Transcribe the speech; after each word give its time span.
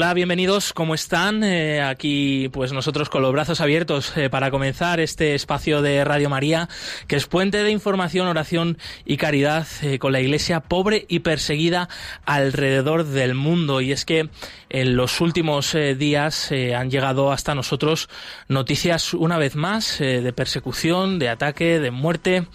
Hola, 0.00 0.14
bienvenidos, 0.14 0.72
¿cómo 0.72 0.94
están? 0.94 1.44
Eh, 1.44 1.82
aquí 1.82 2.48
pues 2.54 2.72
nosotros 2.72 3.10
con 3.10 3.20
los 3.20 3.32
brazos 3.32 3.60
abiertos 3.60 4.16
eh, 4.16 4.30
para 4.30 4.50
comenzar 4.50 4.98
este 4.98 5.34
espacio 5.34 5.82
de 5.82 6.02
Radio 6.06 6.30
María, 6.30 6.70
que 7.06 7.16
es 7.16 7.26
puente 7.26 7.62
de 7.62 7.70
información, 7.70 8.26
oración 8.26 8.78
y 9.04 9.18
caridad 9.18 9.66
eh, 9.82 9.98
con 9.98 10.12
la 10.12 10.20
iglesia 10.20 10.60
pobre 10.60 11.04
y 11.06 11.18
perseguida 11.18 11.90
alrededor 12.24 13.04
del 13.04 13.34
mundo. 13.34 13.82
Y 13.82 13.92
es 13.92 14.06
que 14.06 14.30
en 14.70 14.96
los 14.96 15.20
últimos 15.20 15.76
días 15.98 16.52
han 16.52 16.90
llegado 16.90 17.32
hasta 17.32 17.56
nosotros 17.56 18.08
noticias 18.46 19.14
una 19.14 19.36
vez 19.36 19.56
más 19.56 19.98
de 19.98 20.32
persecución, 20.32 21.18
de 21.18 21.28
ataque, 21.28 21.80
de 21.80 21.90
muerte. 21.90 22.46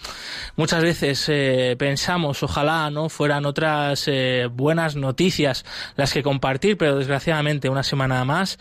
Muchas 0.56 0.82
veces 0.82 1.30
pensamos, 1.76 2.42
ojalá 2.42 2.88
no 2.88 3.10
fueran 3.10 3.44
otras 3.44 4.08
buenas 4.50 4.96
noticias 4.96 5.66
las 5.96 6.14
que 6.14 6.22
compartir, 6.22 6.78
pero 6.78 6.96
desgraciadamente 6.96 7.35
desgraciadamente 7.36 7.68
una 7.68 7.82
semana 7.82 8.24
más 8.24 8.58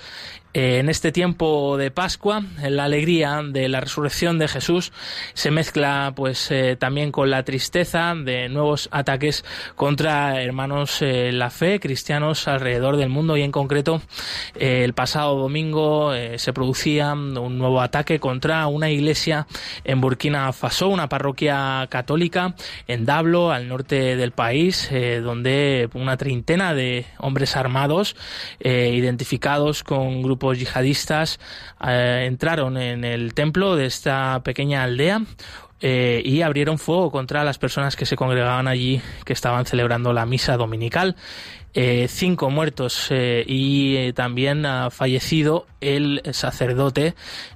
en 0.58 0.88
este 0.88 1.12
tiempo 1.12 1.76
de 1.76 1.92
Pascua, 1.92 2.42
la 2.64 2.86
alegría 2.86 3.42
de 3.46 3.68
la 3.68 3.82
resurrección 3.82 4.40
de 4.40 4.48
Jesús 4.48 4.94
se 5.34 5.52
mezcla 5.52 6.14
pues 6.16 6.50
eh, 6.50 6.78
también 6.80 7.12
con 7.12 7.30
la 7.30 7.44
tristeza 7.44 8.16
de 8.16 8.48
nuevos 8.48 8.88
ataques 8.94 9.44
contra 9.76 10.42
hermanos 10.42 11.02
eh, 11.02 11.34
la 11.34 11.50
fe, 11.50 11.82
cristianos 11.82 12.48
alrededor 12.48 12.96
del 12.96 13.10
mundo. 13.10 13.36
Y 13.36 13.42
en 13.42 13.52
concreto 13.52 14.02
el 14.58 14.94
pasado 14.94 15.36
domingo 15.36 16.14
se 16.38 16.54
producía 16.54 17.12
un 17.12 17.58
nuevo 17.58 17.82
ataque 17.82 18.22
contra 18.22 18.68
una 18.68 18.90
iglesia 18.90 19.48
en 19.84 20.00
Burkina 20.00 20.54
Faso, 20.54 20.88
una 20.88 21.10
parroquia 21.10 21.86
católica 21.90 22.56
en 22.88 23.06
Dablo, 23.06 23.52
al 23.52 23.68
norte 23.68 24.16
del 24.16 24.32
país, 24.32 24.90
donde 25.22 25.90
una 25.94 26.16
treintena 26.16 26.74
de 26.74 27.06
hombres 27.18 27.58
armados 27.58 28.16
identificados 28.64 29.84
con 29.84 30.22
grupos 30.22 30.45
yihadistas 30.54 31.40
eh, 31.86 32.26
entraron 32.28 32.78
en 32.78 33.04
el 33.04 33.34
templo 33.34 33.76
de 33.76 33.86
esta 33.86 34.42
pequeña 34.44 34.84
aldea 34.84 35.22
eh, 35.82 36.22
y 36.24 36.42
abrieron 36.42 36.78
fuego 36.78 37.12
contra 37.12 37.44
las 37.44 37.58
personas 37.58 37.96
que 37.96 38.06
se 38.06 38.16
congregaban 38.16 38.68
allí, 38.68 39.02
que 39.26 39.34
estaban 39.34 39.66
celebrando 39.66 40.14
la 40.14 40.26
misa 40.26 40.58
dominical. 40.58 41.16
Eh, 41.74 42.08
cinco 42.08 42.50
muertos 42.50 43.10
y 43.12 44.14
también 44.14 44.66
ha 44.66 44.90
fallecido 44.92 45.68
el 45.82 46.22
sacerdote, 46.32 47.16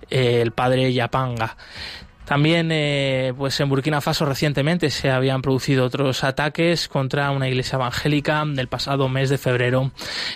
el 0.10 0.52
padre 0.52 0.92
Yapanga. 0.92 1.56
También, 2.30 2.70
eh, 2.72 3.34
pues 3.36 3.60
en 3.60 3.70
Burkina 3.70 4.02
Faso 4.02 4.24
recientemente 4.24 4.92
se 4.92 5.10
habían 5.10 5.42
producido 5.42 5.84
otros 5.84 6.24
ataques 6.24 6.88
contra 6.88 7.32
una 7.32 7.48
iglesia 7.48 7.78
evangélica. 7.78 8.44
Del 8.45 8.67
pasado 8.67 9.10
mes 9.10 9.32
de 9.32 9.40
febrero, 9.40 9.90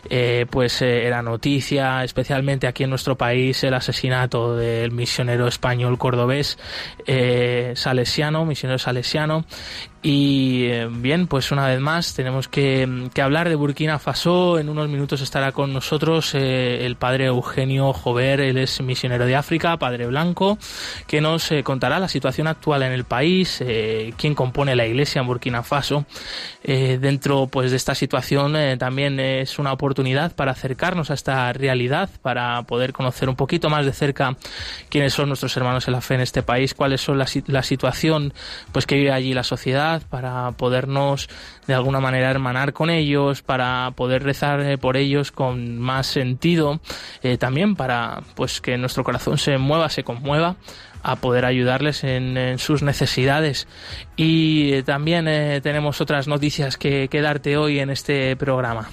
eh, 0.10 0.48
pues 0.50 0.82
eh, 0.82 1.06
era 1.06 1.22
noticia, 1.22 2.04
especialmente 2.04 2.66
aquí 2.66 2.84
en 2.84 2.90
nuestro 2.90 3.16
país, 3.16 3.64
el 3.64 3.76
asesinato 3.76 4.58
del 4.58 4.90
misionero 4.90 5.48
español 5.48 6.00
cordobés 6.00 6.58
salesiano, 7.76 8.44
misionero 8.44 8.80
salesiano, 8.80 9.46
y 10.06 10.66
eh, 10.66 10.90
bien, 10.92 11.28
pues 11.28 11.54
una 11.54 11.66
vez 11.66 11.80
más 11.80 12.14
tenemos 12.14 12.50
que, 12.50 13.10
hablar 13.22 13.48
de 13.48 13.56
Burkina 13.56 14.00
Faso. 14.00 14.60
En 14.60 14.68
unos 14.68 14.90
minutos 14.90 15.22
estará 15.22 15.54
con 15.54 15.72
nosotros 15.72 16.36
eh, 16.36 16.86
el 16.86 16.98
padre 16.98 17.28
Eugenio 17.28 17.94
Jover, 17.94 18.42
él 18.42 18.58
es 18.58 18.82
misionero 18.82 19.26
de 19.26 19.38
África, 19.38 19.78
padre 19.78 20.06
blanco, 20.08 20.58
que 21.08 21.22
nos 21.22 21.50
eh, 21.54 21.64
contará 21.64 22.00
la 22.00 22.10
situación 22.10 22.48
actual 22.48 22.84
en 22.84 22.92
el 22.92 23.06
país, 23.06 23.64
quién 24.18 24.36
compone 24.36 24.76
la 24.76 24.86
iglesia 24.86 25.22
en 25.22 25.28
Burkina 25.28 25.64
Faso. 25.64 26.06
dentro 26.64 27.48
pues 27.48 27.72
de 27.72 27.78
esta 27.78 27.96
situación 27.96 28.56
también 28.78 29.22
es 29.22 29.58
una 29.58 29.72
oportunidad 29.72 30.36
para 30.36 30.52
acercarnos 30.52 31.12
a 31.12 31.14
esta 31.14 31.54
realidad, 31.54 32.10
para 32.22 32.62
poder 32.64 32.92
conocer 32.92 33.30
un 33.30 33.38
poquito 33.38 33.70
más 33.70 33.86
de 33.86 33.94
cerca 33.94 34.36
quiénes 34.90 35.14
son 35.14 35.30
nuestros 35.30 35.56
hermanos 35.56 35.88
en 35.88 35.94
la 35.94 36.02
fe 36.02 36.16
en 36.16 36.22
este 36.22 36.44
país, 36.44 36.74
cuáles 36.74 37.00
son 37.00 37.18
la, 37.18 37.28
la 37.48 37.64
situación 37.64 38.34
pues 38.74 38.86
que 38.86 38.96
vive 38.96 39.12
allí 39.12 39.34
la 39.34 39.44
sociedad 39.44 39.93
para 40.02 40.52
podernos 40.52 41.30
de 41.68 41.74
alguna 41.74 42.00
manera 42.00 42.30
hermanar 42.30 42.74
con 42.74 42.90
ellos, 42.90 43.42
para 43.42 43.92
poder 43.96 44.24
rezar 44.24 44.62
eh, 44.62 44.78
por 44.78 44.98
ellos 44.98 45.32
con 45.32 45.78
más 45.80 46.08
sentido, 46.08 46.80
eh, 47.22 47.38
también 47.38 47.76
para 47.76 48.22
pues 48.36 48.62
que 48.62 48.78
nuestro 48.78 49.04
corazón 49.04 49.38
se 49.38 49.58
mueva, 49.58 49.90
se 49.90 50.04
conmueva 50.04 50.56
a 51.04 51.18
poder 51.18 51.46
ayudarles 51.46 52.04
en, 52.04 52.58
sus 52.60 52.82
necesidades. 52.82 53.68
Y 54.16 54.74
eh, 54.74 54.84
también 54.84 55.26
tenemos 55.62 56.00
otras 56.00 56.28
noticias 56.28 56.78
que, 56.78 57.10
que 57.10 57.22
darte 57.22 57.58
hoy 57.58 57.80
en 57.80 57.90
este 57.90 58.36
programa. 58.38 58.90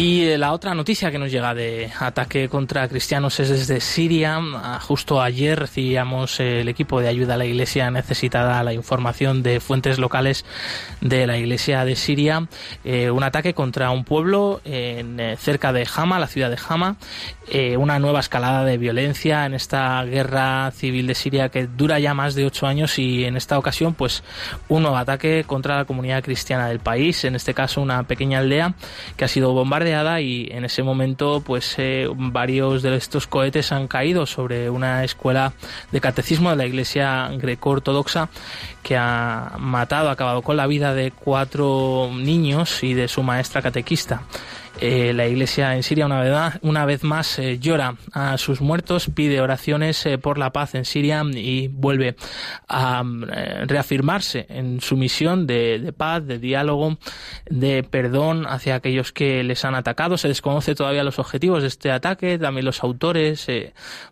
Y 0.00 0.22
eh, 0.22 0.38
la 0.38 0.54
otra 0.54 0.74
noticia 0.74 1.10
que 1.10 1.18
nos 1.18 1.30
llega 1.30 1.52
de 1.52 1.92
ataque 2.00 2.48
contra 2.48 2.88
cristianos 2.88 3.38
es 3.38 3.50
desde 3.50 3.80
Siria. 3.80 4.38
Ah, 4.54 4.80
justo 4.80 5.20
ayer 5.20 5.58
recibíamos 5.58 6.40
el 6.40 6.70
equipo 6.70 7.02
de 7.02 7.08
ayuda 7.08 7.34
a 7.34 7.36
la 7.36 7.44
iglesia 7.44 7.90
necesitada 7.90 8.62
la 8.62 8.72
información 8.72 9.42
de 9.42 9.60
fuentes 9.60 9.98
locales 9.98 10.46
de 11.02 11.26
la 11.26 11.36
iglesia 11.36 11.84
de 11.84 11.96
Siria. 11.96 12.48
Eh, 12.82 13.10
un 13.10 13.22
ataque 13.22 13.52
contra 13.52 13.90
un 13.90 14.04
pueblo 14.04 14.62
en, 14.64 15.20
eh, 15.20 15.36
cerca 15.36 15.70
de 15.70 15.86
Hama, 15.94 16.18
la 16.18 16.28
ciudad 16.28 16.48
de 16.48 16.58
Hama. 16.66 16.96
una 17.76 17.98
nueva 17.98 18.20
escalada 18.20 18.64
de 18.64 18.78
violencia 18.78 19.44
en 19.44 19.54
esta 19.54 20.04
guerra 20.04 20.70
civil 20.70 21.08
de 21.08 21.16
Siria 21.16 21.48
que 21.48 21.66
dura 21.66 21.98
ya 21.98 22.14
más 22.14 22.36
de 22.36 22.46
ocho 22.46 22.68
años 22.68 22.96
y 22.98 23.24
en 23.24 23.36
esta 23.36 23.58
ocasión 23.58 23.92
pues 23.94 24.22
un 24.68 24.82
nuevo 24.82 24.96
ataque 24.96 25.42
contra 25.44 25.76
la 25.76 25.84
comunidad 25.84 26.22
cristiana 26.22 26.68
del 26.68 26.78
país. 26.78 27.24
En 27.24 27.34
este 27.34 27.52
caso 27.52 27.82
una 27.82 28.04
pequeña 28.04 28.38
aldea 28.38 28.74
que 29.16 29.24
ha 29.24 29.28
sido 29.28 29.52
bombardeada 29.52 29.89
y 30.20 30.48
en 30.52 30.64
ese 30.64 30.82
momento 30.82 31.42
pues 31.44 31.74
eh, 31.78 32.06
varios 32.14 32.82
de 32.82 32.94
estos 32.96 33.26
cohetes 33.26 33.72
han 33.72 33.88
caído 33.88 34.24
sobre 34.24 34.70
una 34.70 35.04
escuela 35.04 35.52
de 35.90 36.00
catecismo 36.00 36.50
de 36.50 36.56
la 36.56 36.66
iglesia 36.66 37.28
greco-ortodoxa 37.32 38.28
que 38.82 38.96
ha 38.96 39.56
matado, 39.58 40.08
ha 40.08 40.12
acabado 40.12 40.42
con 40.42 40.56
la 40.56 40.66
vida 40.66 40.94
de 40.94 41.10
cuatro 41.10 42.10
niños 42.14 42.82
y 42.82 42.94
de 42.94 43.08
su 43.08 43.22
maestra 43.22 43.62
catequista. 43.62 44.22
Eh, 44.82 45.12
la 45.12 45.26
iglesia 45.26 45.76
en 45.76 45.82
Siria 45.82 46.06
una 46.06 46.20
vez, 46.20 46.58
una 46.62 46.86
vez 46.86 47.04
más 47.04 47.38
eh, 47.38 47.58
llora 47.58 47.96
a 48.14 48.38
sus 48.38 48.62
muertos, 48.62 49.10
pide 49.14 49.42
oraciones 49.42 50.06
eh, 50.06 50.16
por 50.16 50.38
la 50.38 50.52
paz 50.52 50.74
en 50.74 50.86
Siria 50.86 51.22
y 51.34 51.68
vuelve 51.68 52.16
a 52.66 53.02
reafirmarse 53.66 54.46
en 54.48 54.80
su 54.80 54.96
misión 54.96 55.46
de, 55.46 55.92
paz, 55.94 56.26
de 56.26 56.38
diálogo, 56.38 56.96
de 57.50 57.82
perdón 57.82 58.46
hacia 58.46 58.74
aquellos 58.74 59.12
que 59.12 59.44
les 59.44 59.66
han 59.66 59.74
atacado. 59.74 60.16
Se 60.16 60.28
desconoce 60.28 60.74
todavía 60.74 61.04
los 61.04 61.18
objetivos 61.18 61.60
de 61.60 61.68
este 61.68 61.90
ataque, 61.90 62.38
también 62.38 62.64
los 62.64 62.82
autores. 62.82 63.46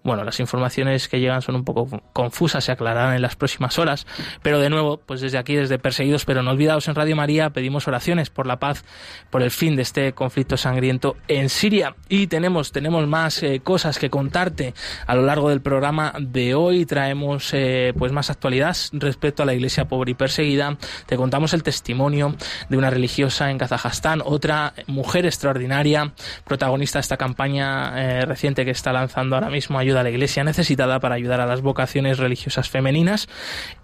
bueno, 0.02 0.22
las 0.22 0.38
informaciones 0.38 1.08
que 1.08 1.18
llegan 1.18 1.40
son 1.40 1.54
un 1.54 1.64
poco 1.64 2.02
confusas, 2.12 2.64
se 2.64 2.72
aclararán 2.72 3.14
en 3.14 3.22
las 3.22 3.36
próximas 3.36 3.78
horas. 3.78 4.06
Pero 4.42 4.60
de 4.60 4.68
nuevo, 4.68 4.98
pues 4.98 5.22
desde 5.22 5.38
aquí, 5.38 5.54
desde 5.54 5.78
Perseguidos 5.78 6.26
pero 6.26 6.42
no 6.42 6.50
olvidados 6.50 6.88
en 6.88 6.94
Radio 6.94 7.16
María, 7.16 7.50
pedimos 7.50 7.88
oraciones 7.88 8.28
por 8.28 8.46
la 8.46 8.58
paz, 8.58 8.84
por 9.30 9.42
el 9.42 9.50
fin 9.50 9.74
de 9.74 9.82
este 9.82 10.12
conflicto 10.12 10.57
sangriento 10.58 11.16
en 11.28 11.48
Siria. 11.48 11.94
Y 12.08 12.26
tenemos, 12.26 12.72
tenemos 12.72 13.06
más 13.06 13.42
eh, 13.42 13.60
cosas 13.60 13.98
que 13.98 14.10
contarte 14.10 14.74
a 15.06 15.14
lo 15.14 15.22
largo 15.22 15.48
del 15.48 15.60
programa 15.60 16.12
de 16.20 16.54
hoy. 16.54 16.84
Traemos 16.84 17.50
eh, 17.54 17.94
pues 17.96 18.12
más 18.12 18.30
actualidad 18.30 18.76
respecto 18.92 19.42
a 19.42 19.46
la 19.46 19.54
iglesia 19.54 19.86
pobre 19.86 20.10
y 20.10 20.14
perseguida. 20.14 20.76
Te 21.06 21.16
contamos 21.16 21.54
el 21.54 21.62
testimonio 21.62 22.34
de 22.68 22.76
una 22.76 22.90
religiosa 22.90 23.50
en 23.50 23.58
Kazajstán, 23.58 24.22
otra 24.24 24.74
mujer 24.86 25.24
extraordinaria, 25.26 26.12
protagonista 26.44 26.98
de 26.98 27.02
esta 27.02 27.16
campaña 27.16 27.92
eh, 27.96 28.24
reciente 28.26 28.64
que 28.64 28.70
está 28.70 28.92
lanzando 28.92 29.36
ahora 29.36 29.50
mismo 29.50 29.78
Ayuda 29.78 30.00
a 30.00 30.02
la 30.02 30.10
Iglesia 30.10 30.44
Necesitada 30.44 31.00
para 31.00 31.14
ayudar 31.14 31.40
a 31.40 31.46
las 31.46 31.62
vocaciones 31.62 32.18
religiosas 32.18 32.68
femeninas. 32.68 33.28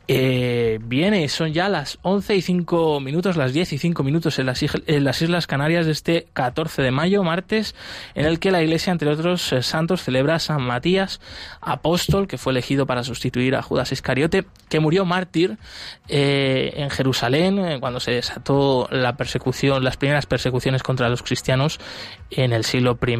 Eh, 0.07 0.79
viene, 0.83 1.27
son 1.29 1.55
ya 1.55 1.71
las 1.71 1.99
11 2.03 2.35
y 2.37 2.43
5 2.43 3.01
minutos, 3.01 3.37
las 3.37 3.55
10 3.55 3.73
y 3.73 3.79
5 3.79 4.03
minutos 4.03 4.39
en 4.39 4.47
las, 4.47 5.23
Islas 5.23 5.47
Canarias 5.47 5.87
de 5.87 5.93
este 5.93 6.27
14 6.35 6.83
de 6.83 6.91
mayo, 6.91 7.23
martes, 7.23 7.75
en 8.15 8.27
el 8.27 8.39
que 8.39 8.51
la 8.51 8.63
Iglesia, 8.63 8.91
entre 8.91 9.09
otros 9.09 9.53
eh, 9.53 9.63
santos, 9.63 10.03
celebra 10.03 10.35
a 10.35 10.39
San 10.39 10.63
Matías, 10.63 11.21
apóstol, 11.63 12.27
que 12.29 12.37
fue 12.37 12.53
elegido 12.53 12.87
para 12.87 13.03
sustituir 13.03 13.57
a 13.57 13.63
Judas 13.63 13.93
Iscariote, 13.93 14.45
que 14.69 14.81
murió 14.81 15.07
mártir 15.07 15.57
eh, 16.09 16.75
en 16.77 16.91
Jerusalén 16.91 17.59
eh, 17.59 17.81
cuando 17.81 17.99
se 17.99 18.11
desató 18.11 18.89
la 18.91 19.17
persecución, 19.17 19.85
las 19.85 19.97
primeras 19.97 20.27
persecuciones 20.27 20.83
contra 20.83 21.09
los 21.09 21.23
cristianos 21.23 21.81
en 22.37 22.53
el 22.53 22.65
siglo 22.65 22.99
I. 23.07 23.15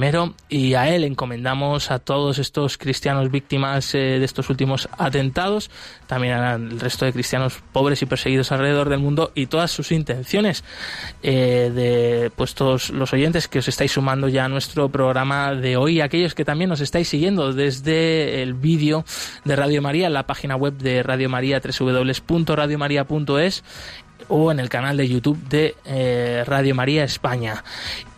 Y 0.49 0.75
a 0.75 0.89
él 0.89 1.05
encomendamos 1.05 1.91
a 1.91 1.99
todos 1.99 2.39
estos 2.39 2.79
cristianos 2.79 3.31
víctimas 3.31 3.93
de 3.93 4.25
estos 4.25 4.49
últimos 4.51 4.89
atentados, 4.99 5.71
también 6.07 6.35
a 6.35 6.55
el 6.55 6.81
resto 6.81 7.05
de 7.05 7.13
cristianos 7.13 7.63
pobres 7.73 8.03
y 8.03 8.07
perseguidos 8.07 8.51
alrededor 8.53 8.89
del 8.89 9.01
mundo 9.01 9.33
y 9.35 9.47
todas 9.47 9.71
sus 9.71 9.93
intenciones 9.93 10.65
eh, 11.23 11.71
de 11.75 12.31
pues 12.35 12.55
todos 12.55 12.91
los 12.91 13.13
oyentes 13.13 13.49
que 13.49 13.61
os 13.61 13.69
estáis 13.69 13.93
sumando 13.93 14.29
ya 14.29 14.45
a 14.45 14.49
nuestro 14.49 14.89
programa 14.89 15.55
de 15.55 15.77
hoy, 15.77 16.01
aquellos 16.01 16.35
que 16.35 16.45
también 16.45 16.71
nos 16.71 16.81
estáis 16.81 17.09
siguiendo 17.09 17.53
desde 17.53 18.43
el 18.43 18.55
vídeo 18.55 19.05
de 19.45 19.57
Radio 19.57 19.83
María, 19.83 20.09
la 20.11 20.27
página 20.27 20.57
web 20.57 20.75
de 20.75 21.03
Radio 21.03 21.29
María, 21.29 21.61
www.radiomaria.es 21.61 23.65
o 24.29 24.51
en 24.51 24.61
el 24.61 24.69
canal 24.69 24.97
de 24.97 25.09
YouTube 25.09 25.39
de 25.49 25.75
eh, 25.85 26.45
Radio 26.47 26.75
María 26.75 27.05
España. 27.05 27.65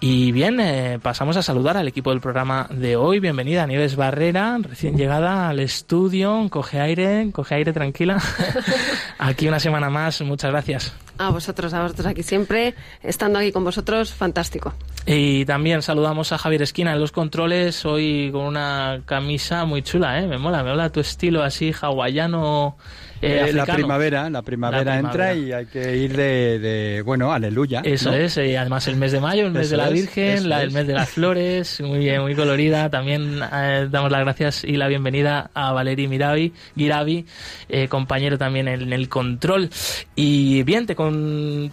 Y 0.00 0.30
bien, 0.30 0.60
eh, 0.60 0.98
pasamos 1.02 1.36
a 1.36 1.42
saludar 1.42 1.76
al 1.76 1.88
equipo 1.88 2.10
del 2.10 2.20
programa 2.20 2.66
de 2.70 2.96
hoy. 2.96 3.18
Bienvenida 3.18 3.66
Nieves 3.66 3.96
Barrera, 3.96 4.58
recién 4.62 4.96
llegada 4.96 5.48
al 5.48 5.58
estudio. 5.58 6.46
Coge 6.50 6.80
aire, 6.80 7.30
coge 7.32 7.54
aire 7.56 7.72
tranquila. 7.72 8.20
aquí 9.18 9.48
una 9.48 9.58
semana 9.58 9.90
más, 9.90 10.20
muchas 10.22 10.50
gracias. 10.50 10.94
A 11.18 11.30
vosotros, 11.30 11.72
a 11.72 11.82
vosotros 11.82 12.06
aquí 12.06 12.22
siempre, 12.22 12.74
estando 13.02 13.38
aquí 13.38 13.50
con 13.50 13.64
vosotros, 13.64 14.12
fantástico. 14.12 14.74
Y 15.06 15.46
también 15.46 15.80
saludamos 15.80 16.32
a 16.32 16.38
Javier 16.38 16.62
Esquina 16.62 16.92
en 16.92 17.00
los 17.00 17.10
controles, 17.10 17.86
hoy 17.86 18.30
con 18.32 18.42
una 18.42 19.00
camisa 19.06 19.64
muy 19.64 19.82
chula, 19.82 20.20
¿eh? 20.20 20.26
Me 20.26 20.36
mola, 20.36 20.62
me 20.62 20.70
mola 20.70 20.90
tu 20.90 21.00
estilo 21.00 21.42
así 21.42 21.72
hawaiano 21.72 22.76
eh, 23.22 23.52
la 23.52 23.66
primavera, 23.66 24.28
la 24.30 24.42
primavera, 24.42 24.98
entra 24.98 25.34
y 25.34 25.52
hay 25.52 25.66
que 25.66 25.96
ir 25.96 26.16
de, 26.16 27.02
bueno, 27.04 27.32
aleluya. 27.32 27.80
Eso 27.84 28.12
es, 28.12 28.36
y 28.36 28.56
además 28.56 28.86
el 28.88 28.96
mes 28.96 29.12
de 29.12 29.20
mayo, 29.20 29.46
el 29.46 29.52
mes 29.52 29.70
de 29.70 29.76
la 29.76 29.88
Virgen, 29.88 30.52
el 30.52 30.70
mes 30.70 30.86
de 30.86 30.94
las 30.94 31.10
flores, 31.10 31.80
muy 31.80 32.00
bien, 32.00 32.22
muy 32.22 32.34
colorida. 32.34 32.90
También 32.90 33.40
eh, 33.52 33.88
damos 33.90 34.10
las 34.10 34.20
gracias 34.20 34.64
y 34.64 34.72
la 34.72 34.88
bienvenida 34.88 35.50
a 35.54 35.72
Valeri 35.72 36.08
Miravi, 36.08 36.52
Giravi, 36.76 37.26
eh, 37.68 37.88
compañero 37.88 38.38
también 38.38 38.68
en 38.68 38.92
el 38.92 39.08
control. 39.08 39.70
Y 40.14 40.62
bien, 40.64 40.86
te, 40.86 40.96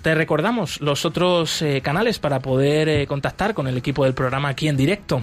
te 0.02 0.16
recordamos 0.16 0.82
los 0.82 1.06
otros 1.06 1.64
canales 1.82 2.20
para 2.20 2.40
poder 2.40 3.08
contactar 3.08 3.54
con 3.54 3.68
el 3.68 3.78
equipo 3.78 4.06
del 4.06 4.14
programa 4.14 4.50
aquí 4.50 4.68
en 4.68 4.78
directo. 4.78 5.22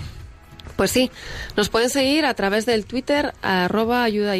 Pues 0.80 0.92
sí, 0.92 1.10
nos 1.58 1.68
pueden 1.68 1.90
seguir 1.90 2.24
a 2.24 2.32
través 2.32 2.64
del 2.64 2.86
Twitter 2.86 3.34
arroba 3.42 4.02
ayuda 4.02 4.34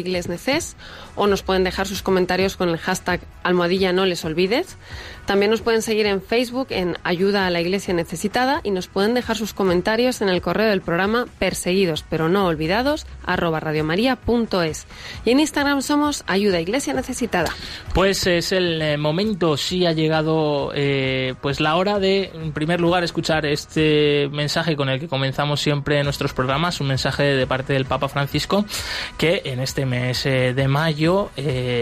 o 1.21 1.27
nos 1.27 1.43
pueden 1.43 1.63
dejar 1.63 1.87
sus 1.87 2.01
comentarios 2.01 2.57
con 2.57 2.69
el 2.69 2.79
hashtag 2.79 3.21
almohadilla 3.43 3.93
no 3.93 4.07
les 4.07 4.25
olvides. 4.25 4.75
También 5.27 5.51
nos 5.51 5.61
pueden 5.61 5.83
seguir 5.83 6.07
en 6.07 6.19
Facebook 6.19 6.67
en 6.71 6.97
Ayuda 7.03 7.45
a 7.45 7.51
la 7.51 7.61
Iglesia 7.61 7.93
Necesitada 7.93 8.59
y 8.63 8.71
nos 8.71 8.87
pueden 8.87 9.13
dejar 9.13 9.37
sus 9.37 9.53
comentarios 9.53 10.21
en 10.21 10.29
el 10.29 10.41
correo 10.41 10.67
del 10.67 10.81
programa 10.81 11.27
perseguidos 11.37 12.03
pero 12.09 12.27
no 12.27 12.47
olvidados 12.47 13.05
arroba 13.23 13.59
radiomaria.es. 13.59 14.87
Y 15.23 15.29
en 15.29 15.39
Instagram 15.39 15.83
somos 15.83 16.23
Ayuda 16.25 16.59
Iglesia 16.59 16.95
Necesitada. 16.95 17.51
Pues 17.93 18.25
es 18.25 18.51
el 18.51 18.81
eh, 18.81 18.97
momento, 18.97 19.57
sí 19.57 19.85
ha 19.85 19.91
llegado 19.91 20.71
eh, 20.73 21.35
pues 21.39 21.59
la 21.59 21.75
hora 21.75 21.99
de 21.99 22.31
en 22.33 22.51
primer 22.51 22.81
lugar 22.81 23.03
escuchar 23.03 23.45
este 23.45 24.27
mensaje 24.31 24.75
con 24.75 24.89
el 24.89 24.99
que 24.99 25.07
comenzamos 25.07 25.61
siempre 25.61 26.03
nuestros 26.03 26.33
programas, 26.33 26.81
un 26.81 26.87
mensaje 26.87 27.21
de 27.21 27.45
parte 27.45 27.73
del 27.73 27.85
Papa 27.85 28.09
Francisco 28.09 28.65
que 29.19 29.43
en 29.45 29.59
este 29.59 29.85
mes 29.85 30.25
eh, 30.25 30.55
de 30.55 30.67
mayo 30.67 31.10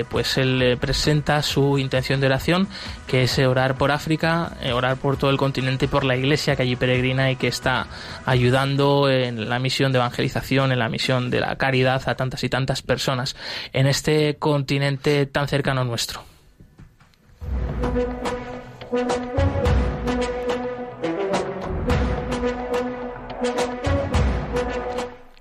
pues 0.09 0.37
él 0.37 0.77
presenta 0.79 1.41
su 1.41 1.77
intención 1.77 2.19
de 2.19 2.27
oración 2.27 2.67
que 3.07 3.23
es 3.23 3.39
orar 3.39 3.75
por 3.75 3.91
África, 3.91 4.53
eh, 4.61 4.71
orar 4.71 4.97
por 4.97 5.17
todo 5.17 5.31
el 5.31 5.37
continente 5.37 5.85
y 5.85 5.87
por 5.87 6.03
la 6.03 6.15
iglesia 6.15 6.55
que 6.55 6.63
allí 6.63 6.75
peregrina 6.75 7.31
y 7.31 7.35
que 7.35 7.47
está 7.47 7.87
ayudando 8.25 9.09
en 9.09 9.49
la 9.49 9.59
misión 9.59 9.91
de 9.91 9.97
evangelización, 9.97 10.71
en 10.71 10.79
la 10.79 10.89
misión 10.89 11.29
de 11.29 11.39
la 11.39 11.55
caridad 11.55 12.01
a 12.07 12.15
tantas 12.15 12.43
y 12.43 12.49
tantas 12.49 12.81
personas 12.81 13.35
en 13.73 13.87
este 13.87 14.35
continente 14.37 15.25
tan 15.25 15.47
cercano 15.47 15.83
nuestro. 15.83 16.23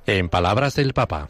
En 0.07 0.29
palabras 0.31 0.75
del 0.75 0.95
Papa. 0.95 1.29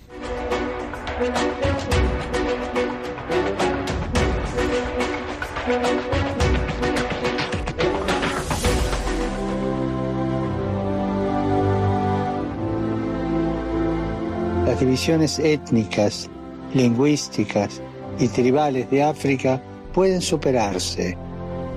Las 14.68 14.80
divisiones 14.80 15.38
étnicas, 15.38 16.28
lingüísticas 16.74 17.80
y 18.18 18.28
tribales 18.28 18.90
de 18.90 19.02
África 19.02 19.62
pueden 19.94 20.20
superarse, 20.20 21.16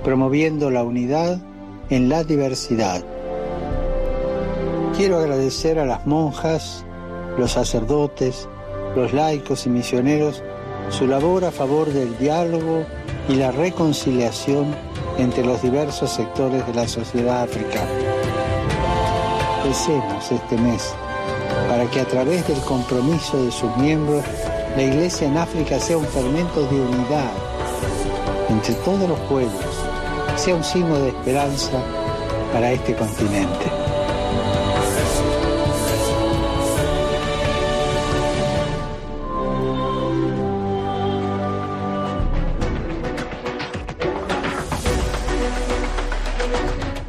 promoviendo 0.04 0.70
la 0.70 0.84
unidad 0.84 1.40
en 1.88 2.10
la 2.10 2.22
diversidad. 2.22 3.02
Quiero 4.94 5.16
agradecer 5.16 5.78
a 5.78 5.86
las 5.86 6.06
monjas, 6.06 6.84
los 7.38 7.52
sacerdotes, 7.52 8.46
los 8.94 9.14
laicos 9.14 9.64
y 9.64 9.70
misioneros 9.70 10.42
su 10.90 11.06
labor 11.06 11.46
a 11.46 11.50
favor 11.50 11.90
del 11.90 12.18
diálogo 12.18 12.84
y 13.26 13.36
la 13.36 13.52
reconciliación 13.52 14.66
entre 15.16 15.46
los 15.46 15.62
diversos 15.62 16.10
sectores 16.10 16.66
de 16.66 16.74
la 16.74 16.86
sociedad 16.86 17.44
africana. 17.44 17.88
Este 19.64 20.58
mes 20.58 20.94
para 21.68 21.90
que 21.90 22.00
a 22.00 22.04
través 22.06 22.46
del 22.46 22.60
compromiso 22.60 23.42
de 23.44 23.50
sus 23.50 23.74
miembros, 23.76 24.24
la 24.76 24.82
Iglesia 24.82 25.26
en 25.26 25.36
África 25.36 25.78
sea 25.78 25.98
un 25.98 26.06
fermento 26.06 26.62
de 26.66 26.80
unidad 26.80 27.32
entre 28.48 28.74
todos 28.76 29.08
los 29.08 29.18
pueblos, 29.20 29.64
sea 30.36 30.54
un 30.54 30.64
signo 30.64 30.98
de 30.98 31.08
esperanza 31.08 31.82
para 32.52 32.72
este 32.72 32.94
continente. 32.94 33.81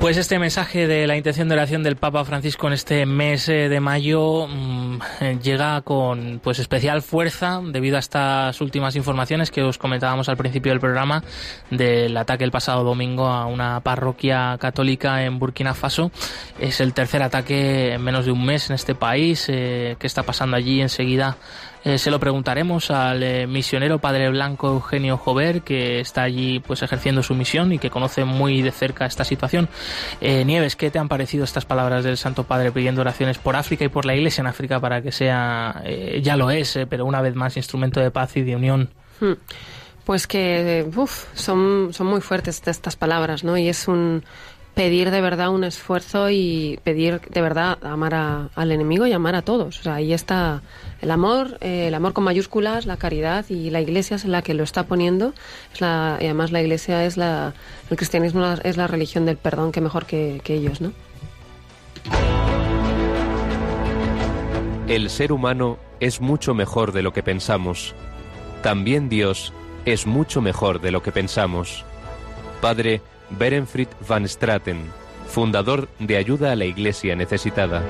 Pues 0.03 0.17
este 0.17 0.38
mensaje 0.38 0.86
de 0.86 1.07
la 1.07 1.15
intención 1.15 1.48
de 1.48 1.55
oración 1.55 1.81
del 1.81 1.95
Papa 1.95 2.25
Francisco 2.25 2.67
en 2.67 2.74
este 2.74 3.05
mes 3.05 3.48
eh, 3.48 3.69
de 3.69 3.79
mayo 3.79 4.48
mm, 4.50 5.00
llega 5.41 5.79
con 5.79 6.41
pues 6.43 6.60
especial 6.60 7.01
fuerza 7.01 7.62
debido 7.63 7.95
a 7.95 8.00
estas 8.00 8.60
últimas 8.60 8.98
informaciones 8.98 9.50
que 9.50 9.63
os 9.63 9.77
comentábamos 9.77 10.27
al 10.27 10.36
principio 10.36 10.74
del 10.74 10.81
programa 10.81 11.24
del 11.72 12.17
ataque 12.17 12.43
el 12.43 12.51
pasado 12.51 12.83
domingo 12.83 13.27
a 13.27 13.45
una 13.45 13.79
parroquia 13.79 14.57
católica 14.60 15.24
en 15.24 15.39
Burkina 15.39 15.74
Faso. 15.74 16.12
Es 16.60 16.81
el 16.81 16.93
tercer 16.93 17.24
ataque 17.24 17.93
en 17.93 18.03
menos 18.03 18.25
de 18.25 18.33
un 18.33 18.45
mes 18.45 18.69
en 18.69 18.75
este 18.75 18.95
país. 18.95 19.45
Eh, 19.48 19.95
¿Qué 20.00 20.07
está 20.07 20.24
pasando 20.24 20.57
allí? 20.57 20.81
Enseguida 20.81 21.38
eh, 21.84 21.98
se 21.98 22.12
lo 22.12 22.20
preguntaremos 22.20 22.92
al 22.92 23.24
eh, 23.24 23.48
misionero 23.48 24.00
Padre 24.00 24.30
Blanco 24.30 24.70
Eugenio 24.70 25.18
Jover, 25.18 25.62
que 25.62 26.00
está 26.00 26.24
allí 26.24 26.60
pues 26.60 26.82
ejerciendo 26.82 27.24
su 27.24 27.36
misión 27.36 27.74
y 27.74 27.80
que 27.80 27.90
conoce 27.90 28.24
muy 28.24 28.62
de 28.62 28.72
cerca 28.72 29.06
esta 29.06 29.24
situación. 29.24 29.68
Eh, 30.22 30.46
Nieves, 30.46 30.75
¿qué 30.75 30.92
te 30.92 31.00
han 31.00 31.10
parecido 31.10 31.44
estas 31.44 31.66
palabras 31.66 32.04
del 32.04 32.18
Santo 32.18 32.46
Padre 32.46 32.72
pidiendo 32.72 33.02
oraciones 33.02 33.38
por 33.38 33.56
África 33.56 33.84
y 33.84 33.90
por 33.90 34.06
la 34.06 34.16
Iglesia 34.16 34.42
en 34.42 34.48
África 34.48 34.80
para 34.80 35.02
que 35.02 35.12
sea, 35.12 35.84
ya 36.22 36.38
lo 36.38 36.52
es, 36.52 36.80
pero 36.90 37.06
una 37.06 37.22
vez 37.22 37.36
más 37.36 37.58
instrumento 37.58 38.00
de 38.00 38.12
paz 38.12 38.38
y 38.38 38.44
de 38.44 38.56
unión? 38.56 38.90
Hmm. 39.20 39.34
Pues 40.06 40.28
que 40.28 40.86
son, 41.34 41.90
son 41.92 42.08
muy 42.08 42.22
fuertes 42.22 42.62
estas 42.66 42.96
palabras, 42.96 43.44
¿no? 43.44 43.58
Y 43.58 43.70
es 43.70 43.88
un 43.88 44.24
pedir 44.74 45.12
de 45.12 45.22
verdad 45.22 45.50
un 45.50 45.63
esfuerzo 45.63 46.30
y 46.30 46.80
pedir 46.84 47.22
de 47.22 47.42
verdad 47.42 47.78
amar 47.84 48.50
al 48.56 48.72
enemigo 48.72 49.06
y 49.06 49.13
amar 49.13 49.36
a 49.36 49.42
todos. 49.42 49.80
O 49.80 49.84
sea, 49.84 49.96
ahí 49.96 50.13
está 50.13 50.62
el 51.03 51.12
amor, 51.12 51.57
eh, 51.60 51.88
el 51.89 51.95
amor 51.95 52.13
con 52.13 52.24
mayúsculas, 52.24 52.86
la 52.86 52.95
caridad 52.95 53.45
y 53.50 53.69
la 53.69 53.81
Iglesia 53.81 54.15
es 54.15 54.24
la 54.24 54.41
que 54.41 54.53
lo 54.53 54.63
está 54.63 54.86
poniendo. 54.86 55.33
Además 55.81 56.53
la 56.53 56.62
Iglesia 56.62 57.05
es 57.05 57.17
la, 57.17 57.53
el 57.89 57.98
cristianismo 57.98 58.45
es 58.63 58.77
la 58.77 58.88
religión 58.88 59.25
del 59.25 59.36
perdón, 59.36 59.74
que 59.74 59.81
mejor 59.81 60.05
que, 60.05 60.39
que 60.45 60.55
ellos, 60.55 60.79
¿no? 60.79 60.93
El 64.88 65.10
ser 65.10 65.33
humano 65.33 65.77
es 66.00 66.22
mucho 66.22 66.53
mejor 66.53 66.93
de 66.93 67.01
lo 67.01 67.12
que 67.12 67.22
pensamos. 67.22 67.93
También 68.62 69.10
Dios 69.10 69.51
es 69.86 70.07
mucho 70.07 70.41
mejor 70.41 70.79
de 70.79 70.91
lo 70.91 71.03
que 71.03 71.12
pensamos. 71.12 71.83
Padre 72.62 73.01
Berenfried 73.29 73.89
van 74.07 74.25
Straten, 74.25 74.86
fundador 75.27 75.89
de 76.00 76.15
Ayuda 76.15 76.53
a 76.53 76.55
la 76.55 76.63
Iglesia 76.63 77.13
Necesitada. 77.17 77.83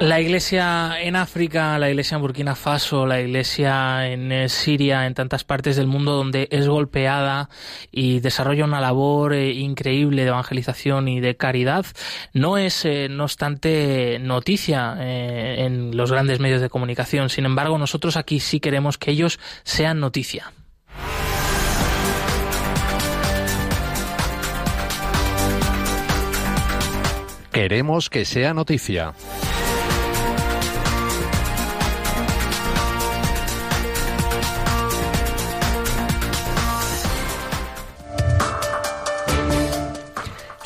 La 0.00 0.18
iglesia 0.18 0.98
en 1.02 1.14
África, 1.14 1.78
la 1.78 1.90
iglesia 1.90 2.14
en 2.14 2.22
Burkina 2.22 2.54
Faso, 2.54 3.04
la 3.04 3.20
iglesia 3.20 4.08
en 4.08 4.32
eh, 4.32 4.48
Siria, 4.48 5.06
en 5.06 5.12
tantas 5.12 5.44
partes 5.44 5.76
del 5.76 5.88
mundo 5.88 6.12
donde 6.12 6.48
es 6.50 6.66
golpeada 6.66 7.50
y 7.92 8.20
desarrolla 8.20 8.64
una 8.64 8.80
labor 8.80 9.34
eh, 9.34 9.52
increíble 9.52 10.22
de 10.22 10.28
evangelización 10.28 11.06
y 11.06 11.20
de 11.20 11.36
caridad, 11.36 11.84
no 12.32 12.56
es, 12.56 12.86
eh, 12.86 13.08
no 13.10 13.24
obstante, 13.24 14.18
noticia 14.20 14.96
en 14.98 15.94
los 15.94 16.10
grandes 16.10 16.40
medios 16.40 16.62
de 16.62 16.70
comunicación. 16.70 17.28
Sin 17.28 17.44
embargo, 17.44 17.76
nosotros 17.76 18.16
aquí 18.16 18.40
sí 18.40 18.58
queremos 18.58 18.96
que 18.96 19.10
ellos 19.10 19.38
sean 19.64 20.00
noticia. 20.00 20.50
Queremos 27.52 28.08
que 28.08 28.24
sea 28.24 28.54
noticia. 28.54 29.12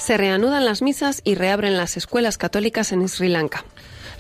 Se 0.05 0.19
reanudan 0.19 0.67
las 0.67 0.83
misas 0.83 1.23
y 1.25 1.35
reabren 1.35 1.79
las 1.79 1.97
escuelas 1.97 2.37
católicas 2.37 2.93
en 2.93 3.09
Sri 3.09 3.29
Lanka. 3.29 3.65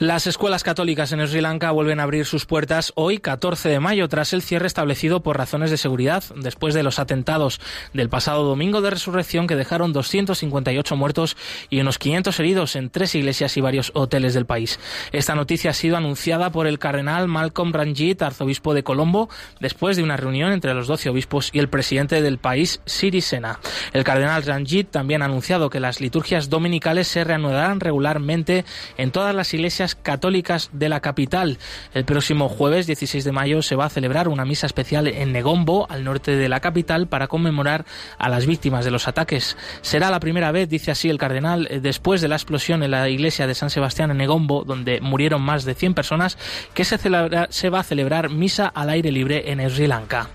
Las 0.01 0.27
escuelas 0.27 0.65
católicas 0.65 1.13
en 1.13 1.25
Sri 1.25 1.41
Lanka 1.41 1.71
vuelven 1.71 2.01
a 2.01 2.03
abrir 2.03 2.27
sus 2.27 2.47
puertas 2.47 2.93
hoy, 2.97 3.19
14 3.19 3.69
de 3.69 3.79
mayo, 3.79 4.09
tras 4.09 4.33
el 4.33 4.43
cierre 4.43 4.67
establecido 4.67 5.23
por 5.23 5.39
razones 5.39 5.71
de 5.71 5.77
seguridad, 5.77 6.25
después 6.35 6.75
de 6.75 6.83
los 6.83 6.99
atentados 6.99 7.61
del 7.93 8.09
pasado 8.09 8.43
domingo 8.43 8.81
de 8.81 8.91
resurrección 8.91 9.47
que 9.47 9.55
dejaron 9.55 9.93
258 9.93 10.97
muertos 10.97 11.37
y 11.71 11.81
unos 11.81 11.99
500 11.99 12.41
heridos 12.41 12.75
en 12.75 12.91
tres 12.91 13.15
iglesias 13.15 13.57
y 13.57 13.61
varios 13.61 13.93
hoteles 13.95 14.35
del 14.35 14.47
país. 14.47 14.81
Esta 15.13 15.37
noticia 15.37 15.71
ha 15.71 15.75
sido 15.75 15.97
anunciada 15.97 16.51
por 16.51 16.67
el 16.67 16.81
cardenal 16.81 17.29
Malcolm 17.29 17.73
Ranjit, 17.73 18.21
arzobispo 18.21 18.75
de 18.75 18.83
Colombo, 18.83 19.29
después 19.61 19.97
de 19.97 20.03
una 20.03 20.17
reunión 20.17 20.51
entre 20.51 20.75
los 20.75 20.89
12 20.89 21.09
obispos 21.11 21.51
y 21.53 21.61
el 21.61 21.69
presidente 21.69 22.21
del 22.21 22.39
país, 22.39 22.81
Siri 22.85 23.21
Sena. 23.21 23.61
El 23.93 24.03
cardenal 24.03 24.43
Ranjit 24.43 24.91
también 24.91 25.23
ha 25.23 25.27
anunciado 25.27 25.71
que 25.71 25.79
las 25.79 26.01
liturgias 26.01 26.51
dominicales 26.51 27.07
se 27.07 27.23
reanudarán 27.23 27.79
regularmente 27.79 28.65
en 28.97 29.13
todas 29.13 29.37
las 29.37 29.55
iglesias 29.55 29.84
católicas 29.95 30.71
de 30.73 30.89
la 30.89 31.01
capital. 31.01 31.59
El 31.93 32.07
próximo 32.07 32.49
jueves 32.49 32.87
16 32.87 33.25
de 33.25 33.33
mayo 33.33 33.61
se 33.61 33.77
va 33.77 33.85
a 33.85 33.91
celebrar 33.91 34.29
una 34.29 34.47
misa 34.47 34.67
especial 34.67 35.07
en 35.07 35.33
Negombo, 35.33 35.87
al 35.91 36.05
norte 36.05 36.37
de 36.37 36.49
la 36.49 36.61
capital, 36.61 37.07
para 37.09 37.29
conmemorar 37.29 37.85
a 38.17 38.29
las 38.31 38.47
víctimas 38.47 38.87
de 38.87 38.91
los 38.91 39.09
ataques. 39.09 39.59
Será 39.83 40.11
la 40.11 40.21
primera 40.21 40.53
vez, 40.53 40.69
dice 40.69 40.91
así 40.91 41.11
el 41.11 41.19
cardenal, 41.19 41.69
eh, 41.71 41.81
después 41.81 42.23
de 42.23 42.29
la 42.29 42.37
explosión 42.37 42.83
en 42.83 42.93
la 42.93 43.09
iglesia 43.11 43.47
de 43.47 43.55
San 43.55 43.69
Sebastián 43.69 44.11
en 44.11 44.17
Negombo, 44.17 44.65
donde 44.65 45.01
murieron 45.03 45.43
más 45.43 45.65
de 45.65 45.75
100 45.75 45.95
personas, 45.95 46.39
que 46.73 46.85
se, 46.85 46.97
se 46.97 47.71
va 47.71 47.81
a 47.81 47.85
celebrar 47.85 48.31
misa 48.31 48.69
al 48.69 48.89
aire 48.89 49.13
libre 49.13 49.51
en 49.51 49.69
Sri 49.69 49.87
Lanka. 49.87 50.31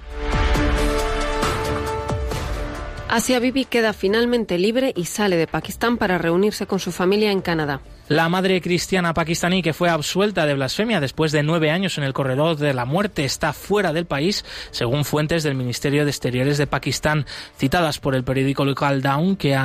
Asia 3.09 3.39
Bibi 3.39 3.65
queda 3.65 3.93
finalmente 3.93 4.59
libre 4.59 4.93
y 4.95 5.05
sale 5.05 5.35
de 5.35 5.47
Pakistán 5.47 5.97
para 5.97 6.19
reunirse 6.19 6.67
con 6.67 6.79
su 6.79 6.91
familia 6.91 7.31
en 7.31 7.41
Canadá. 7.41 7.81
La 8.09 8.27
madre 8.27 8.59
cristiana 8.59 9.13
pakistaní 9.13 9.61
que 9.61 9.71
fue 9.71 9.87
absuelta 9.87 10.47
de 10.47 10.55
blasfemia 10.55 10.99
después 10.99 11.31
de 11.31 11.43
nueve 11.43 11.69
años 11.69 11.99
en 11.99 12.03
el 12.03 12.13
corredor 12.13 12.57
de 12.57 12.73
la 12.73 12.85
muerte 12.85 13.23
está 13.23 13.53
fuera 13.53 13.93
del 13.93 14.07
país, 14.07 14.43
según 14.71 15.05
fuentes 15.05 15.43
del 15.43 15.53
Ministerio 15.53 16.05
de 16.05 16.09
Exteriores 16.09 16.57
de 16.57 16.65
Pakistán, 16.65 17.27
citadas 17.59 17.99
por 17.99 18.15
el 18.15 18.23
periódico 18.23 18.65
local 18.65 19.03
Dawn, 19.03 19.35
que, 19.35 19.55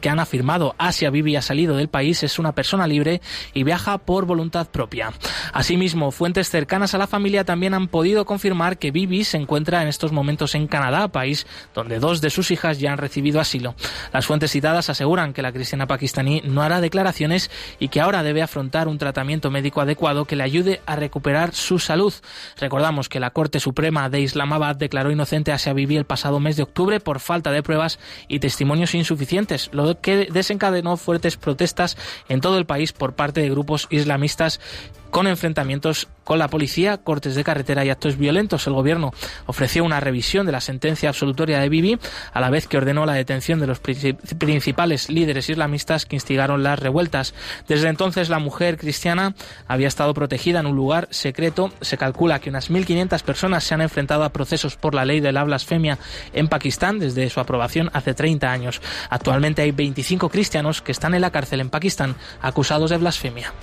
que 0.00 0.08
han 0.08 0.18
afirmado 0.18 0.74
Asia 0.78 1.10
Bibi 1.10 1.36
ha 1.36 1.42
salido 1.42 1.76
del 1.76 1.86
país, 1.86 2.24
es 2.24 2.40
una 2.40 2.50
persona 2.56 2.88
libre 2.88 3.20
y 3.54 3.62
viaja 3.62 3.98
por 3.98 4.26
voluntad 4.26 4.66
propia. 4.66 5.12
Asimismo, 5.52 6.10
fuentes 6.10 6.50
cercanas 6.50 6.92
a 6.92 6.98
la 6.98 7.06
familia 7.06 7.44
también 7.44 7.72
han 7.72 7.86
podido 7.86 8.26
confirmar 8.26 8.78
que 8.78 8.90
Bibi 8.90 9.22
se 9.22 9.36
encuentra 9.36 9.80
en 9.82 9.86
estos 9.86 10.10
momentos 10.10 10.56
en 10.56 10.66
Canadá, 10.66 11.06
país 11.06 11.46
donde 11.72 12.00
dos 12.00 12.20
de 12.20 12.30
sus 12.30 12.50
hijas 12.50 12.80
ya 12.80 12.90
han 12.90 12.98
recibido 12.98 13.38
asilo. 13.38 13.76
Las 14.12 14.26
fuentes 14.26 14.50
citadas 14.50 14.90
aseguran 14.90 15.32
que 15.32 15.42
la 15.42 15.52
cristiana 15.52 15.86
pakistaní 15.86 16.42
no 16.44 16.62
hará 16.62 16.80
declaraciones 16.80 17.48
y 17.78 17.88
que 17.88 18.00
ahora 18.00 18.22
debe 18.22 18.42
afrontar 18.42 18.88
un 18.88 18.98
tratamiento 18.98 19.50
médico 19.50 19.80
adecuado 19.80 20.24
que 20.24 20.36
le 20.36 20.42
ayude 20.42 20.80
a 20.86 20.96
recuperar 20.96 21.54
su 21.54 21.78
salud. 21.78 22.12
Recordamos 22.58 23.08
que 23.08 23.20
la 23.20 23.30
Corte 23.30 23.60
Suprema 23.60 24.08
de 24.08 24.20
Islamabad 24.20 24.76
declaró 24.76 25.10
inocente 25.10 25.52
a 25.52 25.72
Bibi 25.72 25.96
el 25.96 26.04
pasado 26.04 26.40
mes 26.40 26.56
de 26.56 26.62
octubre 26.62 27.00
por 27.00 27.20
falta 27.20 27.50
de 27.50 27.62
pruebas 27.62 27.98
y 28.28 28.38
testimonios 28.38 28.94
insuficientes, 28.94 29.70
lo 29.72 30.00
que 30.00 30.28
desencadenó 30.30 30.96
fuertes 30.96 31.36
protestas 31.36 31.96
en 32.28 32.40
todo 32.40 32.58
el 32.58 32.66
país 32.66 32.92
por 32.92 33.14
parte 33.14 33.40
de 33.40 33.50
grupos 33.50 33.86
islamistas 33.90 34.60
con 35.16 35.26
enfrentamientos 35.26 36.08
con 36.24 36.38
la 36.38 36.48
policía, 36.48 36.98
cortes 36.98 37.34
de 37.34 37.42
carretera 37.42 37.82
y 37.86 37.88
actos 37.88 38.18
violentos. 38.18 38.66
El 38.66 38.74
gobierno 38.74 39.14
ofreció 39.46 39.82
una 39.82 39.98
revisión 39.98 40.44
de 40.44 40.52
la 40.52 40.60
sentencia 40.60 41.08
absolutoria 41.08 41.58
de 41.58 41.70
Bibi, 41.70 41.98
a 42.34 42.40
la 42.42 42.50
vez 42.50 42.66
que 42.66 42.76
ordenó 42.76 43.06
la 43.06 43.14
detención 43.14 43.58
de 43.58 43.66
los 43.66 43.80
principales 43.80 45.08
líderes 45.08 45.48
islamistas 45.48 46.04
que 46.04 46.16
instigaron 46.16 46.62
las 46.62 46.80
revueltas. 46.80 47.32
Desde 47.66 47.88
entonces, 47.88 48.28
la 48.28 48.40
mujer 48.40 48.76
cristiana 48.76 49.34
había 49.66 49.88
estado 49.88 50.12
protegida 50.12 50.60
en 50.60 50.66
un 50.66 50.76
lugar 50.76 51.08
secreto. 51.10 51.72
Se 51.80 51.96
calcula 51.96 52.38
que 52.38 52.50
unas 52.50 52.70
1.500 52.70 53.22
personas 53.22 53.64
se 53.64 53.72
han 53.72 53.80
enfrentado 53.80 54.22
a 54.22 54.34
procesos 54.34 54.76
por 54.76 54.94
la 54.94 55.06
ley 55.06 55.20
de 55.20 55.32
la 55.32 55.44
blasfemia 55.44 55.98
en 56.34 56.48
Pakistán 56.48 56.98
desde 56.98 57.30
su 57.30 57.40
aprobación 57.40 57.88
hace 57.94 58.12
30 58.12 58.52
años. 58.52 58.82
Actualmente 59.08 59.62
hay 59.62 59.70
25 59.70 60.28
cristianos 60.28 60.82
que 60.82 60.92
están 60.92 61.14
en 61.14 61.22
la 61.22 61.30
cárcel 61.30 61.62
en 61.62 61.70
Pakistán 61.70 62.16
acusados 62.42 62.90
de 62.90 62.98
blasfemia. 62.98 63.54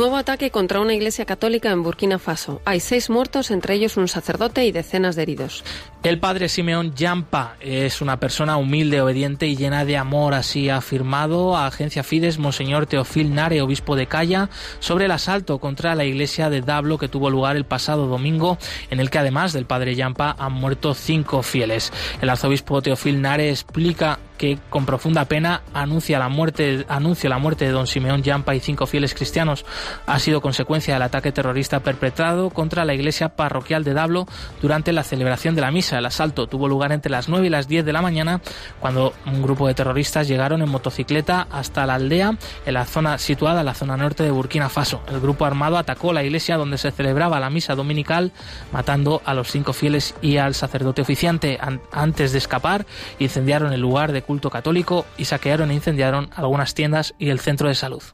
Nuevo 0.00 0.16
ataque 0.16 0.50
contra 0.50 0.80
una 0.80 0.94
iglesia 0.94 1.26
católica 1.26 1.70
en 1.70 1.82
Burkina 1.82 2.18
Faso. 2.18 2.62
Hay 2.64 2.80
seis 2.80 3.10
muertos, 3.10 3.50
entre 3.50 3.74
ellos 3.74 3.98
un 3.98 4.08
sacerdote 4.08 4.64
y 4.64 4.72
decenas 4.72 5.14
de 5.14 5.24
heridos. 5.24 5.62
El 6.02 6.18
padre 6.18 6.48
Simeón 6.48 6.94
Yampa 6.94 7.56
es 7.60 8.00
una 8.00 8.18
persona 8.18 8.56
humilde, 8.56 9.02
obediente 9.02 9.46
y 9.46 9.56
llena 9.56 9.84
de 9.84 9.98
amor. 9.98 10.32
Así 10.32 10.70
ha 10.70 10.78
afirmado 10.78 11.54
a 11.54 11.66
Agencia 11.66 12.02
Fides 12.02 12.38
Monseñor 12.38 12.86
Teofil 12.86 13.34
Nare, 13.34 13.60
obispo 13.60 13.94
de 13.94 14.06
Calla, 14.06 14.48
sobre 14.78 15.04
el 15.04 15.10
asalto 15.10 15.58
contra 15.58 15.94
la 15.94 16.06
iglesia 16.06 16.48
de 16.48 16.62
Dablo 16.62 16.96
que 16.96 17.08
tuvo 17.08 17.28
lugar 17.28 17.56
el 17.56 17.66
pasado 17.66 18.06
domingo, 18.06 18.56
en 18.88 19.00
el 19.00 19.10
que 19.10 19.18
además 19.18 19.52
del 19.52 19.66
padre 19.66 19.96
Yampa 19.96 20.34
han 20.38 20.54
muerto 20.54 20.94
cinco 20.94 21.42
fieles. 21.42 21.92
El 22.22 22.30
arzobispo 22.30 22.80
Teofil 22.80 23.20
Nare 23.20 23.50
explica 23.50 24.18
que 24.40 24.58
con 24.70 24.86
profunda 24.86 25.26
pena 25.26 25.60
anuncia 25.74 26.18
la 26.18 26.30
muerte, 26.30 26.86
anuncia 26.88 27.28
la 27.28 27.36
muerte 27.36 27.66
de 27.66 27.72
don 27.72 27.86
Simeón 27.86 28.22
Yampa 28.22 28.54
y 28.54 28.60
cinco 28.60 28.86
fieles 28.86 29.12
cristianos. 29.12 29.66
Ha 30.06 30.18
sido 30.18 30.40
consecuencia 30.40 30.94
del 30.94 31.02
ataque 31.02 31.30
terrorista 31.30 31.80
perpetrado 31.80 32.48
contra 32.48 32.86
la 32.86 32.94
iglesia 32.94 33.36
parroquial 33.36 33.84
de 33.84 33.92
Dablo 33.92 34.26
durante 34.62 34.94
la 34.94 35.04
celebración 35.04 35.54
de 35.54 35.60
la 35.60 35.70
misa. 35.70 35.98
El 35.98 36.06
asalto 36.06 36.46
tuvo 36.46 36.68
lugar 36.68 36.90
entre 36.92 37.10
las 37.10 37.28
9 37.28 37.48
y 37.48 37.50
las 37.50 37.68
10 37.68 37.84
de 37.84 37.92
la 37.92 38.00
mañana 38.00 38.40
cuando 38.80 39.12
un 39.26 39.42
grupo 39.42 39.68
de 39.68 39.74
terroristas 39.74 40.26
llegaron 40.26 40.62
en 40.62 40.70
motocicleta 40.70 41.46
hasta 41.50 41.84
la 41.84 41.96
aldea 41.96 42.38
en 42.64 42.72
la 42.72 42.86
zona 42.86 43.18
situada 43.18 43.60
en 43.60 43.66
la 43.66 43.74
zona 43.74 43.98
norte 43.98 44.22
de 44.22 44.30
Burkina 44.30 44.70
Faso. 44.70 45.02
El 45.10 45.20
grupo 45.20 45.44
armado 45.44 45.76
atacó 45.76 46.14
la 46.14 46.24
iglesia 46.24 46.56
donde 46.56 46.78
se 46.78 46.92
celebraba 46.92 47.40
la 47.40 47.50
misa 47.50 47.74
dominical, 47.74 48.32
matando 48.72 49.20
a 49.26 49.34
los 49.34 49.50
cinco 49.50 49.74
fieles 49.74 50.14
y 50.22 50.38
al 50.38 50.54
sacerdote 50.54 51.02
oficiante. 51.02 51.58
Antes 51.92 52.32
de 52.32 52.38
escapar, 52.38 52.86
incendiaron 53.18 53.74
el 53.74 53.82
lugar 53.82 54.12
de 54.12 54.22
culto 54.30 54.48
católico 54.48 55.06
y 55.18 55.24
saquearon 55.24 55.72
e 55.72 55.74
incendiaron 55.74 56.30
algunas 56.36 56.72
tiendas 56.72 57.14
y 57.18 57.30
el 57.30 57.40
centro 57.40 57.66
de 57.66 57.74
salud. 57.74 58.04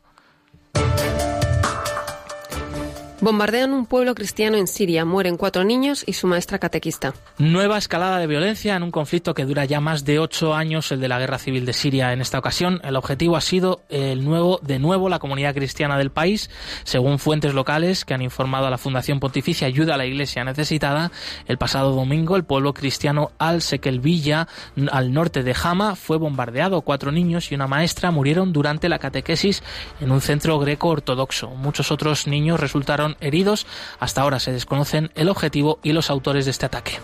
Bombardean 3.18 3.72
un 3.72 3.86
pueblo 3.86 4.14
cristiano 4.14 4.58
en 4.58 4.66
Siria, 4.66 5.06
mueren 5.06 5.38
cuatro 5.38 5.64
niños 5.64 6.04
y 6.06 6.12
su 6.12 6.26
maestra 6.26 6.58
catequista. 6.58 7.14
Nueva 7.38 7.78
escalada 7.78 8.18
de 8.18 8.26
violencia 8.26 8.76
en 8.76 8.82
un 8.82 8.90
conflicto 8.90 9.32
que 9.32 9.46
dura 9.46 9.64
ya 9.64 9.80
más 9.80 10.04
de 10.04 10.18
ocho 10.18 10.54
años, 10.54 10.92
el 10.92 11.00
de 11.00 11.08
la 11.08 11.18
guerra 11.18 11.38
civil 11.38 11.64
de 11.64 11.72
Siria. 11.72 12.12
En 12.12 12.20
esta 12.20 12.38
ocasión, 12.38 12.78
el 12.84 12.94
objetivo 12.94 13.38
ha 13.38 13.40
sido 13.40 13.80
el 13.88 14.22
nuevo, 14.22 14.60
de 14.62 14.78
nuevo 14.78 15.08
la 15.08 15.18
comunidad 15.18 15.54
cristiana 15.54 15.96
del 15.96 16.10
país. 16.10 16.50
Según 16.84 17.18
fuentes 17.18 17.54
locales 17.54 18.04
que 18.04 18.12
han 18.12 18.20
informado 18.20 18.66
a 18.66 18.70
la 18.70 18.76
Fundación 18.76 19.18
Pontificia 19.18 19.66
Ayuda 19.66 19.94
a 19.94 19.96
la 19.96 20.04
Iglesia 20.04 20.44
Necesitada, 20.44 21.10
el 21.46 21.56
pasado 21.56 21.92
domingo 21.92 22.36
el 22.36 22.44
pueblo 22.44 22.74
cristiano 22.74 23.30
Al-Sekelvilla, 23.38 24.46
al 24.92 25.14
norte 25.14 25.42
de 25.42 25.56
Hama, 25.62 25.96
fue 25.96 26.18
bombardeado. 26.18 26.82
Cuatro 26.82 27.12
niños 27.12 27.50
y 27.50 27.54
una 27.54 27.66
maestra 27.66 28.10
murieron 28.10 28.52
durante 28.52 28.90
la 28.90 28.98
catequesis 28.98 29.62
en 30.02 30.10
un 30.10 30.20
centro 30.20 30.58
greco 30.58 30.88
ortodoxo. 30.88 31.48
Muchos 31.48 31.90
otros 31.90 32.26
niños 32.26 32.60
resultaron 32.60 33.05
heridos. 33.20 33.66
Hasta 34.00 34.22
ahora 34.22 34.40
se 34.40 34.52
desconocen 34.52 35.12
el 35.14 35.28
objetivo 35.28 35.78
y 35.82 35.92
los 35.92 36.10
autores 36.10 36.46
de 36.46 36.50
este 36.50 36.66
ataque. 36.66 36.98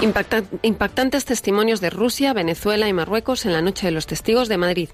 Impactantes 0.00 1.24
testimonios 1.24 1.80
de 1.80 1.90
Rusia, 1.90 2.32
Venezuela 2.32 2.88
y 2.88 2.92
Marruecos 2.92 3.44
en 3.44 3.52
la 3.52 3.60
Noche 3.60 3.86
de 3.86 3.92
los 3.92 4.06
Testigos 4.06 4.48
de 4.48 4.56
Madrid. 4.56 4.88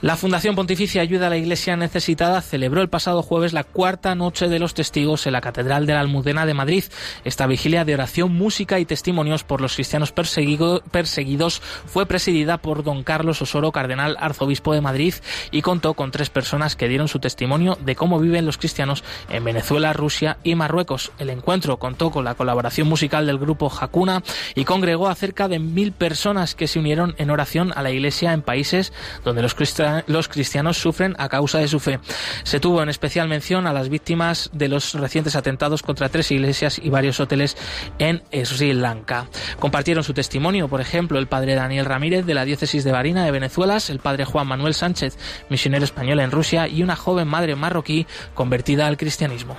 La 0.00 0.16
Fundación 0.16 0.54
Pontificia 0.56 1.02
Ayuda 1.02 1.26
a 1.26 1.30
la 1.30 1.36
Iglesia 1.36 1.76
Necesitada 1.76 2.40
celebró 2.40 2.80
el 2.80 2.88
pasado 2.88 3.22
jueves 3.22 3.52
la 3.52 3.64
cuarta 3.64 4.14
noche 4.14 4.48
de 4.48 4.58
los 4.58 4.74
testigos 4.74 5.26
en 5.26 5.32
la 5.32 5.40
Catedral 5.40 5.86
de 5.86 5.92
la 5.92 6.00
Almudena 6.00 6.46
de 6.46 6.54
Madrid. 6.54 6.84
Esta 7.24 7.46
vigilia 7.46 7.84
de 7.84 7.94
oración, 7.94 8.34
música 8.34 8.78
y 8.78 8.84
testimonios 8.84 9.44
por 9.44 9.60
los 9.60 9.74
cristianos 9.74 10.12
perseguidos 10.12 11.60
fue 11.86 12.06
presidida 12.06 12.58
por 12.58 12.82
don 12.82 13.04
Carlos 13.04 13.42
Osoro, 13.42 13.72
cardenal 13.72 14.16
arzobispo 14.18 14.72
de 14.72 14.80
Madrid, 14.80 15.14
y 15.50 15.62
contó 15.62 15.94
con 15.94 16.10
tres 16.10 16.30
personas 16.30 16.76
que 16.76 16.88
dieron 16.88 17.08
su 17.08 17.18
testimonio 17.18 17.76
de 17.80 17.94
cómo 17.94 18.18
viven 18.18 18.46
los 18.46 18.58
cristianos 18.58 19.04
en 19.28 19.44
Venezuela, 19.44 19.92
Rusia 19.92 20.38
y 20.42 20.54
Marruecos. 20.54 21.12
El 21.18 21.30
encuentro 21.30 21.78
contó 21.78 22.10
con 22.10 22.24
la 22.24 22.34
colaboración 22.34 22.88
musical 22.88 23.26
del 23.26 23.38
grupo 23.38 23.70
Hakuna 23.70 24.22
y 24.54 24.64
congregó 24.64 25.08
a 25.08 25.14
cerca 25.14 25.48
de 25.48 25.58
mil 25.58 25.92
personas 25.92 26.54
que 26.54 26.68
se 26.68 26.78
unieron 26.78 27.14
en 27.18 27.30
oración 27.30 27.72
a 27.74 27.82
la 27.82 27.90
Iglesia 27.90 28.32
en 28.32 28.42
países 28.42 28.92
donde 29.24 29.42
los 29.42 30.28
cristianos 30.28 30.78
sufren 30.78 31.14
a 31.18 31.28
causa 31.28 31.58
de 31.58 31.68
su 31.68 31.80
fe. 31.80 32.00
Se 32.42 32.60
tuvo 32.60 32.82
en 32.82 32.88
especial 32.88 33.28
mención 33.28 33.66
a 33.66 33.72
las 33.72 33.88
víctimas 33.88 34.50
de 34.52 34.68
los 34.68 34.94
recientes 34.94 35.36
atentados 35.36 35.82
contra 35.82 36.08
tres 36.08 36.30
iglesias 36.30 36.80
y 36.82 36.90
varios 36.90 37.20
hoteles 37.20 37.56
en 37.98 38.22
Sri 38.44 38.72
Lanka. 38.72 39.26
Compartieron 39.58 40.04
su 40.04 40.14
testimonio, 40.14 40.68
por 40.68 40.80
ejemplo, 40.80 41.18
el 41.18 41.26
padre 41.26 41.54
Daniel 41.54 41.84
Ramírez 41.84 42.26
de 42.26 42.34
la 42.34 42.44
diócesis 42.44 42.84
de 42.84 42.92
Barina 42.92 43.24
de 43.24 43.30
Venezuela, 43.30 43.78
el 43.88 43.98
padre 43.98 44.24
Juan 44.24 44.46
Manuel 44.46 44.74
Sánchez, 44.74 45.18
misionero 45.50 45.84
español 45.84 46.20
en 46.20 46.30
Rusia, 46.30 46.68
y 46.68 46.82
una 46.82 46.96
joven 46.96 47.28
madre 47.28 47.54
marroquí 47.54 48.06
convertida 48.34 48.86
al 48.86 48.96
cristianismo. 48.96 49.56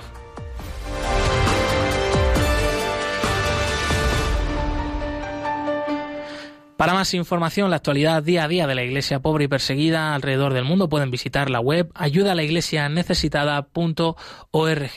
Para 6.80 6.94
más 6.94 7.12
información, 7.12 7.68
la 7.68 7.76
actualidad 7.76 8.22
día 8.22 8.44
a 8.44 8.48
día 8.48 8.66
de 8.66 8.74
la 8.74 8.82
Iglesia 8.82 9.20
pobre 9.20 9.44
y 9.44 9.48
perseguida 9.48 10.14
alrededor 10.14 10.54
del 10.54 10.64
mundo, 10.64 10.88
pueden 10.88 11.10
visitar 11.10 11.50
la 11.50 11.60
web 11.60 11.90
ayudalaiglesianecesitada.org. 11.94 14.90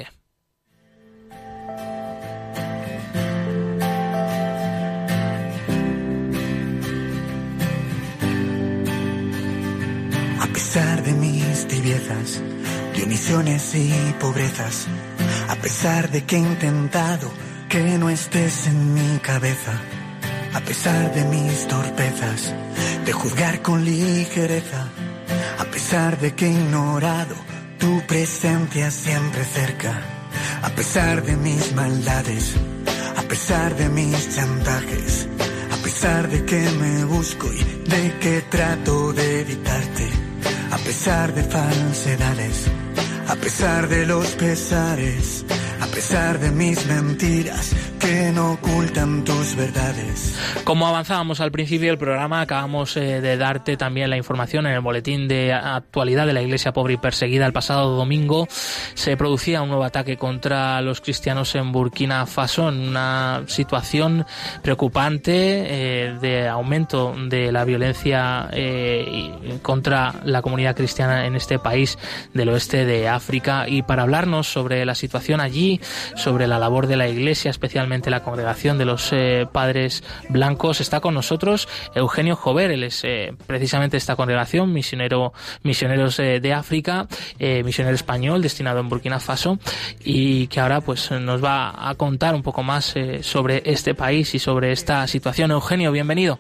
A 10.40 10.48
pesar 10.54 11.04
de 11.04 11.12
mis 11.12 11.68
tibiezas, 11.68 12.42
de 12.96 13.04
omisiones 13.04 13.76
y 13.76 13.92
pobrezas, 14.22 14.88
a 15.50 15.58
pesar 15.58 16.10
de 16.12 16.24
que 16.24 16.38
he 16.38 16.40
intentado 16.40 17.30
que 17.68 17.98
no 17.98 18.10
estés 18.10 18.68
en 18.68 18.94
mi 18.94 19.20
cabeza, 19.20 19.82
a 20.54 20.60
pesar 20.62 21.14
de 21.14 21.26
mis 21.26 21.68
torpezas, 21.68 22.54
de 23.06 23.12
juzgar 23.12 23.62
con 23.62 23.84
ligereza, 23.84 24.88
a 25.60 25.66
pesar 25.66 26.20
de 26.20 26.34
que 26.36 26.46
he 26.46 26.52
ignorado 26.52 27.36
tu 27.80 28.02
presencia 28.08 28.92
siempre 28.92 29.44
cerca, 29.44 29.94
a 30.62 30.70
pesar 30.70 31.24
de 31.24 31.36
mis 31.36 31.74
maldades, 31.74 32.56
a 33.18 33.22
pesar 33.24 33.76
de 33.76 33.90
mis 33.90 34.36
chantajes, 34.36 35.28
a 35.72 35.78
pesar 35.84 36.30
de 36.30 36.46
que 36.46 36.62
me 36.82 37.04
busco 37.06 37.48
y 37.52 37.90
de 37.90 38.18
que 38.20 38.42
trato 38.44 39.12
de 39.14 39.42
evitarte, 39.42 40.10
a 40.72 40.78
pesar 40.78 41.34
de 41.34 41.44
falsedades, 41.44 42.68
a 43.28 43.36
pesar 43.36 43.88
de 43.88 44.06
los 44.06 44.28
pesares, 44.32 45.46
a 45.84 45.88
pesar 45.88 46.40
de 46.40 46.50
mis 46.50 46.86
mentiras 46.88 47.76
que 48.00 48.32
no 48.32 48.54
ocultan 48.54 49.24
tus 49.26 49.56
verdades. 49.56 50.38
Como 50.64 50.88
avanzábamos 50.88 51.42
al 51.42 51.52
principio 51.52 51.88
del 51.90 51.98
programa, 51.98 52.42
acabamos 52.42 52.96
eh, 52.96 53.20
de 53.20 53.38
darte 53.38 53.76
también 53.76 54.10
la 54.10 54.16
información 54.16 54.66
en 54.66 54.74
el 54.74 54.80
boletín 54.80 55.28
de 55.28 55.52
actualidad 55.52 56.26
de 56.26 56.34
la 56.34 56.42
Iglesia 56.42 56.72
pobre 56.72 56.94
y 56.94 56.98
perseguida. 56.98 57.46
El 57.46 57.54
pasado 57.54 57.98
domingo 57.98 58.48
se 58.94 59.18
producía 59.18 59.62
un 59.62 59.70
nuevo 59.70 59.84
ataque 59.84 60.16
contra 60.16 60.82
los 60.82 61.02
cristianos 61.02 61.54
en 61.56 61.72
Burkina 61.74 62.26
Faso, 62.26 62.70
en 62.70 62.80
una 62.80 63.44
situación 63.48 64.26
preocupante 64.62 65.32
eh, 65.34 66.18
de 66.22 66.48
aumento 66.48 67.14
de 67.28 67.52
la 67.52 67.66
violencia 67.66 68.50
eh, 68.54 69.60
contra 69.62 70.16
la 70.24 70.42
comunidad 70.42 70.76
cristiana 70.76 71.26
en 71.26 71.36
este 71.36 71.60
país 71.60 71.98
del 72.34 72.50
oeste 72.50 72.86
de 72.86 73.10
África. 73.10 73.68
Y 73.68 73.82
para 73.82 74.04
hablarnos 74.04 74.48
sobre 74.48 74.86
la 74.86 74.96
situación 74.96 75.42
allí, 75.42 75.73
sobre 76.16 76.48
la 76.48 76.60
labor 76.60 76.88
de 76.88 76.98
la 76.98 77.08
Iglesia, 77.08 77.52
especialmente 77.52 78.10
la 78.10 78.24
congregación 78.24 78.78
de 78.78 78.86
los 78.86 79.10
eh, 79.12 79.48
padres 79.52 80.04
blancos. 80.30 80.82
Está 80.82 81.00
con 81.00 81.14
nosotros 81.14 81.68
Eugenio 81.96 82.36
Jover, 82.36 82.72
él 82.72 82.84
es 82.84 83.04
eh, 83.04 83.34
precisamente 83.48 83.98
esta 83.98 84.16
congregación, 84.16 84.74
misionero, 84.74 85.34
misioneros 85.64 86.20
eh, 86.20 86.40
de 86.40 86.54
África, 86.54 87.08
misionero 87.40 87.96
español 87.96 88.42
destinado 88.42 88.80
en 88.80 88.90
Burkina 88.90 89.20
Faso 89.20 89.60
y 90.04 90.48
que 90.48 90.60
ahora 90.60 90.82
pues 90.82 91.12
nos 91.12 91.44
va 91.44 91.90
a 91.90 91.96
contar 91.96 92.36
un 92.36 92.44
poco 92.44 92.64
más 92.64 92.94
sobre 93.22 93.62
este 93.66 93.94
país 93.94 94.34
y 94.36 94.40
sobre 94.40 94.72
esta 94.72 95.06
situación. 95.08 95.52
Eugenio, 95.52 95.92
bienvenido. 95.92 96.40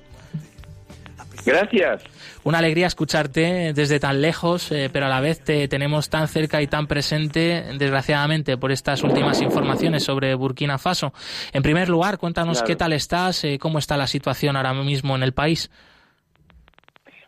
Gracias. 1.45 2.03
Una 2.45 2.57
alegría 2.57 2.87
escucharte 2.87 3.71
desde 3.73 4.01
tan 4.01 4.21
lejos, 4.21 4.69
eh, 4.73 4.89
pero 4.91 5.05
a 5.05 5.09
la 5.09 5.21
vez 5.21 5.41
te 5.41 5.69
tenemos 5.69 6.09
tan 6.09 6.27
cerca 6.27 6.61
y 6.61 6.67
tan 6.67 6.87
presente, 6.87 7.63
desgraciadamente, 7.77 8.57
por 8.57 8.73
estas 8.73 9.01
últimas 9.01 9.41
informaciones 9.41 10.03
sobre 10.03 10.35
Burkina 10.35 10.77
Faso. 10.77 11.13
En 11.53 11.63
primer 11.63 11.87
lugar, 11.87 12.17
cuéntanos 12.17 12.61
qué 12.61 12.75
tal 12.75 12.91
estás, 12.91 13.45
eh, 13.45 13.57
cómo 13.59 13.79
está 13.79 13.95
la 13.95 14.07
situación 14.07 14.57
ahora 14.57 14.73
mismo 14.73 15.15
en 15.15 15.23
el 15.23 15.31
país. 15.31 15.71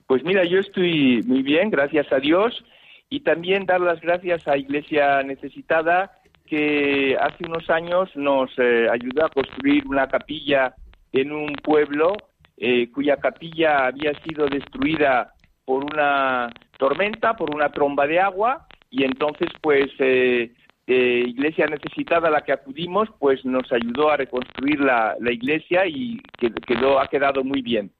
Pues 0.06 0.22
mira, 0.26 0.44
yo 0.44 0.60
estoy 0.60 1.24
muy 1.26 1.44
bien, 1.44 1.70
gracias 1.70 2.12
a 2.12 2.18
Dios, 2.18 2.66
y 3.10 3.22
también 3.22 3.66
dar 3.66 3.80
las 3.80 4.02
gracias 4.02 4.46
a 4.50 4.58
Iglesia 4.58 5.24
Necesitada, 5.24 6.12
que 6.46 7.16
hace 7.18 7.46
unos 7.46 7.70
años 7.70 8.10
nos 8.16 8.52
eh, 8.58 8.88
ayudó 8.92 9.26
a 9.26 9.30
construir 9.30 9.88
una 9.88 10.08
capilla 10.08 10.76
en 11.14 11.32
un 11.32 11.54
pueblo 11.64 12.18
eh, 12.58 12.90
cuya 12.92 13.18
capilla 13.18 13.88
había 13.88 14.14
sido 14.22 14.48
destruida 14.48 15.34
por 15.66 15.84
una 15.84 16.54
tormenta, 16.78 17.36
por 17.36 17.54
una 17.54 17.70
tromba 17.70 18.08
de 18.08 18.20
agua, 18.20 18.66
y 18.90 19.04
entonces, 19.04 19.50
pues, 19.62 19.92
eh, 20.00 20.54
eh, 20.88 21.24
iglesia 21.28 21.68
necesitada 21.68 22.30
a 22.30 22.32
la 22.32 22.42
que 22.42 22.54
acudimos, 22.54 23.10
pues 23.20 23.44
nos 23.44 23.70
ayudó 23.74 24.10
a 24.10 24.18
reconstruir 24.18 24.80
la, 24.80 25.16
iglesia 25.20 25.86
y 25.86 26.22
quedó, 26.66 27.00
ha 27.00 27.08
quedado 27.08 27.44
muy 27.44 27.62
bien. 27.62 27.92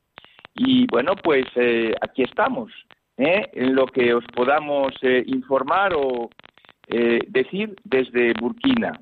Y 0.54 0.88
bueno, 0.88 1.16
pues 1.16 1.46
aquí 2.02 2.24
estamos, 2.24 2.72
en 3.18 3.76
lo 3.76 3.88
que 3.88 4.14
os 4.14 4.24
podamos 4.34 4.94
informar 5.26 5.94
o 5.96 6.30
decir 6.88 7.76
desde 7.84 8.34
Burkina. 8.40 8.98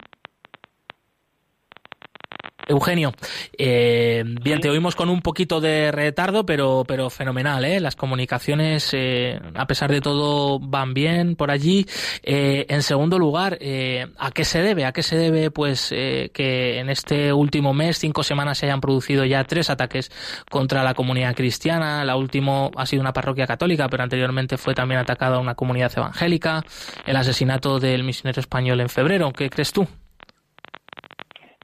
Eugenio, 2.67 3.13
eh, 3.57 4.23
bien, 4.25 4.59
te 4.59 4.69
oímos 4.69 4.95
con 4.95 5.09
un 5.09 5.21
poquito 5.21 5.59
de 5.59 5.91
retardo, 5.91 6.45
pero, 6.45 6.83
pero 6.87 7.09
fenomenal, 7.09 7.65
¿eh? 7.65 7.79
Las 7.79 7.95
comunicaciones, 7.95 8.89
eh, 8.93 9.39
a 9.55 9.67
pesar 9.67 9.91
de 9.91 10.01
todo, 10.01 10.59
van 10.59 10.93
bien 10.93 11.35
por 11.35 11.51
allí. 11.51 11.85
Eh, 12.23 12.65
en 12.69 12.83
segundo 12.83 13.19
lugar, 13.19 13.57
eh, 13.59 14.07
¿a 14.17 14.31
qué 14.31 14.45
se 14.45 14.61
debe? 14.61 14.85
¿A 14.85 14.91
qué 14.91 15.03
se 15.03 15.17
debe, 15.17 15.51
pues, 15.51 15.91
eh, 15.91 16.31
que 16.33 16.79
en 16.79 16.89
este 16.89 17.33
último 17.33 17.73
mes, 17.73 17.99
cinco 17.99 18.23
semanas, 18.23 18.57
se 18.57 18.67
hayan 18.67 18.81
producido 18.81 19.25
ya 19.25 19.43
tres 19.43 19.69
ataques 19.69 20.11
contra 20.49 20.83
la 20.83 20.93
comunidad 20.93 21.35
cristiana? 21.35 22.03
La 22.05 22.15
última 22.15 22.69
ha 22.75 22.85
sido 22.85 23.01
una 23.01 23.13
parroquia 23.13 23.47
católica, 23.47 23.87
pero 23.89 24.03
anteriormente 24.03 24.57
fue 24.57 24.73
también 24.73 24.99
atacada 24.99 25.39
una 25.39 25.55
comunidad 25.55 25.91
evangélica. 25.95 26.63
El 27.05 27.15
asesinato 27.15 27.79
del 27.79 28.03
misionero 28.03 28.39
español 28.39 28.81
en 28.81 28.89
febrero. 28.89 29.31
¿Qué 29.33 29.49
crees 29.49 29.71
tú? 29.71 29.87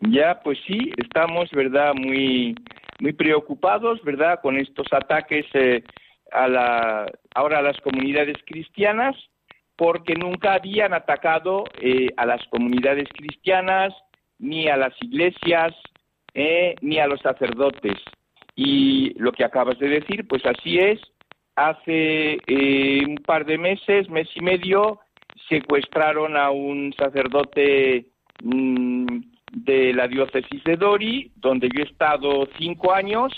Ya, 0.01 0.39
pues 0.43 0.57
sí, 0.65 0.91
estamos, 0.97 1.49
¿verdad?, 1.51 1.93
muy, 1.93 2.55
muy 2.99 3.13
preocupados, 3.13 4.01
¿verdad?, 4.03 4.39
con 4.41 4.57
estos 4.57 4.87
ataques 4.91 5.45
eh, 5.53 5.83
a 6.31 6.47
la, 6.47 7.11
ahora 7.35 7.59
a 7.59 7.61
las 7.61 7.79
comunidades 7.81 8.37
cristianas, 8.45 9.15
porque 9.75 10.15
nunca 10.15 10.53
habían 10.53 10.93
atacado 10.93 11.65
eh, 11.81 12.07
a 12.15 12.25
las 12.25 12.45
comunidades 12.47 13.09
cristianas, 13.13 13.93
ni 14.37 14.69
a 14.69 14.77
las 14.77 14.93
iglesias, 15.01 15.73
eh, 16.33 16.75
ni 16.81 16.99
a 16.99 17.07
los 17.07 17.19
sacerdotes. 17.19 17.97
Y 18.55 19.13
lo 19.19 19.31
que 19.33 19.43
acabas 19.43 19.79
de 19.79 19.89
decir, 19.89 20.27
pues 20.27 20.45
así 20.45 20.77
es. 20.77 20.99
Hace 21.55 22.37
un 23.05 23.17
par 23.17 23.45
de 23.45 23.57
meses, 23.57 24.09
mes 24.09 24.29
y 24.33 24.41
medio, 24.41 25.01
secuestraron 25.49 26.37
a 26.37 26.51
un 26.51 26.93
sacerdote 26.97 28.05
mm, 28.43 29.19
de 29.51 29.93
la 29.93 30.07
diócesis 30.07 30.63
de 30.63 30.75
Dori, 30.75 31.31
donde 31.35 31.69
yo 31.73 31.81
he 31.81 31.85
estado 31.87 32.47
cinco 32.57 32.93
años. 32.93 33.33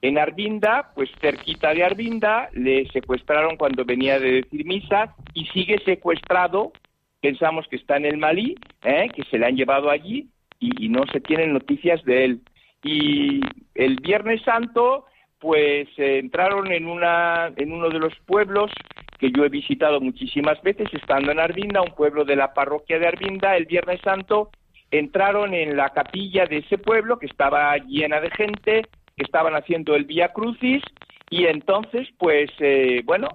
En 0.00 0.18
Arbinda, 0.18 0.90
pues 0.94 1.10
cerquita 1.20 1.72
de 1.72 1.84
Arbinda, 1.84 2.48
le 2.54 2.88
secuestraron 2.90 3.56
cuando 3.56 3.84
venía 3.84 4.18
de 4.18 4.42
decir 4.42 4.64
misa 4.64 5.14
y 5.32 5.46
sigue 5.46 5.78
secuestrado. 5.84 6.72
Pensamos 7.20 7.68
que 7.68 7.76
está 7.76 7.98
en 7.98 8.06
el 8.06 8.16
Malí, 8.16 8.56
¿eh? 8.82 9.08
que 9.14 9.22
se 9.24 9.38
le 9.38 9.46
han 9.46 9.56
llevado 9.56 9.90
allí 9.90 10.28
y, 10.58 10.88
no 10.88 11.04
se 11.12 11.20
tienen 11.20 11.52
noticias 11.52 12.02
de 12.04 12.24
él. 12.24 12.40
Y 12.82 13.40
el 13.74 13.96
Viernes 13.96 14.42
Santo, 14.42 15.06
pues 15.38 15.88
entraron 15.96 16.72
en, 16.72 16.86
una, 16.86 17.52
en 17.56 17.72
uno 17.72 17.88
de 17.88 18.00
los 18.00 18.14
pueblos 18.26 18.72
que 19.18 19.30
yo 19.30 19.44
he 19.44 19.48
visitado 19.48 20.00
muchísimas 20.00 20.60
veces, 20.62 20.88
estando 20.92 21.30
en 21.30 21.38
Arbinda, 21.38 21.80
un 21.80 21.94
pueblo 21.94 22.24
de 22.24 22.34
la 22.34 22.54
parroquia 22.54 22.98
de 22.98 23.06
Arbinda, 23.06 23.56
el 23.56 23.66
Viernes 23.66 24.00
Santo, 24.02 24.50
entraron 24.92 25.54
en 25.54 25.76
la 25.76 25.90
capilla 25.90 26.44
de 26.46 26.58
ese 26.58 26.78
pueblo 26.78 27.18
que 27.18 27.26
estaba 27.26 27.76
llena 27.78 28.20
de 28.20 28.30
gente, 28.30 28.82
que 29.16 29.24
estaban 29.24 29.54
haciendo 29.54 29.96
el 29.96 30.04
Vía 30.04 30.32
Crucis, 30.32 30.82
y 31.30 31.46
entonces, 31.46 32.08
pues, 32.18 32.50
eh, 32.60 33.00
bueno, 33.04 33.28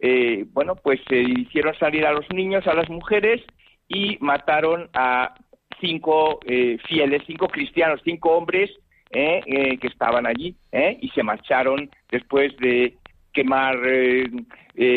eh, 0.00 0.44
bueno, 0.52 0.74
pues 0.74 1.00
se 1.08 1.20
hicieron 1.20 1.74
salir 1.78 2.04
a 2.04 2.12
los 2.12 2.28
niños, 2.30 2.66
a 2.66 2.74
las 2.74 2.90
mujeres, 2.90 3.40
y 3.88 4.18
mataron 4.20 4.90
a 4.92 5.34
cinco 5.80 6.40
eh, 6.46 6.78
fieles, 6.88 7.22
cinco 7.26 7.46
cristianos, 7.46 8.00
cinco 8.04 8.36
hombres 8.36 8.70
que 9.10 9.86
estaban 9.86 10.26
allí, 10.26 10.56
y 11.00 11.08
se 11.10 11.22
marcharon 11.22 11.88
después 12.10 12.56
de 12.56 12.96
quemar, 13.32 13.78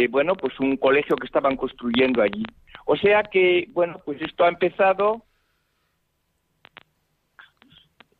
bueno, 0.09 0.33
pues 0.33 0.59
un 0.59 0.75
colegio 0.77 1.15
que 1.17 1.27
estaban 1.27 1.55
construyendo 1.55 2.23
allí. 2.23 2.43
O 2.85 2.95
sea 2.95 3.21
que, 3.21 3.67
bueno, 3.73 4.01
pues 4.03 4.19
esto 4.19 4.43
ha 4.43 4.49
empezado 4.49 5.26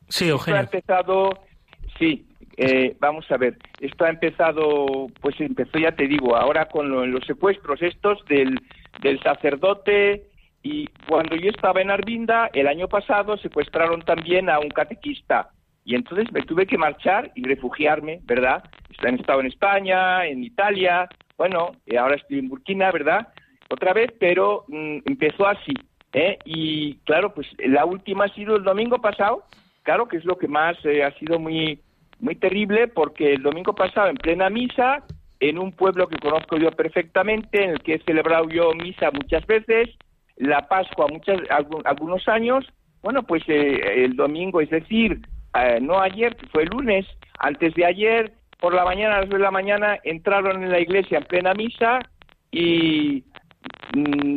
Sí, 0.08 0.28
Eugenio. 0.28 0.60
Esto 0.60 0.76
ha 0.76 0.78
empezado, 0.78 1.30
sí, 1.98 2.26
eh, 2.56 2.96
vamos 2.98 3.30
a 3.30 3.36
ver, 3.36 3.56
esto 3.80 4.04
ha 4.04 4.10
empezado, 4.10 5.06
pues 5.20 5.40
empezó, 5.40 5.78
ya 5.78 5.92
te 5.92 6.08
digo, 6.08 6.36
ahora 6.36 6.66
con 6.66 7.10
los 7.10 7.24
secuestros 7.24 7.80
estos 7.82 8.24
del, 8.24 8.60
del 9.00 9.20
sacerdote 9.22 10.26
y 10.62 10.88
cuando 11.08 11.36
yo 11.36 11.50
estaba 11.50 11.80
en 11.80 11.90
Arbinda, 11.90 12.50
el 12.52 12.66
año 12.66 12.88
pasado 12.88 13.36
secuestraron 13.36 14.02
también 14.02 14.50
a 14.50 14.58
un 14.58 14.70
catequista 14.70 15.50
y 15.84 15.94
entonces 15.94 16.30
me 16.32 16.42
tuve 16.42 16.66
que 16.66 16.76
marchar 16.76 17.30
y 17.34 17.44
refugiarme, 17.44 18.20
¿verdad? 18.24 18.62
Han 18.98 19.14
estado 19.14 19.40
en 19.40 19.46
España, 19.46 20.26
en 20.26 20.44
Italia, 20.44 21.08
bueno, 21.38 21.70
y 21.86 21.96
ahora 21.96 22.16
estoy 22.16 22.40
en 22.40 22.48
Burkina, 22.48 22.90
¿verdad? 22.90 23.28
Otra 23.70 23.92
vez, 23.92 24.12
pero 24.18 24.64
mm, 24.68 24.98
empezó 25.06 25.46
así, 25.46 25.72
¿eh? 26.12 26.38
Y 26.44 26.96
claro, 27.04 27.32
pues 27.32 27.46
la 27.58 27.84
última 27.84 28.24
ha 28.24 28.34
sido 28.34 28.56
el 28.56 28.64
domingo 28.64 29.00
pasado, 29.00 29.44
claro 29.88 30.06
que 30.06 30.18
es 30.18 30.24
lo 30.26 30.36
que 30.36 30.48
más 30.48 30.76
eh, 30.84 31.02
ha 31.02 31.12
sido 31.12 31.38
muy, 31.38 31.80
muy 32.20 32.34
terrible 32.34 32.88
porque 32.88 33.32
el 33.32 33.42
domingo 33.42 33.74
pasado 33.74 34.08
en 34.08 34.16
plena 34.16 34.50
misa, 34.50 35.02
en 35.40 35.58
un 35.58 35.72
pueblo 35.72 36.08
que 36.08 36.18
conozco 36.18 36.58
yo 36.58 36.70
perfectamente, 36.72 37.64
en 37.64 37.70
el 37.70 37.80
que 37.80 37.94
he 37.94 37.98
celebrado 38.00 38.50
yo 38.50 38.74
misa 38.74 39.10
muchas 39.10 39.46
veces, 39.46 39.88
la 40.36 40.68
Pascua 40.68 41.06
muchas, 41.10 41.40
algunos 41.86 42.28
años, 42.28 42.66
bueno, 43.00 43.22
pues 43.22 43.42
eh, 43.48 44.04
el 44.04 44.14
domingo, 44.14 44.60
es 44.60 44.68
decir, 44.68 45.22
eh, 45.58 45.78
no 45.80 45.98
ayer, 46.02 46.36
fue 46.52 46.64
el 46.64 46.68
lunes, 46.68 47.06
antes 47.38 47.72
de 47.72 47.86
ayer, 47.86 48.32
por 48.60 48.74
la 48.74 48.84
mañana, 48.84 49.16
a 49.16 49.20
las 49.22 49.30
de 49.30 49.38
la 49.38 49.50
mañana, 49.50 49.98
entraron 50.04 50.64
en 50.64 50.70
la 50.70 50.80
iglesia 50.80 51.16
en 51.16 51.24
plena 51.24 51.54
misa 51.54 52.00
y 52.50 53.24
mm, 53.96 54.36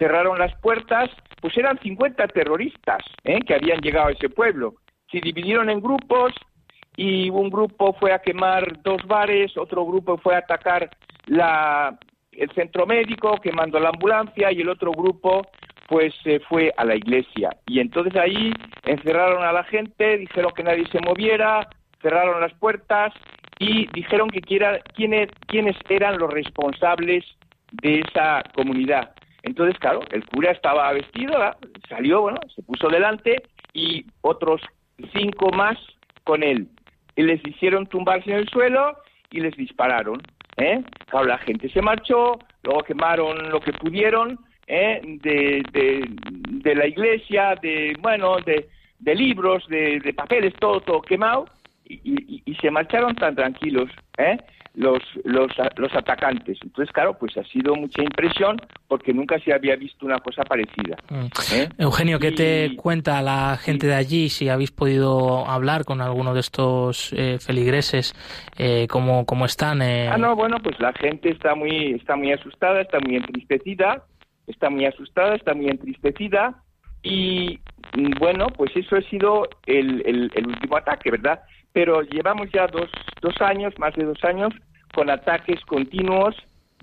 cerraron 0.00 0.36
las 0.40 0.52
puertas 0.60 1.10
pues 1.40 1.56
eran 1.56 1.78
50 1.80 2.28
terroristas 2.28 3.02
¿eh? 3.24 3.40
que 3.40 3.54
habían 3.54 3.80
llegado 3.80 4.08
a 4.08 4.12
ese 4.12 4.28
pueblo. 4.28 4.74
Se 5.10 5.20
dividieron 5.20 5.70
en 5.70 5.80
grupos 5.80 6.32
y 6.96 7.30
un 7.30 7.50
grupo 7.50 7.94
fue 7.94 8.12
a 8.12 8.20
quemar 8.20 8.82
dos 8.82 9.02
bares, 9.06 9.56
otro 9.56 9.84
grupo 9.86 10.18
fue 10.18 10.34
a 10.34 10.38
atacar 10.38 10.90
la, 11.26 11.98
el 12.32 12.50
centro 12.52 12.86
médico 12.86 13.38
quemando 13.42 13.78
la 13.80 13.90
ambulancia 13.90 14.52
y 14.52 14.60
el 14.60 14.68
otro 14.68 14.92
grupo 14.92 15.46
pues 15.88 16.14
se 16.22 16.38
fue 16.40 16.72
a 16.76 16.84
la 16.84 16.94
iglesia. 16.94 17.50
Y 17.66 17.80
entonces 17.80 18.14
ahí 18.14 18.52
encerraron 18.84 19.42
a 19.42 19.52
la 19.52 19.64
gente, 19.64 20.18
dijeron 20.18 20.52
que 20.54 20.62
nadie 20.62 20.86
se 20.92 21.00
moviera, 21.00 21.68
cerraron 22.00 22.40
las 22.40 22.54
puertas 22.54 23.12
y 23.58 23.88
dijeron 23.92 24.30
que 24.30 24.40
quiera, 24.40 24.78
quiénes, 24.94 25.28
quiénes 25.48 25.76
eran 25.88 26.18
los 26.18 26.32
responsables 26.32 27.24
de 27.82 28.00
esa 28.00 28.42
comunidad. 28.54 29.12
Entonces, 29.42 29.78
claro, 29.78 30.00
el 30.10 30.24
cura 30.26 30.52
estaba 30.52 30.92
vestido, 30.92 31.34
salió, 31.88 32.22
bueno, 32.22 32.40
se 32.54 32.62
puso 32.62 32.88
delante 32.88 33.42
y 33.72 34.04
otros 34.20 34.60
cinco 35.12 35.50
más 35.50 35.78
con 36.24 36.42
él. 36.42 36.68
Y 37.16 37.22
les 37.22 37.44
hicieron 37.46 37.86
tumbarse 37.86 38.30
en 38.30 38.38
el 38.38 38.48
suelo 38.48 38.96
y 39.30 39.40
les 39.40 39.56
dispararon. 39.56 40.20
¿eh? 40.58 40.82
Claro, 41.06 41.26
la 41.26 41.38
gente 41.38 41.68
se 41.70 41.82
marchó, 41.82 42.38
luego 42.62 42.82
quemaron 42.82 43.50
lo 43.50 43.60
que 43.60 43.72
pudieron 43.72 44.38
¿eh? 44.66 45.00
de, 45.22 45.62
de, 45.72 46.74
la 46.74 46.86
iglesia, 46.86 47.54
de, 47.60 47.96
bueno, 48.00 48.36
de, 48.40 48.68
de 48.98 49.14
libros, 49.14 49.66
de, 49.68 50.00
de 50.00 50.14
papeles, 50.14 50.54
todo, 50.60 50.80
todo 50.80 51.02
quemado, 51.02 51.46
y, 51.84 52.42
y, 52.46 52.54
se 52.56 52.70
marcharon 52.70 53.16
tan 53.16 53.34
tranquilos. 53.34 53.90
¿eh? 54.18 54.38
Los, 54.74 55.02
los, 55.24 55.50
los 55.76 55.94
atacantes. 55.94 56.58
Entonces, 56.62 56.92
claro, 56.92 57.16
pues 57.18 57.36
ha 57.36 57.44
sido 57.44 57.74
mucha 57.74 58.02
impresión 58.02 58.56
porque 58.88 59.12
nunca 59.12 59.38
se 59.40 59.52
había 59.52 59.76
visto 59.76 60.06
una 60.06 60.18
cosa 60.18 60.42
parecida. 60.42 60.96
Mm. 61.10 61.26
¿eh? 61.54 61.68
Eugenio, 61.78 62.18
¿qué 62.18 62.32
te 62.32 62.76
cuenta 62.76 63.20
la 63.22 63.56
gente 63.56 63.86
de 63.86 63.94
allí? 63.94 64.28
Si 64.28 64.48
habéis 64.48 64.70
podido 64.70 65.46
hablar 65.46 65.84
con 65.84 66.00
alguno 66.00 66.34
de 66.34 66.40
estos 66.40 67.12
eh, 67.12 67.38
feligreses, 67.40 68.14
eh, 68.58 68.86
¿cómo, 68.88 69.26
cómo 69.26 69.44
están? 69.44 69.82
Eh? 69.82 70.08
Ah, 70.08 70.18
no, 70.18 70.36
bueno, 70.36 70.58
pues 70.62 70.78
la 70.80 70.92
gente 70.92 71.30
está 71.30 71.54
muy, 71.54 71.92
está 71.92 72.16
muy 72.16 72.32
asustada, 72.32 72.80
está 72.80 72.98
muy 73.00 73.16
entristecida, 73.16 74.04
está 74.46 74.70
muy 74.70 74.86
asustada, 74.86 75.34
está 75.34 75.54
muy 75.54 75.68
entristecida 75.68 76.62
y 77.02 77.58
mm, 77.96 78.18
bueno, 78.18 78.48
pues 78.48 78.70
eso 78.76 78.96
ha 78.96 79.02
sido 79.02 79.48
el, 79.66 80.02
el, 80.06 80.30
el 80.34 80.46
último 80.46 80.76
ataque, 80.76 81.10
¿verdad? 81.10 81.40
Pero 81.72 82.02
llevamos 82.02 82.50
ya 82.52 82.66
dos, 82.66 82.90
dos 83.20 83.34
años, 83.40 83.74
más 83.78 83.94
de 83.94 84.04
dos 84.04 84.22
años, 84.24 84.52
con 84.94 85.10
ataques 85.10 85.60
continuos 85.66 86.36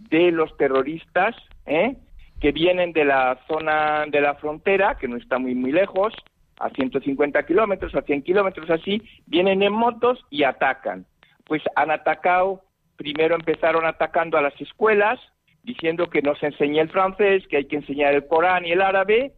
de 0.09 0.31
los 0.31 0.55
terroristas, 0.57 1.35
¿eh? 1.65 1.95
que 2.39 2.51
vienen 2.51 2.93
de 2.93 3.05
la 3.05 3.39
zona 3.47 4.05
de 4.07 4.21
la 4.21 4.35
frontera, 4.35 4.97
que 4.99 5.07
no 5.07 5.17
está 5.17 5.39
muy, 5.39 5.55
muy 5.55 5.71
lejos, 5.71 6.13
a 6.59 6.69
150 6.69 7.43
kilómetros, 7.45 7.93
a 7.95 8.01
100 8.01 8.23
kilómetros 8.23 8.69
así, 8.69 9.01
vienen 9.25 9.61
en 9.61 9.73
motos 9.73 10.23
y 10.29 10.43
atacan. 10.43 11.05
Pues 11.45 11.61
han 11.75 11.91
atacado, 11.91 12.63
primero 12.95 13.35
empezaron 13.35 13.85
atacando 13.85 14.37
a 14.37 14.41
las 14.41 14.59
escuelas, 14.59 15.19
diciendo 15.63 16.07
que 16.07 16.21
no 16.21 16.35
se 16.35 16.47
enseña 16.47 16.81
el 16.81 16.89
francés, 16.89 17.45
que 17.47 17.57
hay 17.57 17.65
que 17.65 17.75
enseñar 17.77 18.13
el 18.13 18.27
Corán 18.27 18.65
y 18.65 18.71
el 18.71 18.81
árabe, 18.81 19.33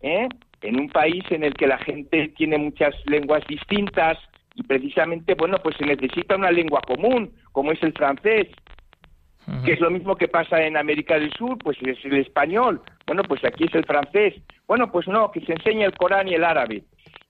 ¿eh? 0.00 0.28
en 0.62 0.80
un 0.80 0.88
país 0.88 1.24
en 1.30 1.44
el 1.44 1.54
que 1.54 1.66
la 1.66 1.78
gente 1.78 2.28
tiene 2.36 2.58
muchas 2.58 2.94
lenguas 3.06 3.42
distintas, 3.46 4.18
y 4.54 4.62
precisamente, 4.62 5.34
bueno, 5.34 5.58
pues 5.62 5.76
se 5.76 5.86
necesita 5.86 6.36
una 6.36 6.50
lengua 6.50 6.80
común, 6.86 7.32
como 7.52 7.72
es 7.72 7.82
el 7.82 7.92
francés, 7.92 8.48
que 9.64 9.72
es 9.72 9.80
lo 9.80 9.90
mismo 9.90 10.16
que 10.16 10.28
pasa 10.28 10.62
en 10.62 10.76
América 10.76 11.18
del 11.18 11.32
Sur, 11.32 11.58
pues 11.58 11.76
es 11.82 12.02
el 12.04 12.16
español, 12.16 12.80
bueno, 13.06 13.22
pues 13.24 13.44
aquí 13.44 13.64
es 13.64 13.74
el 13.74 13.84
francés. 13.84 14.34
Bueno, 14.66 14.90
pues 14.90 15.06
no, 15.08 15.30
que 15.30 15.40
se 15.42 15.52
enseñe 15.52 15.84
el 15.84 15.96
Corán 15.96 16.28
y 16.28 16.34
el 16.34 16.44
árabe. 16.44 16.84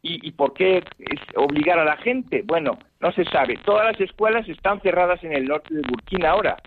¿Y, 0.06 0.32
por 0.32 0.52
qué 0.52 0.78
es 0.98 1.20
obligar 1.34 1.78
a 1.78 1.84
la 1.84 1.96
gente? 1.96 2.42
Bueno, 2.44 2.78
no 3.00 3.10
se 3.12 3.24
sabe. 3.24 3.58
Todas 3.64 3.86
las 3.86 3.98
escuelas 3.98 4.46
están 4.46 4.78
cerradas 4.82 5.24
en 5.24 5.32
el 5.32 5.46
norte 5.46 5.72
de 5.72 5.80
Burkina 5.80 6.30
ahora. 6.30 6.58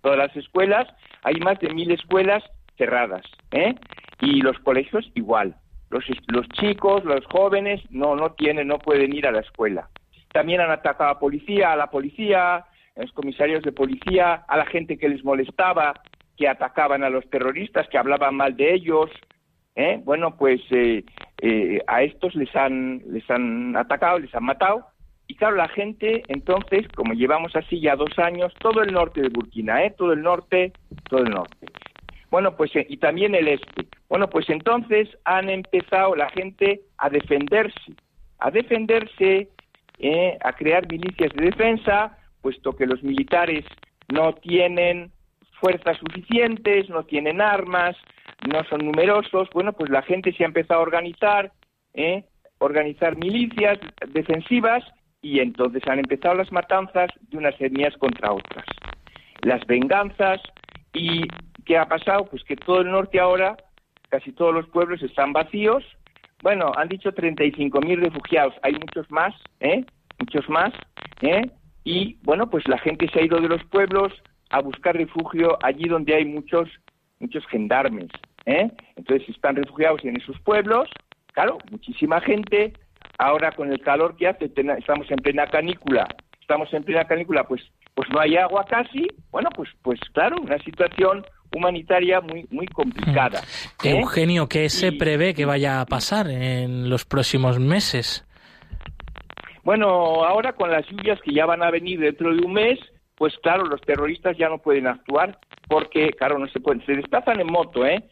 Todas 0.00 0.16
las 0.16 0.34
escuelas, 0.34 0.88
hay 1.22 1.34
más 1.34 1.58
de 1.60 1.68
mil 1.68 1.90
escuelas 1.90 2.42
cerradas, 2.78 3.26
¿eh? 3.50 3.74
Y 4.22 4.40
los 4.40 4.58
colegios 4.60 5.10
igual. 5.14 5.54
Los, 5.90 6.06
los 6.28 6.48
chicos, 6.48 7.04
los 7.04 7.26
jóvenes, 7.26 7.82
no, 7.90 8.16
no 8.16 8.32
tienen, 8.32 8.68
no 8.68 8.78
pueden 8.78 9.14
ir 9.14 9.26
a 9.26 9.32
la 9.32 9.40
escuela. 9.40 9.90
También 10.32 10.60
han 10.60 10.70
atacado 10.70 11.10
a 11.10 11.18
policía, 11.18 11.72
a 11.72 11.76
la 11.76 11.88
policía, 11.88 12.56
a 12.56 12.66
los 12.96 13.12
comisarios 13.12 13.62
de 13.62 13.72
policía, 13.72 14.44
a 14.46 14.56
la 14.56 14.66
gente 14.66 14.98
que 14.98 15.08
les 15.08 15.24
molestaba, 15.24 15.94
que 16.36 16.48
atacaban 16.48 17.02
a 17.02 17.10
los 17.10 17.28
terroristas, 17.30 17.88
que 17.88 17.98
hablaban 17.98 18.34
mal 18.34 18.56
de 18.56 18.74
ellos. 18.74 19.10
¿eh? 19.74 20.00
Bueno, 20.04 20.36
pues 20.36 20.60
eh, 20.70 21.04
eh, 21.40 21.82
a 21.86 22.02
estos 22.02 22.34
les 22.34 22.54
han, 22.54 23.02
les 23.08 23.28
han 23.30 23.76
atacado, 23.76 24.18
les 24.18 24.34
han 24.34 24.44
matado. 24.44 24.86
Y 25.26 25.34
claro, 25.34 25.56
la 25.56 25.68
gente, 25.68 26.22
entonces, 26.28 26.88
como 26.94 27.12
llevamos 27.12 27.54
así 27.54 27.80
ya 27.80 27.96
dos 27.96 28.18
años, 28.18 28.52
todo 28.60 28.82
el 28.82 28.92
norte 28.92 29.20
de 29.20 29.28
Burkina, 29.28 29.84
¿eh? 29.84 29.94
todo 29.96 30.12
el 30.12 30.22
norte, 30.22 30.72
todo 31.08 31.20
el 31.20 31.30
norte. 31.30 31.66
Bueno, 32.30 32.56
pues, 32.56 32.70
y 32.74 32.96
también 32.96 33.34
el 33.34 33.48
este. 33.48 33.86
Bueno, 34.08 34.28
pues 34.28 34.48
entonces 34.48 35.08
han 35.24 35.50
empezado 35.50 36.14
la 36.14 36.30
gente 36.30 36.80
a 36.98 37.10
defenderse, 37.10 37.92
a 38.38 38.50
defenderse 38.50 39.48
eh, 39.98 40.38
a 40.42 40.52
crear 40.52 40.90
milicias 40.90 41.32
de 41.34 41.46
defensa, 41.46 42.16
puesto 42.40 42.76
que 42.76 42.86
los 42.86 43.02
militares 43.02 43.64
no 44.12 44.34
tienen 44.34 45.10
fuerzas 45.60 45.98
suficientes, 45.98 46.88
no 46.88 47.04
tienen 47.04 47.40
armas, 47.40 47.96
no 48.46 48.62
son 48.64 48.84
numerosos. 48.84 49.48
Bueno, 49.52 49.72
pues 49.72 49.90
la 49.90 50.02
gente 50.02 50.32
se 50.32 50.44
ha 50.44 50.46
empezado 50.46 50.80
a 50.80 50.84
organizar, 50.84 51.52
eh, 51.94 52.24
organizar 52.58 53.16
milicias 53.16 53.78
defensivas 54.08 54.84
y 55.20 55.40
entonces 55.40 55.82
han 55.88 55.98
empezado 55.98 56.36
las 56.36 56.52
matanzas 56.52 57.10
de 57.28 57.36
unas 57.36 57.60
etnias 57.60 57.96
contra 57.96 58.32
otras. 58.32 58.64
Las 59.42 59.66
venganzas 59.66 60.40
y 60.92 61.22
¿qué 61.64 61.76
ha 61.76 61.86
pasado? 61.86 62.26
Pues 62.26 62.44
que 62.44 62.56
todo 62.56 62.80
el 62.80 62.90
norte 62.90 63.20
ahora, 63.20 63.56
casi 64.08 64.32
todos 64.32 64.54
los 64.54 64.68
pueblos 64.68 65.02
están 65.02 65.32
vacíos, 65.32 65.84
bueno, 66.42 66.72
han 66.76 66.88
dicho 66.88 67.12
35.000 67.12 68.00
refugiados, 68.00 68.54
hay 68.62 68.72
muchos 68.72 69.10
más, 69.10 69.34
¿eh? 69.60 69.84
Muchos 70.18 70.48
más, 70.48 70.72
¿eh? 71.22 71.50
y 71.88 72.18
bueno, 72.22 72.50
pues 72.50 72.68
la 72.68 72.76
gente 72.78 73.08
se 73.08 73.18
ha 73.18 73.24
ido 73.24 73.40
de 73.40 73.48
los 73.48 73.64
pueblos 73.64 74.12
a 74.50 74.60
buscar 74.60 74.94
refugio 74.94 75.58
allí 75.62 75.88
donde 75.88 76.14
hay 76.14 76.26
muchos 76.26 76.68
muchos 77.18 77.46
gendarmes, 77.46 78.10
¿eh? 78.44 78.70
Entonces 78.96 79.26
están 79.30 79.56
refugiados 79.56 80.04
en 80.04 80.16
esos 80.16 80.38
pueblos, 80.40 80.88
claro, 81.32 81.56
muchísima 81.70 82.20
gente. 82.20 82.74
Ahora 83.18 83.52
con 83.52 83.72
el 83.72 83.80
calor 83.80 84.16
que 84.16 84.28
hace, 84.28 84.52
estamos 84.78 85.10
en 85.10 85.16
plena 85.16 85.46
canícula, 85.46 86.06
estamos 86.40 86.72
en 86.74 86.84
plena 86.84 87.04
canícula, 87.06 87.44
pues 87.44 87.62
pues 87.94 88.08
no 88.10 88.20
hay 88.20 88.36
agua 88.36 88.66
casi. 88.66 89.08
Bueno, 89.30 89.48
pues 89.56 89.70
pues 89.82 89.98
claro, 90.12 90.36
una 90.42 90.58
situación 90.58 91.24
humanitaria 91.52 92.20
muy 92.20 92.46
muy 92.50 92.66
complicada. 92.66 93.40
¿eh? 93.82 93.90
Eugenio, 93.90 94.48
¿qué 94.48 94.68
se 94.68 94.92
prevé 94.92 95.34
que 95.34 95.44
vaya 95.44 95.80
a 95.80 95.86
pasar 95.86 96.28
en 96.28 96.88
los 96.90 97.04
próximos 97.04 97.58
meses? 97.58 98.24
Bueno, 99.64 100.24
ahora 100.24 100.54
con 100.54 100.70
las 100.70 100.86
lluvias 100.86 101.20
que 101.20 101.32
ya 101.32 101.44
van 101.44 101.62
a 101.62 101.70
venir 101.70 102.00
dentro 102.00 102.34
de 102.34 102.42
un 102.42 102.54
mes, 102.54 102.78
pues 103.16 103.36
claro, 103.42 103.66
los 103.66 103.80
terroristas 103.82 104.36
ya 104.38 104.48
no 104.48 104.58
pueden 104.58 104.86
actuar 104.86 105.38
porque, 105.68 106.10
claro, 106.10 106.38
no 106.38 106.46
se 106.48 106.60
pueden, 106.60 106.84
se 106.86 106.96
desplazan 106.96 107.40
en 107.40 107.48
moto, 107.48 107.84
¿eh? 107.84 108.02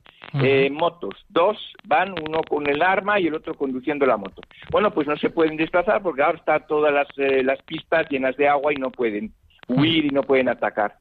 eh 0.42 0.68
motos, 0.70 1.14
dos 1.31 1.57
van, 1.85 2.11
uno 2.11 2.42
con 2.42 2.68
el 2.68 2.83
arma 2.83 3.18
y 3.18 3.29
el 3.29 3.35
otro 3.35 3.55
conduciendo 3.55 4.05
la 4.05 4.18
moto. 4.18 4.42
Bueno, 4.70 4.90
pues 4.90 5.07
no 5.07 5.16
se 5.16 5.31
pueden 5.31 5.57
desplazar 5.57 6.03
porque 6.03 6.22
ahora 6.22 6.38
están 6.38 6.66
todas 6.66 6.92
las, 6.92 7.09
eh, 7.16 7.42
las 7.42 7.62
pistas 7.62 8.07
llenas 8.11 8.37
de 8.37 8.49
agua 8.49 8.75
y 8.75 8.77
no 8.77 8.90
pueden 8.90 9.33
huir 9.68 10.05
y 10.05 10.11
no 10.11 10.22
pueden 10.22 10.49
atacar. 10.49 10.96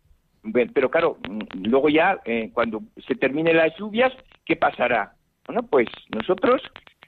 Pero 0.73 0.89
claro, 0.89 1.17
mm, 1.27 1.65
luego 1.65 1.89
ya, 1.89 2.19
eh, 2.25 2.51
cuando 2.53 2.81
se 3.07 3.15
terminen 3.15 3.57
las 3.57 3.75
lluvias, 3.77 4.13
¿qué 4.45 4.55
pasará? 4.55 5.13
Bueno, 5.47 5.63
pues 5.63 5.87
nosotros 6.09 6.61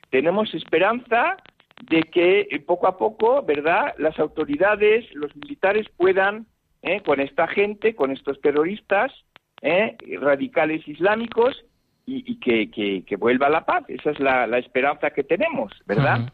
tenemos 0.09 0.53
esperanza 0.53 1.37
de 1.89 2.01
que 2.03 2.63
poco 2.65 2.87
a 2.87 2.97
poco, 2.97 3.43
¿verdad?, 3.43 3.93
las 3.97 4.17
autoridades, 4.19 5.05
los 5.13 5.35
militares 5.35 5.87
puedan 5.95 6.47
¿eh? 6.81 7.01
con 7.01 7.19
esta 7.19 7.47
gente, 7.47 7.95
con 7.95 8.11
estos 8.11 8.39
terroristas 8.41 9.11
¿eh? 9.61 9.95
radicales 10.19 10.87
islámicos 10.87 11.63
y, 12.09 12.39
que, 12.39 12.71
que, 13.05 13.15
vuelva 13.17 13.49
la 13.49 13.65
paz. 13.65 13.83
Esa 13.89 14.11
es 14.11 14.19
la, 14.21 14.45
esperanza 14.57 15.09
que 15.09 15.25
tenemos, 15.25 15.73
¿verdad? 15.85 16.31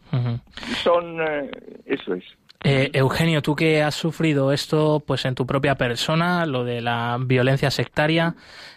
Son, 0.84 1.20
eh, 1.20 1.50
eso 1.84 2.14
es. 2.14 2.24
Eh, 2.66 2.90
Eugenio, 2.94 3.42
tú 3.42 3.54
que 3.54 3.82
has 3.82 3.94
sufrido 3.94 4.50
esto 4.50 5.02
pues 5.06 5.26
en 5.26 5.34
tu 5.34 5.46
propia 5.46 5.74
persona, 5.74 6.46
lo 6.46 6.64
de 6.64 6.80
la 6.80 7.18
violencia 7.20 7.70
sectaria, 7.70 8.36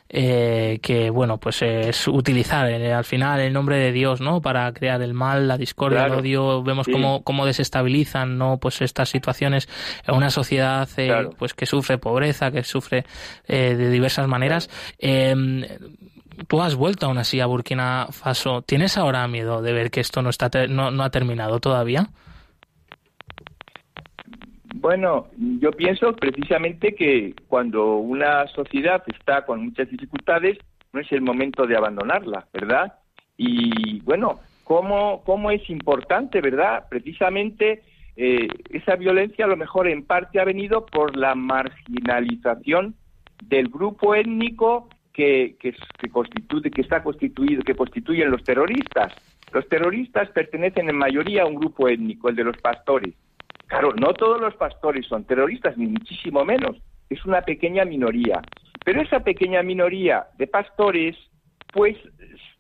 eh, 0.09 0.79
que 0.81 1.09
bueno, 1.09 1.37
pues 1.37 1.61
es 1.61 2.05
utilizar 2.09 2.69
eh, 2.69 2.93
al 2.93 3.05
final 3.05 3.39
el 3.39 3.53
nombre 3.53 3.77
de 3.77 3.93
Dios, 3.93 4.19
¿no? 4.19 4.41
Para 4.41 4.73
crear 4.73 5.01
el 5.01 5.13
mal, 5.13 5.47
la 5.47 5.57
discordia, 5.57 6.05
el 6.05 6.15
odio, 6.15 6.61
vemos 6.63 6.87
cómo, 6.91 7.23
cómo, 7.23 7.45
desestabilizan, 7.45 8.37
¿no? 8.37 8.57
Pues 8.57 8.81
estas 8.81 9.07
situaciones 9.07 9.69
en 10.05 10.15
una 10.15 10.31
sociedad 10.31 10.89
pues 11.37 11.53
que 11.53 11.65
sufre 11.65 11.97
pobreza, 11.97 12.51
que 12.51 12.63
sufre 12.63 13.05
de 13.47 13.89
diversas 13.89 14.27
maneras. 14.27 14.69
Em, 14.99 15.63
tú 16.49 16.61
has 16.61 16.75
vuelto 16.75 17.05
aún 17.05 17.19
así 17.19 17.39
a 17.39 17.45
Burkina 17.45 18.07
Faso. 18.11 18.63
¿Tienes 18.63 18.97
ahora 18.97 19.25
miedo 19.29 19.61
de 19.61 19.71
ver 19.71 19.91
que 19.91 20.01
esto 20.01 20.21
no 20.21 20.29
está 20.29 20.49
no, 20.67 20.91
no 20.91 21.03
ha 21.03 21.09
terminado 21.09 21.61
todavía? 21.61 22.09
Bueno, 24.79 25.27
yo 25.59 25.71
pienso 25.71 26.15
precisamente 26.15 26.93
que 26.93 27.33
cuando 27.47 27.97
una 27.97 28.45
sociedad 28.47 29.03
está 29.07 29.43
con 29.43 29.65
muchas 29.65 29.89
dificultades, 29.89 30.59
no 30.93 30.99
es 30.99 31.11
el 31.11 31.21
momento 31.21 31.65
de 31.65 31.75
abandonarla, 31.75 32.47
¿verdad? 32.53 32.93
Y 33.37 34.01
bueno, 34.01 34.39
¿cómo, 34.63 35.49
es 35.49 35.67
importante, 35.71 36.41
verdad? 36.41 36.85
Precisamente 36.89 37.81
eh, 38.15 38.47
esa 38.69 38.95
violencia 38.95 39.45
a 39.45 39.47
lo 39.47 39.57
mejor 39.57 39.87
en 39.87 40.05
parte 40.05 40.39
ha 40.39 40.45
venido 40.45 40.85
por 40.85 41.17
la 41.17 41.33
marginalización 41.33 42.93
del 43.43 43.69
grupo 43.69 44.13
étnico 44.13 44.89
que, 45.11 45.55
que, 45.59 45.73
constituye, 46.11 46.69
que 46.69 46.81
está 46.81 47.01
constituido, 47.01 47.63
que 47.63 47.73
constituyen 47.73 48.29
los 48.29 48.43
terroristas. 48.43 49.11
Los 49.51 49.67
terroristas 49.69 50.29
pertenecen 50.29 50.87
en 50.87 50.97
mayoría 50.97 51.43
a 51.43 51.47
un 51.47 51.55
grupo 51.55 51.87
étnico, 51.87 52.29
el 52.29 52.35
de 52.35 52.43
los 52.43 52.57
pastores. 52.57 53.15
Claro, 53.67 53.93
no 53.93 54.13
todos 54.13 54.39
los 54.41 54.55
pastores 54.55 55.05
son 55.05 55.25
terroristas, 55.25 55.77
ni 55.77 55.87
muchísimo 55.87 56.43
menos. 56.45 56.77
Es 57.09 57.23
una 57.25 57.41
pequeña 57.41 57.85
minoría. 57.85 58.41
Pero 58.83 59.01
esa 59.01 59.19
pequeña 59.19 59.61
minoría 59.63 60.27
de 60.37 60.47
pastores, 60.47 61.15
pues 61.73 61.97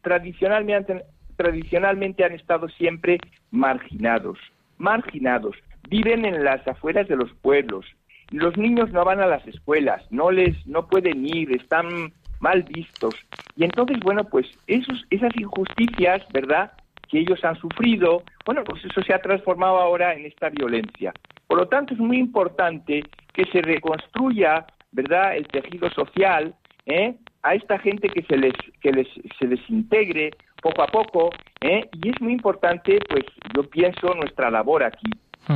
tradicionalmente, 0.01 1.03
tradicionalmente 1.37 2.25
han 2.25 2.33
estado 2.33 2.67
siempre 2.69 3.17
marginados. 3.51 4.37
Marginados. 4.77 5.55
Viven 5.89 6.25
en 6.25 6.43
las 6.43 6.67
afueras 6.67 7.07
de 7.07 7.15
los 7.15 7.31
pueblos. 7.41 7.85
Los 8.31 8.57
niños 8.57 8.91
no 8.91 9.05
van 9.05 9.21
a 9.21 9.27
las 9.27 9.47
escuelas, 9.47 10.03
no 10.11 10.31
les, 10.31 10.67
no 10.67 10.87
pueden 10.87 11.25
ir, 11.25 11.55
están 11.55 12.11
mal 12.41 12.63
vistos. 12.63 13.15
Y 13.55 13.63
entonces, 13.63 13.99
bueno, 14.01 14.25
pues 14.25 14.45
esos, 14.67 15.05
esas 15.09 15.31
injusticias, 15.37 16.21
¿verdad? 16.33 16.73
Que 17.07 17.19
ellos 17.19 17.43
han 17.43 17.55
sufrido, 17.55 18.23
bueno, 18.45 18.63
pues 18.63 18.83
eso 18.85 19.01
se 19.01 19.13
ha 19.13 19.21
transformado 19.21 19.77
ahora 19.77 20.13
en 20.13 20.25
esta 20.25 20.49
violencia. 20.49 21.13
Por 21.47 21.57
lo 21.59 21.67
tanto, 21.67 21.93
es 21.93 21.99
muy 21.99 22.17
importante 22.17 23.03
que 23.33 23.45
se 23.45 23.61
reconstruya, 23.61 24.65
¿verdad?, 24.91 25.37
el 25.37 25.47
tejido 25.47 25.89
social, 25.91 26.53
¿eh? 26.85 27.15
a 27.43 27.53
esta 27.53 27.79
gente 27.79 28.09
que 28.09 28.23
se 28.23 28.37
les, 28.37 28.53
que 28.81 28.91
les, 28.91 29.07
se 29.39 29.47
desintegre 29.47 30.31
poco 30.61 30.81
a 30.81 30.87
poco, 30.87 31.29
¿eh? 31.61 31.87
y 31.93 32.09
es 32.09 32.21
muy 32.21 32.33
importante, 32.33 32.99
pues 33.09 33.23
yo 33.55 33.63
pienso, 33.63 34.13
nuestra 34.15 34.49
labor 34.49 34.83
aquí. 34.83 35.09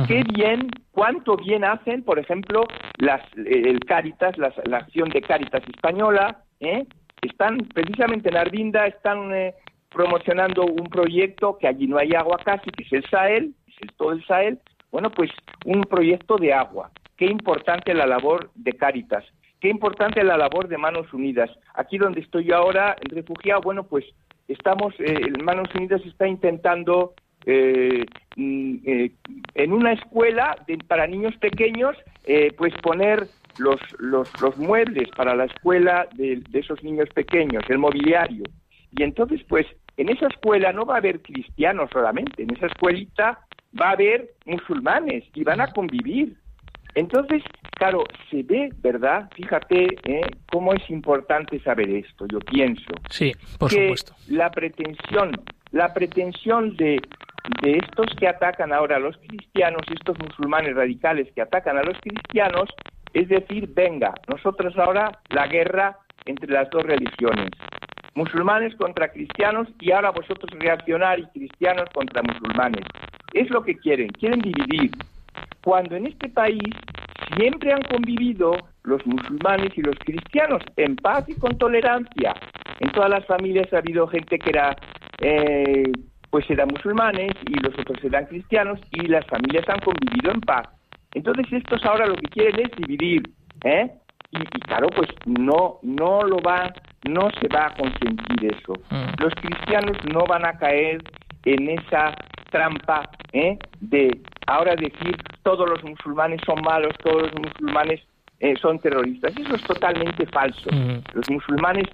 Qué 0.08 0.24
bien, 0.32 0.70
cuánto 0.90 1.36
bien 1.36 1.64
hacen, 1.64 2.02
por 2.02 2.18
ejemplo, 2.18 2.64
las, 2.96 3.20
el 3.36 3.78
Cáritas, 3.80 4.38
la, 4.38 4.50
acción 4.78 5.10
de 5.10 5.20
Cáritas 5.20 5.62
española, 5.68 6.38
¿eh? 6.60 6.86
están 7.20 7.58
precisamente 7.74 8.30
en 8.30 8.38
Arbinda, 8.38 8.86
están 8.86 9.34
eh, 9.34 9.54
promocionando 9.92 10.64
un 10.64 10.86
proyecto 10.86 11.58
que 11.58 11.68
allí 11.68 11.86
no 11.86 11.98
hay 11.98 12.12
agua 12.14 12.38
casi, 12.44 12.70
que 12.70 12.84
es 12.84 12.92
el 12.92 13.04
Sahel, 13.10 13.54
es 13.80 13.96
todo 13.96 14.12
el 14.12 14.24
Sahel, 14.26 14.58
bueno, 14.90 15.10
pues 15.10 15.30
un 15.64 15.82
proyecto 15.82 16.36
de 16.36 16.52
agua. 16.52 16.90
Qué 17.16 17.26
importante 17.26 17.94
la 17.94 18.06
labor 18.06 18.50
de 18.54 18.72
Cáritas, 18.72 19.24
qué 19.60 19.68
importante 19.68 20.22
la 20.24 20.36
labor 20.36 20.68
de 20.68 20.78
Manos 20.78 21.12
Unidas. 21.12 21.50
Aquí 21.74 21.98
donde 21.98 22.20
estoy 22.20 22.44
yo 22.44 22.56
ahora, 22.56 22.96
refugiado, 23.02 23.60
bueno, 23.62 23.84
pues 23.84 24.04
estamos, 24.48 24.94
eh, 24.98 25.32
Manos 25.42 25.68
Unidas 25.74 26.02
está 26.04 26.26
intentando 26.26 27.14
eh, 27.46 28.04
mm, 28.36 28.74
eh, 28.84 29.12
en 29.54 29.72
una 29.72 29.92
escuela 29.92 30.56
para 30.88 31.06
niños 31.06 31.36
pequeños, 31.36 31.96
pues 32.56 32.72
poner 32.82 33.26
los, 33.58 33.80
los, 33.98 34.40
los, 34.40 34.56
muebles 34.56 35.08
para 35.16 35.34
la 35.34 35.44
escuela 35.44 36.08
de, 36.14 36.36
de 36.48 36.58
esos 36.58 36.82
niños 36.82 37.08
pequeños, 37.10 37.62
el 37.68 37.78
mobiliario. 37.78 38.44
Y 38.96 39.02
entonces, 39.02 39.42
pues, 39.48 39.66
en 39.96 40.08
esa 40.08 40.26
escuela 40.26 40.72
no 40.72 40.84
va 40.86 40.94
a 40.94 40.98
haber 40.98 41.20
cristianos 41.20 41.90
solamente, 41.92 42.42
en 42.42 42.54
esa 42.54 42.66
escuelita 42.66 43.40
va 43.78 43.90
a 43.90 43.92
haber 43.92 44.30
musulmanes 44.46 45.24
y 45.34 45.44
van 45.44 45.60
a 45.60 45.68
convivir. 45.68 46.36
Entonces, 46.94 47.42
claro, 47.72 48.04
se 48.30 48.42
ve, 48.42 48.70
¿verdad? 48.78 49.30
Fíjate 49.34 49.86
¿eh? 50.04 50.20
cómo 50.50 50.74
es 50.74 50.90
importante 50.90 51.58
saber 51.60 51.88
esto. 51.90 52.26
Yo 52.30 52.38
pienso 52.40 52.92
sí, 53.08 53.32
por 53.58 53.70
que 53.70 53.84
supuesto. 53.84 54.14
la 54.28 54.50
pretensión, 54.50 55.32
la 55.70 55.94
pretensión 55.94 56.76
de, 56.76 57.00
de 57.62 57.78
estos 57.78 58.06
que 58.18 58.28
atacan 58.28 58.72
ahora 58.72 58.96
a 58.96 59.00
los 59.00 59.16
cristianos, 59.18 59.82
estos 59.90 60.18
musulmanes 60.18 60.74
radicales 60.74 61.32
que 61.34 61.40
atacan 61.40 61.78
a 61.78 61.82
los 61.82 61.98
cristianos, 62.00 62.68
es 63.14 63.28
decir, 63.28 63.68
venga, 63.72 64.12
nosotros 64.28 64.76
ahora 64.76 65.20
la 65.30 65.46
guerra 65.46 65.98
entre 66.26 66.52
las 66.52 66.68
dos 66.70 66.82
religiones 66.82 67.50
musulmanes 68.14 68.74
contra 68.76 69.10
cristianos 69.10 69.68
y 69.80 69.92
ahora 69.92 70.10
vosotros 70.10 70.50
reaccionar 70.58 71.18
y 71.18 71.26
cristianos 71.26 71.88
contra 71.94 72.22
musulmanes. 72.22 72.84
Es 73.32 73.50
lo 73.50 73.62
que 73.62 73.76
quieren, 73.76 74.08
quieren 74.08 74.40
dividir. 74.40 74.90
Cuando 75.64 75.96
en 75.96 76.06
este 76.06 76.28
país 76.28 76.74
siempre 77.36 77.72
han 77.72 77.82
convivido 77.82 78.52
los 78.84 79.04
musulmanes 79.06 79.76
y 79.76 79.82
los 79.82 79.96
cristianos 80.00 80.62
en 80.76 80.96
paz 80.96 81.28
y 81.28 81.34
con 81.34 81.56
tolerancia. 81.56 82.34
En 82.80 82.90
todas 82.90 83.10
las 83.10 83.24
familias 83.26 83.72
ha 83.72 83.78
habido 83.78 84.06
gente 84.08 84.38
que 84.38 84.50
era, 84.50 84.76
eh, 85.20 85.90
pues 86.30 86.48
eran 86.50 86.68
musulmanes 86.68 87.32
y 87.46 87.54
los 87.60 87.78
otros 87.78 88.02
eran 88.02 88.26
cristianos 88.26 88.80
y 88.90 89.06
las 89.06 89.24
familias 89.26 89.68
han 89.68 89.80
convivido 89.80 90.32
en 90.32 90.40
paz. 90.40 90.68
Entonces 91.14 91.46
estos 91.52 91.84
ahora 91.84 92.06
lo 92.06 92.16
que 92.16 92.28
quieren 92.28 92.66
es 92.66 92.70
dividir, 92.76 93.22
¿eh? 93.64 93.90
Y, 94.32 94.40
y 94.40 94.60
claro, 94.60 94.88
pues 94.96 95.08
no, 95.26 95.78
no 95.82 96.22
lo 96.22 96.38
va 96.38 96.72
no 97.08 97.28
se 97.40 97.48
va 97.48 97.66
a 97.66 97.74
consentir 97.74 98.54
eso. 98.54 98.74
Mm. 98.90 99.22
Los 99.22 99.34
cristianos 99.34 99.96
no 100.12 100.24
van 100.28 100.46
a 100.46 100.58
caer 100.58 101.02
en 101.44 101.70
esa 101.70 102.14
trampa 102.50 103.10
¿eh? 103.32 103.58
de 103.80 104.20
ahora 104.46 104.74
decir 104.76 105.16
todos 105.42 105.68
los 105.68 105.82
musulmanes 105.82 106.40
son 106.46 106.62
malos, 106.62 106.92
todos 107.02 107.22
los 107.22 107.34
musulmanes 107.34 108.00
eh, 108.42 108.54
son 108.60 108.80
terroristas. 108.80 109.32
Eso 109.36 109.54
es 109.54 109.62
totalmente 109.62 110.26
falso. 110.26 110.68
Los 111.14 111.30
musulmanes, 111.30 111.84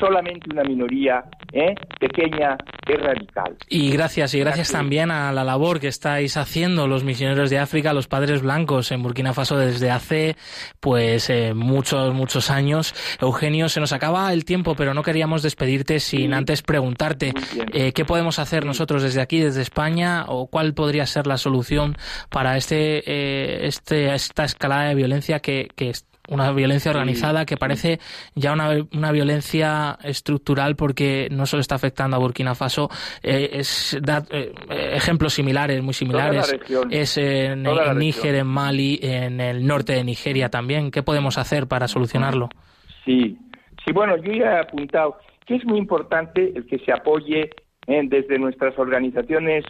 solamente 0.00 0.48
una 0.50 0.62
minoría 0.62 1.22
¿eh? 1.52 1.74
pequeña, 2.00 2.56
es 2.86 2.98
radical. 2.98 3.54
Y 3.68 3.90
gracias, 3.90 4.32
y 4.32 4.40
gracias, 4.40 4.72
también 4.72 5.10
a 5.10 5.30
la 5.32 5.44
labor 5.44 5.80
que 5.80 5.88
estáis 5.88 6.38
haciendo 6.38 6.88
los 6.88 7.04
misioneros 7.04 7.50
de 7.50 7.58
África, 7.58 7.92
los 7.92 8.08
padres 8.08 8.40
blancos 8.40 8.90
en 8.90 9.02
Burkina 9.02 9.34
Faso 9.34 9.58
desde 9.58 9.90
hace 9.90 10.36
pues 10.80 11.28
eh, 11.28 11.52
muchos, 11.52 12.14
muchos 12.14 12.50
años. 12.50 12.94
Eugenio, 13.20 13.68
se 13.68 13.78
nos 13.78 13.92
acaba 13.92 14.32
el 14.32 14.46
tiempo, 14.46 14.74
pero 14.76 14.94
no 14.94 15.02
queríamos 15.02 15.42
despedirte 15.42 16.00
sin 16.00 16.32
antes 16.32 16.62
preguntarte 16.62 17.34
qué 17.94 18.04
podemos 18.06 18.38
hacer 18.38 18.64
nosotros 18.64 19.02
desde 19.02 19.20
aquí, 19.20 19.40
desde 19.40 19.60
España, 19.60 20.24
o 20.26 20.46
cuál 20.46 20.72
podría 20.72 21.04
ser 21.04 21.26
la 21.26 21.36
solución 21.36 21.96
para 22.30 22.56
este, 22.56 23.66
este 23.66 24.14
esta 24.14 24.44
escalada 24.44 24.88
de 24.88 24.94
violencia 24.94 25.40
que, 25.40 25.68
que 25.76 25.97
una 26.28 26.52
violencia 26.52 26.90
organizada 26.90 27.44
que 27.44 27.56
parece 27.56 27.98
ya 28.34 28.52
una, 28.52 28.70
una, 28.94 29.12
violencia 29.12 29.98
estructural 30.02 30.76
porque 30.76 31.28
no 31.30 31.46
solo 31.46 31.60
está 31.60 31.74
afectando 31.74 32.16
a 32.16 32.20
Burkina 32.20 32.54
Faso, 32.54 32.88
eh, 33.22 33.50
es 33.52 33.98
da, 34.00 34.22
eh, 34.30 34.52
ejemplos 34.92 35.34
similares, 35.34 35.82
muy 35.82 35.94
similares. 35.94 36.54
Es 36.90 37.18
en, 37.18 37.64
Níger, 37.96 38.34
en 38.34 38.46
Mali, 38.46 38.98
en 39.02 39.40
el 39.40 39.66
norte 39.66 39.94
de 39.94 40.04
Nigeria 40.04 40.48
también. 40.48 40.90
¿Qué 40.90 41.02
podemos 41.02 41.38
hacer 41.38 41.66
para 41.66 41.88
solucionarlo? 41.88 42.48
Sí, 43.04 43.36
sí, 43.84 43.92
bueno, 43.92 44.16
yo 44.18 44.32
ya 44.32 44.56
he 44.56 44.60
apuntado 44.60 45.16
que 45.46 45.56
es 45.56 45.64
muy 45.64 45.78
importante 45.78 46.52
el 46.54 46.66
que 46.66 46.78
se 46.80 46.92
apoye 46.92 47.50
eh, 47.86 48.02
desde 48.04 48.38
nuestras 48.38 48.78
organizaciones 48.78 49.64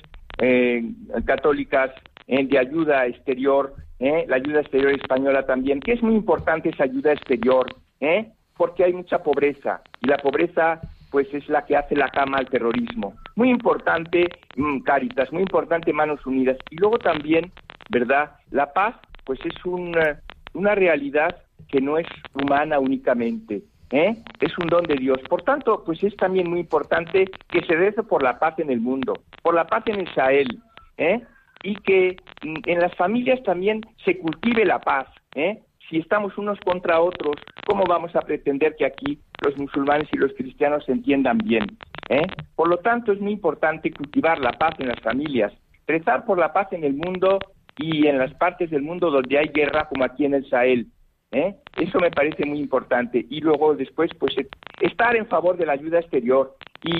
católicas 1.26 1.90
de 2.28 2.58
ayuda 2.58 3.06
exterior 3.06 3.74
¿eh? 3.98 4.24
la 4.28 4.36
ayuda 4.36 4.60
exterior 4.60 4.92
española 4.92 5.44
también, 5.46 5.80
que 5.80 5.92
es 5.92 6.02
muy 6.02 6.14
importante 6.14 6.70
esa 6.70 6.84
ayuda 6.84 7.12
exterior, 7.12 7.66
¿eh? 8.00 8.30
porque 8.56 8.84
hay 8.84 8.92
mucha 8.92 9.22
pobreza 9.22 9.82
y 10.00 10.08
la 10.08 10.18
pobreza 10.18 10.80
pues 11.10 11.32
es 11.32 11.48
la 11.48 11.64
que 11.64 11.76
hace 11.76 11.96
la 11.96 12.08
cama 12.08 12.38
al 12.38 12.50
terrorismo. 12.50 13.14
Muy 13.34 13.50
importante 13.50 14.28
mm, 14.56 14.80
Cáritas, 14.80 15.32
muy 15.32 15.42
importante 15.42 15.92
Manos 15.92 16.24
Unidas. 16.26 16.58
Y 16.70 16.76
luego 16.76 16.98
también, 16.98 17.50
¿verdad? 17.88 18.32
La 18.50 18.72
paz 18.72 18.94
pues 19.24 19.40
es 19.44 19.54
una 19.64 20.74
realidad 20.74 21.36
que 21.68 21.80
no 21.80 21.98
es 21.98 22.06
humana 22.34 22.78
únicamente, 22.78 23.62
¿eh? 23.90 24.16
es 24.40 24.58
un 24.58 24.68
don 24.68 24.84
de 24.84 24.96
Dios. 24.96 25.18
Por 25.28 25.42
tanto, 25.42 25.82
pues 25.84 26.02
es 26.02 26.16
también 26.16 26.48
muy 26.48 26.60
importante 26.60 27.30
que 27.48 27.60
se 27.62 27.74
rece 27.74 28.02
por 28.02 28.22
la 28.22 28.38
paz 28.38 28.58
en 28.58 28.70
el 28.70 28.80
mundo, 28.80 29.14
por 29.42 29.54
la 29.54 29.66
paz 29.66 29.84
en 29.86 30.00
Israel, 30.00 30.58
¿eh? 30.96 31.22
Y 31.62 31.74
que 31.76 32.16
mm, 32.42 32.56
en 32.66 32.80
las 32.80 32.94
familias 32.96 33.42
también 33.42 33.82
se 34.04 34.18
cultive 34.18 34.64
la 34.64 34.80
paz. 34.80 35.08
¿eh? 35.34 35.62
Si 35.88 35.98
estamos 35.98 36.36
unos 36.38 36.58
contra 36.60 37.00
otros, 37.00 37.36
¿cómo 37.66 37.84
vamos 37.84 38.14
a 38.14 38.22
pretender 38.22 38.76
que 38.76 38.86
aquí 38.86 39.18
los 39.42 39.56
musulmanes 39.56 40.08
y 40.12 40.18
los 40.18 40.32
cristianos 40.34 40.84
se 40.84 40.92
entiendan 40.92 41.38
bien? 41.38 41.64
¿eh? 42.08 42.26
Por 42.54 42.68
lo 42.68 42.78
tanto, 42.78 43.12
es 43.12 43.20
muy 43.20 43.32
importante 43.32 43.92
cultivar 43.92 44.38
la 44.38 44.52
paz 44.52 44.74
en 44.78 44.88
las 44.88 45.00
familias, 45.00 45.52
rezar 45.86 46.24
por 46.24 46.38
la 46.38 46.52
paz 46.52 46.72
en 46.72 46.84
el 46.84 46.94
mundo 46.94 47.38
y 47.76 48.06
en 48.06 48.18
las 48.18 48.34
partes 48.34 48.70
del 48.70 48.82
mundo 48.82 49.10
donde 49.10 49.38
hay 49.38 49.48
guerra, 49.48 49.88
como 49.88 50.04
aquí 50.04 50.24
en 50.24 50.34
el 50.34 50.48
Sahel. 50.48 50.88
¿eh? 51.32 51.54
Eso 51.76 51.98
me 52.00 52.10
parece 52.10 52.44
muy 52.44 52.58
importante. 52.58 53.24
Y 53.30 53.40
luego, 53.40 53.74
después, 53.74 54.10
pues 54.18 54.34
estar 54.80 55.16
en 55.16 55.26
favor 55.26 55.56
de 55.56 55.66
la 55.66 55.72
ayuda 55.72 56.00
exterior 56.00 56.56
y, 56.82 56.96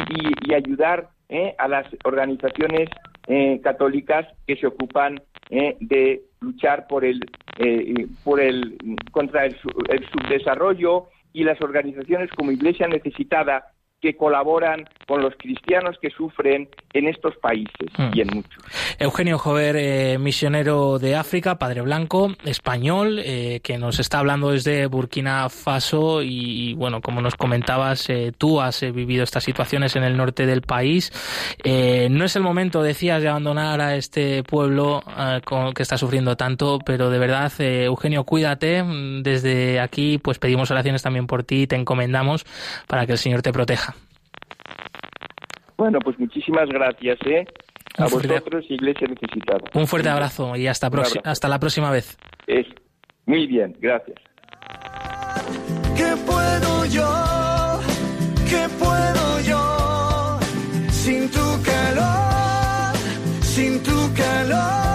y 0.48 0.54
ayudar 0.54 1.10
¿eh? 1.28 1.54
a 1.58 1.68
las 1.68 1.86
organizaciones 2.04 2.88
eh, 3.28 3.60
católicas 3.62 4.26
que 4.46 4.56
se 4.56 4.66
ocupan 4.66 5.22
eh, 5.50 5.76
de 5.80 6.22
luchar 6.40 6.86
por 6.86 7.04
el, 7.04 7.20
por 8.24 8.40
el 8.40 8.76
contra 9.10 9.46
el, 9.46 9.56
el 9.88 10.08
subdesarrollo 10.10 11.06
y 11.32 11.44
las 11.44 11.60
organizaciones 11.60 12.30
como 12.30 12.52
Iglesia 12.52 12.88
Necesitada 12.88 13.72
que 14.00 14.16
colaboran 14.16 14.88
con 15.08 15.22
los 15.22 15.34
cristianos 15.36 15.96
que 16.00 16.10
sufren 16.10 16.68
en 16.92 17.08
estos 17.08 17.34
países 17.36 17.90
hmm. 17.96 18.10
y 18.12 18.20
en 18.20 18.28
muchos. 18.28 18.62
Eugenio 18.98 19.38
Jover, 19.38 19.76
eh, 19.76 20.18
misionero 20.18 20.98
de 20.98 21.16
África, 21.16 21.58
padre 21.58 21.80
blanco, 21.80 22.32
español, 22.44 23.20
eh, 23.24 23.60
que 23.62 23.78
nos 23.78 23.98
está 23.98 24.20
hablando 24.20 24.50
desde 24.50 24.86
Burkina 24.86 25.48
Faso 25.48 26.22
y, 26.22 26.74
bueno, 26.74 27.00
como 27.00 27.20
nos 27.20 27.34
comentabas, 27.34 28.08
eh, 28.10 28.32
tú 28.36 28.60
has 28.60 28.80
vivido 28.92 29.24
estas 29.24 29.44
situaciones 29.44 29.96
en 29.96 30.04
el 30.04 30.16
norte 30.16 30.46
del 30.46 30.62
país. 30.62 31.10
no 31.64 32.24
es 32.24 32.36
el 32.36 32.42
momento, 32.42 32.82
decías, 32.82 33.22
de 33.22 33.28
abandonar 33.28 33.80
a 33.80 33.96
este 33.96 34.42
pueblo 34.42 35.02
que 35.74 35.82
está 35.82 35.98
sufriendo 35.98 36.36
tanto, 36.36 36.78
pero 36.84 37.10
de 37.10 37.18
verdad, 37.18 37.52
Eugenio, 37.60 38.24
cuídate. 38.24 38.84
Desde 39.22 39.80
aquí, 39.80 40.18
pues 40.18 40.38
pedimos 40.38 40.70
oraciones 40.70 41.02
también 41.02 41.26
por 41.26 41.44
ti 41.44 41.62
y 41.62 41.66
te 41.66 41.76
encomendamos 41.76 42.44
para 42.86 43.06
que 43.06 43.12
el 43.12 43.18
Señor 43.18 43.42
te 43.42 43.52
proteja. 43.52 43.87
Bueno, 45.78 46.00
pues 46.00 46.18
muchísimas 46.18 46.68
gracias, 46.68 47.18
¿eh? 47.24 47.46
A 47.98 48.04
vosotros, 48.04 48.64
Iglesia 48.68 49.06
Necesitada. 49.06 49.60
Un 49.74 49.86
fuerte 49.86 50.08
abrazo 50.08 50.56
y 50.56 50.66
hasta, 50.66 50.90
hasta 51.24 51.48
la 51.48 51.58
próxima 51.58 51.90
vez. 51.90 52.18
Es 52.48 52.66
muy 53.26 53.46
bien, 53.46 53.76
gracias. 53.80 54.18
¿Qué 55.96 56.14
puedo 56.26 56.84
yo? 56.86 57.80
¿Qué 58.50 58.66
puedo 58.78 59.40
yo? 59.40 60.38
Sin 60.90 61.30
tu 61.30 61.62
calor, 61.62 62.96
sin 63.42 63.82
tu 63.82 64.14
calor. 64.14 64.87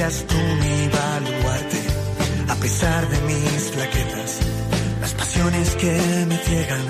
Seas 0.00 0.24
tú 0.26 0.40
mi 0.62 0.88
baluarte, 0.88 1.80
a 2.48 2.54
pesar 2.54 3.06
de 3.10 3.18
mis 3.30 3.70
flaquezas, 3.74 4.32
las 5.02 5.12
pasiones 5.12 5.68
que 5.76 5.94
me 6.26 6.36
ciegan, 6.38 6.86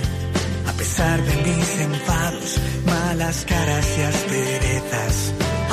a 0.68 0.72
pesar 0.80 1.18
de 1.28 1.34
mis 1.48 1.68
enfados, 1.88 2.50
malas 2.86 3.44
caras 3.48 3.86
y 3.98 4.02
asperezas, 4.12 5.14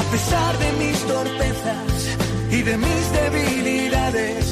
a 0.02 0.04
pesar 0.14 0.54
de 0.64 0.70
mis 0.84 1.00
torpezas 1.14 1.92
y 2.58 2.60
de 2.70 2.76
mis 2.78 3.04
debilidades, 3.22 4.46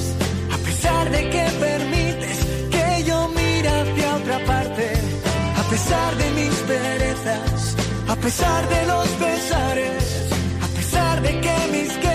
a 0.56 0.58
pesar 0.68 1.10
de 1.10 1.22
que 1.34 1.46
permites 1.68 2.38
que 2.76 3.04
yo 3.10 3.18
mire 3.30 3.70
hacia 3.80 4.16
otra 4.16 4.46
parte 4.46 4.86
a 5.62 5.64
pesar 5.72 6.12
de 6.22 6.28
mis 6.40 6.56
perezas, 6.74 7.76
a 8.08 8.16
pesar 8.16 8.62
de 8.70 8.86
los 8.86 9.08
pesares, 9.26 10.04
a 10.66 10.68
pesar 10.78 11.22
de 11.24 11.32
que 11.42 11.58
mis 11.72 11.92
quejas 11.98 12.15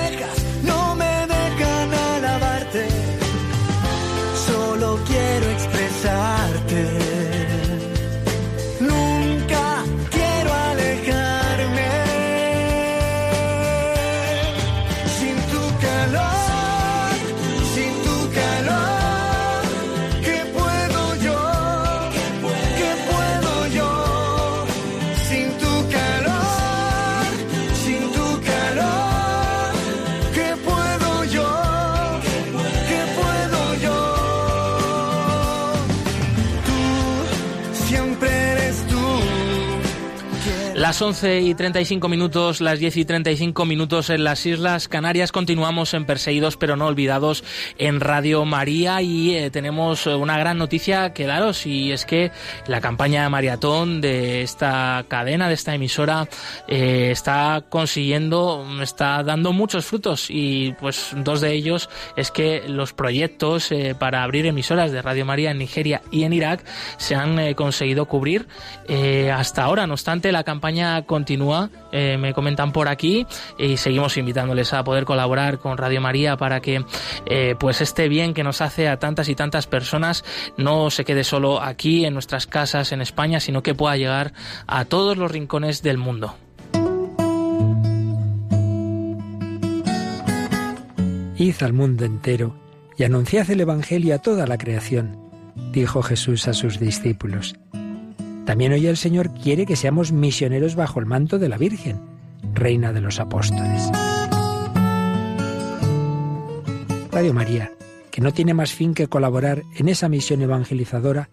Las 41.00 41.06
11 41.06 41.40
y 41.40 41.54
35 41.54 42.08
minutos, 42.10 42.60
las 42.60 42.78
10 42.78 42.98
y 42.98 43.04
35 43.06 43.64
minutos 43.64 44.10
en 44.10 44.22
las 44.22 44.44
Islas 44.44 44.86
Canarias. 44.86 45.32
Continuamos 45.32 45.94
en 45.94 46.04
Perseguidos 46.04 46.58
pero 46.58 46.76
no 46.76 46.88
olvidados 46.88 47.42
en 47.78 48.00
Radio 48.00 48.44
María 48.44 49.00
y 49.00 49.34
eh, 49.34 49.50
tenemos 49.50 50.06
una 50.06 50.38
gran 50.38 50.58
noticia 50.58 51.14
que 51.14 51.24
daros 51.24 51.64
y 51.64 51.90
es 51.90 52.04
que 52.04 52.32
la 52.66 52.82
campaña 52.82 53.26
maratón 53.30 54.02
de 54.02 54.42
esta 54.42 55.06
cadena, 55.08 55.48
de 55.48 55.54
esta 55.54 55.74
emisora, 55.74 56.28
eh, 56.68 57.08
está 57.10 57.64
consiguiendo, 57.70 58.66
está 58.82 59.22
dando 59.22 59.54
muchos 59.54 59.86
frutos 59.86 60.26
y 60.28 60.74
pues 60.80 61.12
dos 61.16 61.40
de 61.40 61.54
ellos 61.54 61.88
es 62.14 62.30
que 62.30 62.68
los 62.68 62.92
proyectos 62.92 63.72
eh, 63.72 63.94
para 63.98 64.22
abrir 64.22 64.44
emisoras 64.44 64.92
de 64.92 65.00
Radio 65.00 65.24
María 65.24 65.50
en 65.50 65.56
Nigeria 65.56 66.02
y 66.10 66.24
en 66.24 66.34
Irak 66.34 66.62
se 66.98 67.14
han 67.14 67.54
conseguido 67.54 68.04
cubrir 68.04 68.48
hasta 69.32 69.62
ahora. 69.62 69.86
No 69.86 69.94
obstante, 69.94 70.30
la 70.30 70.44
campaña 70.44 70.89
continúa, 71.06 71.70
eh, 71.92 72.16
me 72.18 72.34
comentan 72.34 72.72
por 72.72 72.88
aquí, 72.88 73.26
y 73.58 73.76
seguimos 73.76 74.16
invitándoles 74.16 74.72
a 74.72 74.84
poder 74.84 75.04
colaborar 75.04 75.58
con 75.58 75.78
Radio 75.78 76.00
María 76.00 76.36
para 76.36 76.60
que 76.60 76.84
eh, 77.26 77.54
pues 77.58 77.80
este 77.80 78.08
bien 78.08 78.34
que 78.34 78.44
nos 78.44 78.60
hace 78.60 78.88
a 78.88 78.98
tantas 78.98 79.28
y 79.28 79.34
tantas 79.34 79.66
personas 79.66 80.24
no 80.56 80.90
se 80.90 81.04
quede 81.04 81.24
solo 81.24 81.62
aquí 81.62 82.04
en 82.04 82.14
nuestras 82.14 82.46
casas 82.46 82.92
en 82.92 83.00
España, 83.00 83.40
sino 83.40 83.62
que 83.62 83.74
pueda 83.74 83.96
llegar 83.96 84.32
a 84.66 84.84
todos 84.84 85.16
los 85.16 85.30
rincones 85.30 85.82
del 85.82 85.98
mundo. 85.98 86.34
Id 91.36 91.62
al 91.62 91.72
mundo 91.72 92.04
entero 92.04 92.54
y 92.98 93.04
anunciad 93.04 93.50
el 93.50 93.62
Evangelio 93.62 94.14
a 94.14 94.18
toda 94.18 94.46
la 94.46 94.58
creación, 94.58 95.18
dijo 95.72 96.02
Jesús 96.02 96.46
a 96.48 96.52
sus 96.52 96.78
discípulos. 96.78 97.54
También 98.44 98.72
hoy 98.72 98.86
el 98.86 98.96
Señor 98.96 99.32
quiere 99.34 99.66
que 99.66 99.76
seamos 99.76 100.12
misioneros 100.12 100.74
bajo 100.74 101.00
el 101.00 101.06
manto 101.06 101.38
de 101.38 101.48
la 101.48 101.58
Virgen, 101.58 102.00
Reina 102.54 102.92
de 102.92 103.00
los 103.00 103.20
Apóstoles. 103.20 103.90
Radio 107.12 107.34
María, 107.34 107.72
que 108.10 108.20
no 108.20 108.32
tiene 108.32 108.54
más 108.54 108.72
fin 108.72 108.94
que 108.94 109.08
colaborar 109.08 109.62
en 109.76 109.88
esa 109.88 110.08
misión 110.08 110.42
evangelizadora, 110.42 111.28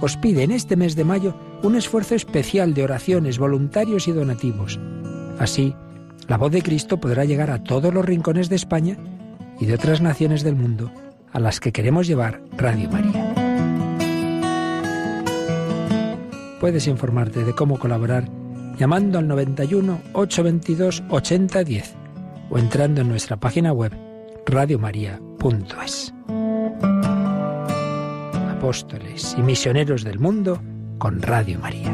os 0.00 0.16
pide 0.16 0.42
en 0.42 0.50
este 0.50 0.76
mes 0.76 0.96
de 0.96 1.04
mayo 1.04 1.34
un 1.62 1.76
esfuerzo 1.76 2.14
especial 2.14 2.74
de 2.74 2.84
oraciones, 2.84 3.38
voluntarios 3.38 4.08
y 4.08 4.12
donativos. 4.12 4.80
Así, 5.38 5.74
la 6.28 6.36
voz 6.36 6.52
de 6.52 6.62
Cristo 6.62 6.98
podrá 6.98 7.24
llegar 7.24 7.50
a 7.50 7.62
todos 7.62 7.92
los 7.94 8.04
rincones 8.04 8.48
de 8.48 8.56
España 8.56 8.96
y 9.60 9.66
de 9.66 9.74
otras 9.74 10.00
naciones 10.00 10.42
del 10.42 10.56
mundo 10.56 10.90
a 11.32 11.40
las 11.40 11.60
que 11.60 11.72
queremos 11.72 12.06
llevar 12.06 12.42
Radio 12.56 12.90
María. 12.90 13.21
Puedes 16.62 16.86
informarte 16.86 17.42
de 17.42 17.56
cómo 17.56 17.76
colaborar 17.76 18.28
llamando 18.78 19.18
al 19.18 19.26
91 19.26 20.00
822 20.12 21.02
8010 21.08 21.96
o 22.50 22.56
entrando 22.56 23.00
en 23.00 23.08
nuestra 23.08 23.36
página 23.36 23.72
web 23.72 23.92
radiomaria.es. 24.46 26.14
Apóstoles 28.48 29.34
y 29.36 29.42
misioneros 29.42 30.04
del 30.04 30.20
mundo 30.20 30.62
con 30.98 31.20
Radio 31.20 31.58
María. 31.58 31.92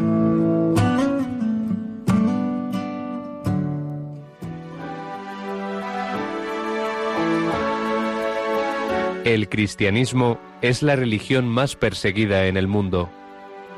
El 9.25 9.49
cristianismo 9.49 10.39
es 10.61 10.83
la 10.83 10.95
religión 10.95 11.49
más 11.49 11.75
perseguida 11.75 12.49
en 12.49 12.59
el 12.59 12.69
mundo. 12.69 13.09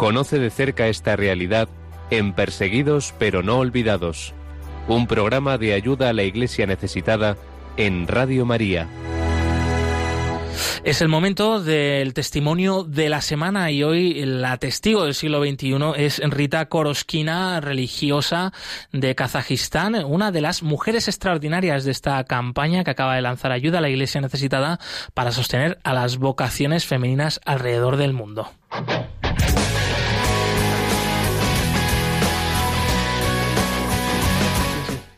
Conoce 0.01 0.38
de 0.38 0.48
cerca 0.48 0.88
esta 0.88 1.14
realidad 1.14 1.68
en 2.11 2.32
Perseguidos 2.32 3.12
pero 3.18 3.42
no 3.42 3.59
olvidados, 3.59 4.32
un 4.88 5.07
programa 5.07 5.59
de 5.59 5.74
ayuda 5.74 6.09
a 6.09 6.14
la 6.14 6.22
iglesia 6.22 6.66
necesitada 6.66 7.36
en 7.76 8.09
Radio 8.09 8.46
María. 8.46 8.88
Es 10.84 11.03
el 11.03 11.09
momento 11.09 11.62
del 11.62 12.14
testimonio 12.14 12.82
de 12.82 13.11
la 13.11 13.20
semana 13.20 13.70
y 13.70 13.82
hoy 13.82 14.24
la 14.24 14.57
testigo 14.57 15.05
del 15.05 15.12
siglo 15.12 15.44
XXI 15.44 15.76
es 15.96 16.18
Rita 16.30 16.64
Koroskina, 16.70 17.61
religiosa 17.61 18.55
de 18.92 19.14
Kazajistán, 19.14 19.96
una 20.07 20.32
de 20.32 20.40
las 20.40 20.62
mujeres 20.62 21.09
extraordinarias 21.09 21.84
de 21.84 21.90
esta 21.90 22.24
campaña 22.24 22.84
que 22.84 22.92
acaba 22.92 23.16
de 23.16 23.20
lanzar 23.20 23.53
ayuda 23.53 23.76
a 23.76 23.82
la 23.82 23.90
Iglesia 23.90 24.22
necesitada 24.22 24.80
para 25.12 25.30
sostener 25.30 25.78
a 25.84 25.92
las 25.92 26.16
vocaciones 26.16 26.86
femeninas 26.86 27.38
alrededor 27.44 27.98
del 27.98 28.14
mundo. 28.14 28.51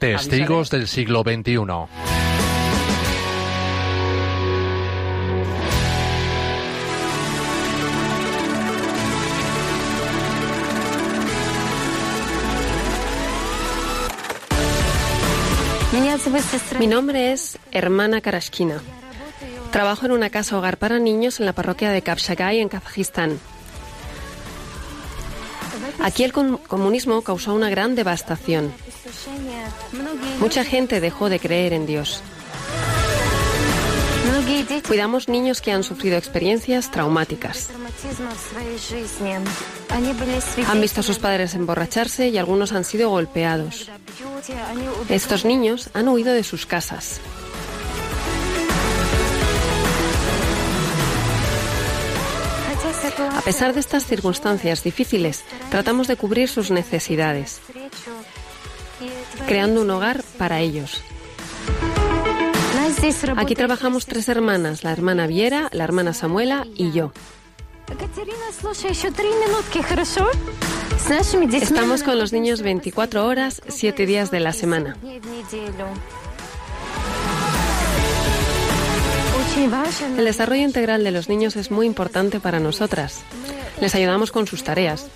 Testigos 0.03 0.69
del 0.69 0.89
siglo 0.89 1.23
XXI. 1.23 1.59
Mi 16.81 16.89
nombre 16.89 17.33
es 17.33 17.61
Hermana 17.71 18.21
Karashkina. 18.21 18.81
Trabajo 19.71 20.07
en 20.07 20.11
una 20.11 20.31
casa 20.31 20.59
hogar 20.59 20.79
para 20.79 20.99
niños 20.99 21.39
en 21.39 21.47
la 21.47 21.53
parroquia 21.53 21.93
de 21.93 22.03
Kapshagai, 22.03 22.59
en 22.59 22.69
Kazajistán. 22.69 23.39
Aquí 26.01 26.25
el 26.25 26.33
comunismo 26.33 27.23
causó 27.23 27.55
una 27.55 27.71
gran 27.71 27.95
devastación. 27.95 28.73
Mucha 30.41 30.65
gente 30.65 31.01
dejó 31.01 31.29
de 31.29 31.39
creer 31.39 31.73
en 31.73 31.87
Dios. 31.87 32.23
Cuidamos 34.87 35.29
niños 35.29 35.61
que 35.61 35.73
han 35.73 35.83
sufrido 35.83 36.17
experiencias 36.17 36.91
traumáticas. 36.91 37.71
Han 40.69 40.81
visto 40.81 41.01
a 41.01 41.03
sus 41.03 41.19
padres 41.19 41.55
emborracharse 41.55 42.29
y 42.29 42.39
algunos 42.39 42.73
han 42.73 42.85
sido 42.85 43.11
golpeados. 43.11 43.91
Estos 45.09 45.45
niños 45.45 45.91
han 45.95 46.09
huido 46.09 46.33
de 46.33 46.45
sus 46.45 46.67
casas. 46.67 47.21
A 53.19 53.41
pesar 53.43 53.75
de 53.75 53.81
estas 53.81 54.07
circunstancias 54.07 54.83
difíciles, 54.83 55.45
tratamos 55.71 56.09
de 56.09 56.17
cubrir 56.17 56.49
sus 56.49 56.71
necesidades, 56.71 57.61
creando 59.47 59.83
un 59.83 59.91
hogar 59.91 60.23
para 60.39 60.61
ellos. 60.61 61.03
Aquí 63.37 63.55
trabajamos 63.55 64.07
tres 64.07 64.29
hermanas, 64.29 64.85
la 64.85 64.93
hermana 64.93 65.27
Viera, 65.27 65.69
la 65.73 65.85
hermana 65.85 66.13
Samuela 66.13 66.67
y 66.75 66.93
yo. 66.93 67.13
Estamos 71.53 72.03
con 72.03 72.19
los 72.19 72.33
niños 72.33 72.63
24 72.63 73.27
horas, 73.27 73.61
7 73.69 74.07
días 74.07 74.31
de 74.31 74.41
la 74.41 74.53
semana. 74.53 74.97
El 80.17 80.25
desarrollo 80.25 80.63
integral 80.63 81.05
de 81.05 81.11
los 81.11 81.29
niños 81.29 81.57
es 81.57 81.71
muy 81.71 81.87
importante 81.87 82.41
para 82.41 82.59
nosotras. 82.59 83.21
Les 83.81 83.95
ayudamos 83.95 84.33
con 84.33 84.47
sus 84.47 84.65
tareas. 84.65 85.07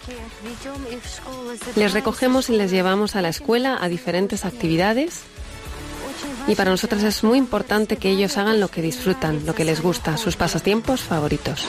Les 1.74 1.92
recogemos 1.92 2.50
y 2.50 2.56
les 2.56 2.70
llevamos 2.70 3.16
a 3.16 3.22
la 3.22 3.28
escuela 3.28 3.78
a 3.80 3.88
diferentes 3.88 4.44
actividades 4.44 5.22
y 6.48 6.54
para 6.54 6.70
nosotras 6.70 7.02
es 7.02 7.24
muy 7.24 7.38
importante 7.38 7.96
que 7.96 8.10
ellos 8.10 8.36
hagan 8.36 8.60
lo 8.60 8.68
que 8.68 8.82
disfrutan, 8.82 9.44
lo 9.46 9.54
que 9.54 9.64
les 9.64 9.80
gusta, 9.80 10.16
sus 10.16 10.36
pasatiempos 10.36 11.00
favoritos. 11.00 11.66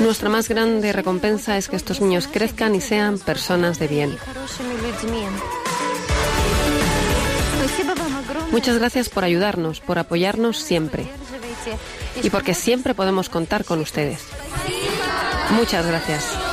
Nuestra 0.00 0.28
más 0.28 0.48
grande 0.48 0.92
recompensa 0.92 1.56
es 1.56 1.68
que 1.68 1.76
estos 1.76 2.00
niños 2.00 2.28
crezcan 2.30 2.74
y 2.74 2.80
sean 2.80 3.18
personas 3.18 3.78
de 3.78 3.88
bien. 3.88 4.18
Muchas 8.54 8.78
gracias 8.78 9.08
por 9.08 9.24
ayudarnos, 9.24 9.80
por 9.80 9.98
apoyarnos 9.98 10.58
siempre 10.58 11.08
y 12.22 12.30
porque 12.30 12.54
siempre 12.54 12.94
podemos 12.94 13.28
contar 13.28 13.64
con 13.64 13.80
ustedes. 13.80 14.20
Muchas 15.50 15.84
gracias. 15.84 16.43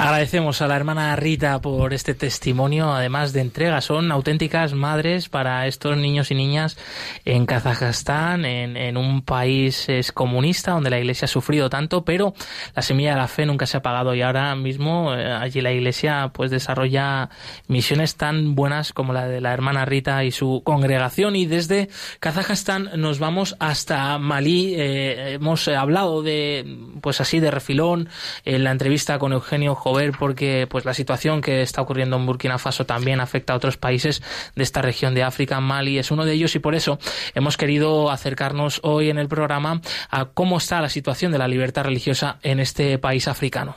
Agradecemos 0.00 0.62
a 0.62 0.66
la 0.66 0.76
hermana 0.76 1.14
Rita 1.14 1.60
por 1.60 1.92
este 1.92 2.14
testimonio, 2.14 2.90
además 2.90 3.34
de 3.34 3.42
entrega. 3.42 3.82
Son 3.82 4.10
auténticas 4.10 4.72
madres 4.72 5.28
para 5.28 5.66
estos 5.66 5.98
niños 5.98 6.30
y 6.30 6.34
niñas 6.34 6.78
en 7.26 7.44
Kazajstán, 7.44 8.46
en, 8.46 8.96
un 8.96 9.20
país 9.20 9.86
comunista 10.14 10.70
donde 10.70 10.88
la 10.88 10.98
Iglesia 10.98 11.26
ha 11.26 11.28
sufrido 11.28 11.68
tanto, 11.68 12.02
pero 12.02 12.32
la 12.74 12.80
semilla 12.80 13.10
de 13.10 13.18
la 13.18 13.28
fe 13.28 13.44
nunca 13.44 13.66
se 13.66 13.76
ha 13.76 13.80
apagado 13.80 14.14
y 14.14 14.22
ahora 14.22 14.56
mismo 14.56 15.14
eh, 15.14 15.30
allí 15.30 15.60
la 15.60 15.70
Iglesia 15.70 16.30
pues 16.32 16.50
desarrolla 16.50 17.28
misiones 17.68 18.16
tan 18.16 18.54
buenas 18.54 18.94
como 18.94 19.12
la 19.12 19.28
de 19.28 19.42
la 19.42 19.52
hermana 19.52 19.84
Rita 19.84 20.24
y 20.24 20.30
su 20.30 20.62
congregación. 20.64 21.36
Y 21.36 21.44
desde 21.44 21.90
Kazajstán 22.20 22.88
nos 22.96 23.18
vamos 23.18 23.54
hasta 23.60 24.16
Malí. 24.16 24.76
Eh, 24.78 25.34
hemos 25.34 25.68
hablado 25.68 26.22
de, 26.22 26.78
pues 27.02 27.20
así, 27.20 27.38
de 27.38 27.50
refilón 27.50 28.08
en 28.46 28.64
la 28.64 28.70
entrevista 28.70 29.18
con 29.18 29.34
Eugenio 29.34 29.74
ver 29.94 30.12
porque 30.18 30.66
pues 30.68 30.84
la 30.84 30.94
situación 30.94 31.40
que 31.40 31.62
está 31.62 31.82
ocurriendo 31.82 32.16
en 32.16 32.26
Burkina 32.26 32.58
Faso 32.58 32.86
también 32.86 33.20
afecta 33.20 33.52
a 33.52 33.56
otros 33.56 33.76
países 33.76 34.22
de 34.54 34.62
esta 34.62 34.82
región 34.82 35.14
de 35.14 35.22
África. 35.22 35.60
Mali 35.60 35.98
es 35.98 36.10
uno 36.10 36.24
de 36.24 36.32
ellos 36.32 36.54
y 36.54 36.58
por 36.58 36.74
eso 36.74 36.98
hemos 37.34 37.56
querido 37.56 38.10
acercarnos 38.10 38.80
hoy 38.82 39.10
en 39.10 39.18
el 39.18 39.28
programa 39.28 39.80
a 40.10 40.26
cómo 40.26 40.58
está 40.58 40.80
la 40.80 40.88
situación 40.88 41.32
de 41.32 41.38
la 41.38 41.48
libertad 41.48 41.84
religiosa 41.84 42.38
en 42.42 42.60
este 42.60 42.98
país 42.98 43.28
africano. 43.28 43.76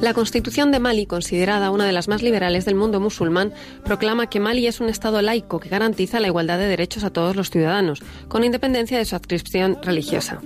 La 0.00 0.14
Constitución 0.14 0.70
de 0.70 0.78
Mali, 0.78 1.06
considerada 1.06 1.72
una 1.72 1.84
de 1.84 1.90
las 1.92 2.06
más 2.06 2.22
liberales 2.22 2.64
del 2.64 2.76
mundo 2.76 3.00
musulmán, 3.00 3.52
proclama 3.84 4.30
que 4.30 4.38
Mali 4.38 4.68
es 4.68 4.80
un 4.80 4.88
Estado 4.88 5.20
laico 5.22 5.58
que 5.58 5.68
garantiza 5.68 6.20
la 6.20 6.28
igualdad 6.28 6.56
de 6.56 6.68
derechos 6.68 7.02
a 7.02 7.10
todos 7.10 7.34
los 7.34 7.50
ciudadanos, 7.50 8.00
con 8.28 8.44
independencia 8.44 8.96
de 8.96 9.04
su 9.04 9.16
adscripción 9.16 9.76
religiosa. 9.82 10.40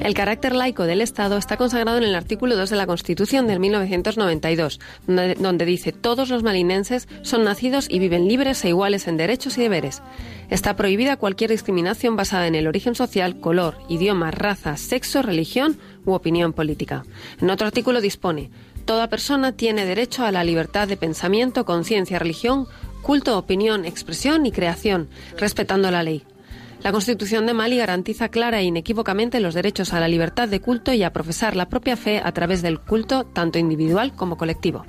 El 0.00 0.12
carácter 0.12 0.54
laico 0.54 0.84
del 0.84 1.00
Estado 1.00 1.38
está 1.38 1.56
consagrado 1.56 1.96
en 1.96 2.04
el 2.04 2.14
artículo 2.14 2.54
2 2.54 2.68
de 2.68 2.76
la 2.76 2.86
Constitución 2.86 3.46
del 3.46 3.60
1992, 3.60 4.78
donde 5.06 5.64
dice 5.64 5.92
todos 5.92 6.28
los 6.28 6.42
malinenses 6.42 7.08
son 7.22 7.44
nacidos 7.44 7.86
y 7.88 8.00
viven 8.00 8.28
libres 8.28 8.62
e 8.66 8.68
iguales 8.68 9.08
en 9.08 9.16
derechos 9.16 9.56
y 9.56 9.62
deberes. 9.62 10.02
Está 10.50 10.76
prohibida 10.76 11.16
cualquier 11.16 11.50
discriminación 11.50 12.16
basada 12.16 12.46
en 12.46 12.54
el 12.54 12.66
origen 12.66 12.94
social, 12.94 13.40
color, 13.40 13.78
idioma, 13.88 14.30
raza, 14.30 14.76
sexo, 14.76 15.22
religión 15.22 15.78
u 16.04 16.12
opinión 16.12 16.52
política. 16.52 17.04
En 17.40 17.50
otro 17.50 17.66
artículo 17.66 18.00
dispone 18.00 18.50
Toda 18.88 19.10
persona 19.10 19.52
tiene 19.52 19.84
derecho 19.84 20.24
a 20.24 20.32
la 20.32 20.42
libertad 20.44 20.88
de 20.88 20.96
pensamiento, 20.96 21.66
conciencia, 21.66 22.18
religión, 22.18 22.66
culto, 23.02 23.36
opinión, 23.36 23.84
expresión 23.84 24.46
y 24.46 24.50
creación, 24.50 25.10
respetando 25.36 25.90
la 25.90 26.02
ley. 26.02 26.22
La 26.82 26.90
Constitución 26.90 27.44
de 27.44 27.52
Mali 27.52 27.76
garantiza 27.76 28.30
clara 28.30 28.60
e 28.60 28.64
inequívocamente 28.64 29.40
los 29.40 29.52
derechos 29.52 29.92
a 29.92 30.00
la 30.00 30.08
libertad 30.08 30.48
de 30.48 30.60
culto 30.62 30.94
y 30.94 31.02
a 31.02 31.12
profesar 31.12 31.54
la 31.54 31.68
propia 31.68 31.98
fe 31.98 32.22
a 32.24 32.32
través 32.32 32.62
del 32.62 32.80
culto, 32.80 33.24
tanto 33.24 33.58
individual 33.58 34.14
como 34.14 34.38
colectivo. 34.38 34.86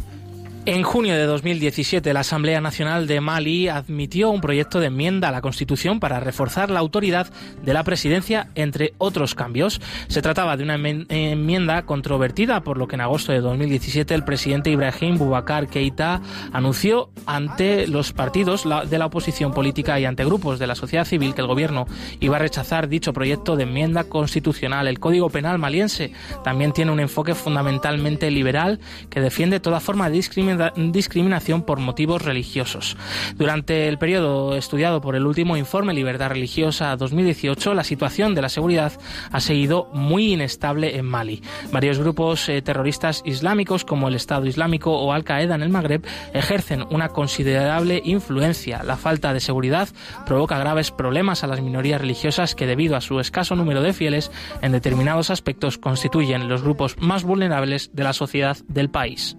En 0.70 0.84
junio 0.84 1.16
de 1.16 1.26
2017, 1.26 2.14
la 2.14 2.20
Asamblea 2.20 2.62
Nacional 2.62 3.08
de 3.08 3.22
Mali 3.22 3.70
admitió 3.70 4.30
un 4.30 4.40
proyecto 4.40 4.80
de 4.80 4.86
enmienda 4.86 5.30
a 5.30 5.32
la 5.32 5.42
Constitución 5.42 6.00
para 6.00 6.20
reforzar 6.20 6.70
la 6.70 6.80
autoridad 6.80 7.26
de 7.64 7.74
la 7.74 7.84
presidencia, 7.84 8.52
entre 8.54 8.94
otros 9.00 9.34
cambios. 9.34 9.82
Se 10.10 10.22
trataba 10.22 10.58
de 10.58 10.64
una 10.64 10.76
enmienda 10.76 11.88
controvertida, 11.88 12.62
por 12.62 12.78
lo 12.78 12.88
que 12.88 12.98
en 12.98 13.02
agosto 13.02 13.32
de 13.32 13.42
2017 13.42 14.14
el 14.14 14.24
presidente 14.24 14.70
Ibrahim 14.70 15.18
Boubacar 15.18 15.70
Keita 15.70 16.22
anunció 16.54 17.10
ante 17.26 17.88
los 17.88 18.14
partidos 18.14 18.64
de 18.88 18.98
la 19.00 19.08
oposición 19.08 19.56
política 19.56 20.00
y 20.00 20.06
ante 20.06 20.24
grupos 20.24 20.60
de 20.60 20.68
la 20.68 20.76
sociedad 20.76 21.06
civil 21.06 21.34
que 21.34 21.42
el 21.42 21.48
gobierno 21.48 21.88
iba 22.20 22.36
a 22.36 22.40
rechazar 22.40 22.88
dicho 22.88 23.12
proyecto 23.12 23.56
de 23.56 23.64
enmienda 23.64 24.04
constitucional. 24.04 24.88
El 24.88 25.00
Código 25.00 25.32
Penal 25.32 25.58
maliense 25.58 26.12
también 26.44 26.74
tiene 26.74 26.92
un 26.92 27.00
enfoque 27.00 27.34
fundamentalmente 27.34 28.30
liberal 28.30 28.80
que 29.10 29.20
defiende 29.20 29.60
toda 29.60 29.80
forma 29.80 30.10
de 30.10 30.18
discriminación 30.18 30.59
discriminación 30.76 31.64
por 31.64 31.80
motivos 31.80 32.22
religiosos. 32.22 32.98
Durante 33.36 33.88
el 33.88 33.98
periodo 33.98 34.56
estudiado 34.56 35.02
por 35.02 35.16
el 35.16 35.26
último 35.26 35.58
informe 35.58 35.94
Libertad 35.94 36.30
Religiosa 36.30 36.96
2018, 36.96 37.74
la 37.74 37.84
situación 37.84 38.36
de 38.36 38.42
la 38.42 38.50
seguridad 38.50 38.94
ha 39.32 39.40
seguido 39.40 39.90
muy 39.94 40.34
inestable 40.34 40.98
en 40.98 41.06
Mali. 41.06 41.42
Varios 41.72 42.00
grupos 42.00 42.50
eh, 42.50 42.62
terroristas 42.62 43.22
islámicos 43.26 43.86
como 43.86 44.08
el 44.08 44.16
Estado 44.16 44.46
Islámico 44.46 44.92
o 44.92 45.14
Al-Qaeda 45.14 45.56
en 45.56 45.62
el 45.62 45.70
Magreb 45.70 46.06
ejercen 46.34 46.86
una 46.90 47.10
considerable 47.10 48.02
influencia. 48.04 48.84
La 48.84 48.98
falta 48.98 49.34
de 49.34 49.40
seguridad 49.40 49.90
provoca 50.26 50.60
graves 50.60 50.92
problemas 50.92 51.44
a 51.44 51.48
las 51.48 51.62
minorías 51.62 52.02
religiosas 52.02 52.56
que 52.56 52.68
debido 52.68 52.96
a 52.96 53.02
su 53.02 53.20
escaso 53.20 53.56
número 53.56 53.82
de 53.82 53.94
fieles 53.94 54.32
en 54.62 54.72
determinados 54.72 55.30
aspectos 55.30 55.78
constituyen 55.78 56.48
los 56.50 56.64
grupos 56.64 56.98
más 57.00 57.24
vulnerables 57.24 57.92
de 57.94 58.04
la 58.04 58.14
sociedad 58.14 58.58
del 58.68 58.90
país. 58.90 59.36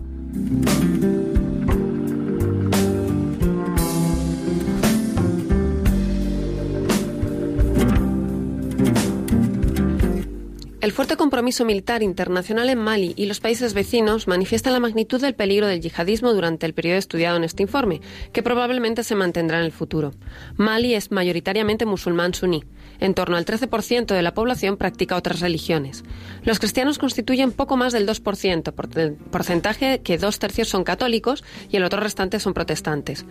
El 10.90 10.96
fuerte 10.96 11.16
compromiso 11.16 11.64
militar 11.64 12.02
internacional 12.02 12.68
en 12.68 12.80
Mali 12.80 13.12
y 13.14 13.26
los 13.26 13.38
países 13.38 13.74
vecinos 13.74 14.26
manifiesta 14.26 14.72
la 14.72 14.80
magnitud 14.80 15.20
del 15.20 15.36
peligro 15.36 15.68
del 15.68 15.80
yihadismo 15.80 16.32
durante 16.32 16.66
el 16.66 16.74
periodo 16.74 16.98
estudiado 16.98 17.36
en 17.36 17.44
este 17.44 17.62
informe, 17.62 18.00
que 18.32 18.42
probablemente 18.42 19.04
se 19.04 19.14
mantendrá 19.14 19.60
en 19.60 19.66
el 19.66 19.70
futuro. 19.70 20.14
Mali 20.56 20.94
es 20.94 21.12
mayoritariamente 21.12 21.86
musulmán 21.86 22.34
suní. 22.34 22.64
En 23.00 23.14
torno 23.14 23.36
al 23.36 23.44
13% 23.44 24.14
de 24.14 24.22
la 24.22 24.34
población 24.34 24.76
practica 24.76 25.16
otras 25.16 25.40
religiones. 25.40 26.04
Los 26.44 26.58
cristianos 26.58 26.98
constituyen 26.98 27.52
poco 27.52 27.76
más 27.76 27.92
del 27.92 28.06
2%, 28.06 29.20
porcentaje 29.30 30.00
que 30.00 30.18
dos 30.18 30.38
tercios 30.38 30.68
son 30.68 30.84
católicos 30.84 31.44
y 31.70 31.76
el 31.76 31.84
otro 31.84 32.00
restante 32.00 32.40
son 32.40 32.54
protestantes. 32.54 33.24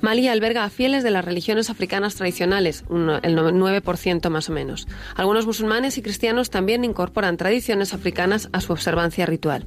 Mali 0.00 0.28
alberga 0.28 0.64
a 0.64 0.70
fieles 0.70 1.02
de 1.02 1.10
las 1.10 1.24
religiones 1.24 1.70
africanas 1.70 2.14
tradicionales, 2.14 2.84
el 2.90 3.36
9% 3.36 4.30
más 4.30 4.48
o 4.48 4.52
menos. 4.52 4.88
Algunos 5.14 5.46
musulmanes 5.46 5.98
y 5.98 6.02
cristianos 6.02 6.50
también 6.50 6.84
incorporan 6.84 7.36
tradiciones 7.36 7.94
africanas 7.94 8.48
a 8.52 8.60
su 8.60 8.72
observancia 8.72 9.26
ritual. 9.26 9.66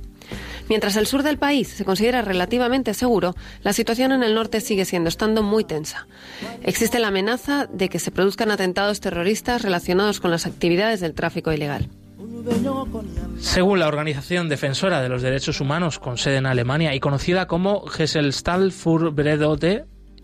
Mientras 0.70 0.96
el 0.96 1.08
sur 1.08 1.24
del 1.24 1.38
país 1.38 1.68
se 1.68 1.86
considera 1.86 2.22
relativamente 2.22 2.94
seguro, 2.94 3.36
la 3.62 3.74
situación 3.74 4.12
en 4.12 4.24
el 4.24 4.36
norte 4.36 4.62
sigue 4.62 4.86
siendo 4.86 5.10
estando 5.10 5.44
muy 5.44 5.64
tensa. 5.64 6.08
Existe 6.64 7.00
la 7.00 7.10
amenaza 7.10 7.68
de 7.68 7.90
que 7.90 8.00
se 8.00 8.12
produzcan 8.12 8.52
atentados 8.52 9.00
terroristas 9.00 9.62
relacionados 9.62 10.20
con 10.20 10.32
las 10.32 10.46
actividades 10.46 11.00
del 11.00 11.14
tráfico 11.14 11.52
ilegal. 11.52 11.90
Según 13.40 13.80
la 13.80 13.88
organización 13.88 14.50
defensora 14.50 15.02
de 15.02 15.10
los 15.10 15.22
derechos 15.22 15.62
humanos 15.62 16.00
con 16.00 16.18
sede 16.18 16.38
en 16.38 16.46
Alemania 16.46 16.94
y 16.94 17.00
conocida 17.00 17.48
como 17.48 17.86
Gesellschaft 17.88 18.74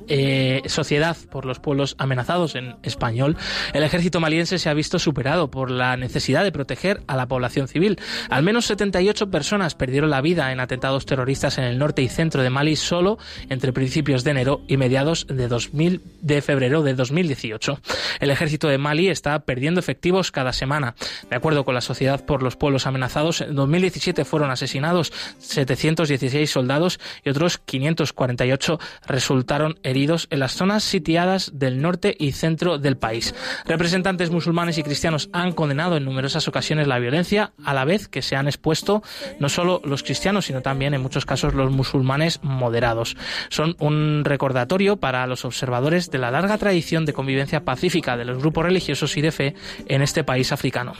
eh, 0.07 0.61
Sociedad 0.65 1.17
por 1.29 1.45
los 1.45 1.59
Pueblos 1.59 1.95
Amenazados 1.97 2.55
en 2.55 2.75
español, 2.83 3.37
el 3.73 3.83
ejército 3.83 4.19
maliense 4.19 4.59
se 4.59 4.69
ha 4.69 4.73
visto 4.73 4.99
superado 4.99 5.51
por 5.51 5.71
la 5.71 5.97
necesidad 5.97 6.43
de 6.43 6.51
proteger 6.51 7.01
a 7.07 7.15
la 7.15 7.27
población 7.27 7.67
civil. 7.67 7.99
Al 8.29 8.43
menos 8.43 8.65
78 8.65 9.29
personas 9.29 9.75
perdieron 9.75 10.09
la 10.09 10.21
vida 10.21 10.51
en 10.51 10.59
atentados 10.59 11.05
terroristas 11.05 11.57
en 11.57 11.65
el 11.65 11.77
norte 11.77 12.01
y 12.01 12.09
centro 12.09 12.43
de 12.43 12.49
Mali 12.49 12.75
solo 12.75 13.17
entre 13.49 13.73
principios 13.73 14.23
de 14.23 14.31
enero 14.31 14.61
y 14.67 14.77
mediados 14.77 15.27
de, 15.27 15.47
2000, 15.47 16.01
de 16.21 16.41
febrero 16.41 16.83
de 16.83 16.93
2018. 16.93 17.79
El 18.19 18.31
ejército 18.31 18.67
de 18.67 18.77
Mali 18.77 19.09
está 19.09 19.39
perdiendo 19.39 19.79
efectivos 19.79 20.31
cada 20.31 20.53
semana. 20.53 20.95
De 21.29 21.35
acuerdo 21.35 21.65
con 21.65 21.75
la 21.75 21.81
Sociedad 21.81 22.25
por 22.25 22.43
los 22.43 22.55
Pueblos 22.55 22.87
Amenazados, 22.87 23.41
en 23.41 23.55
2017 23.55 24.25
fueron 24.25 24.51
asesinados 24.51 25.11
716 25.39 26.49
soldados 26.49 26.99
y 27.23 27.29
otros 27.29 27.57
548 27.57 28.79
resultaron 29.07 29.79
heridos 29.89 30.27
en 30.29 30.39
las 30.39 30.53
zonas 30.53 30.83
sitiadas 30.83 31.51
del 31.53 31.81
norte 31.81 32.15
y 32.17 32.31
centro 32.31 32.77
del 32.77 32.97
país. 32.97 33.35
Representantes 33.65 34.31
musulmanes 34.31 34.77
y 34.77 34.83
cristianos 34.83 35.29
han 35.33 35.51
condenado 35.51 35.97
en 35.97 36.05
numerosas 36.05 36.47
ocasiones 36.47 36.87
la 36.87 36.99
violencia, 36.99 37.53
a 37.63 37.73
la 37.73 37.85
vez 37.85 38.07
que 38.07 38.21
se 38.21 38.35
han 38.35 38.47
expuesto 38.47 39.03
no 39.39 39.49
solo 39.49 39.81
los 39.83 40.03
cristianos, 40.03 40.45
sino 40.45 40.61
también 40.61 40.93
en 40.93 41.01
muchos 41.01 41.25
casos 41.25 41.53
los 41.53 41.71
musulmanes 41.71 42.39
moderados. 42.43 43.17
Son 43.49 43.75
un 43.79 44.23
recordatorio 44.25 44.97
para 44.97 45.25
los 45.27 45.45
observadores 45.45 46.11
de 46.11 46.17
la 46.17 46.31
larga 46.31 46.57
tradición 46.57 47.05
de 47.05 47.13
convivencia 47.13 47.65
pacífica 47.65 48.17
de 48.17 48.25
los 48.25 48.39
grupos 48.39 48.65
religiosos 48.65 49.17
y 49.17 49.21
de 49.21 49.31
fe 49.31 49.55
en 49.87 50.01
este 50.01 50.23
país 50.23 50.51
africano. 50.51 50.93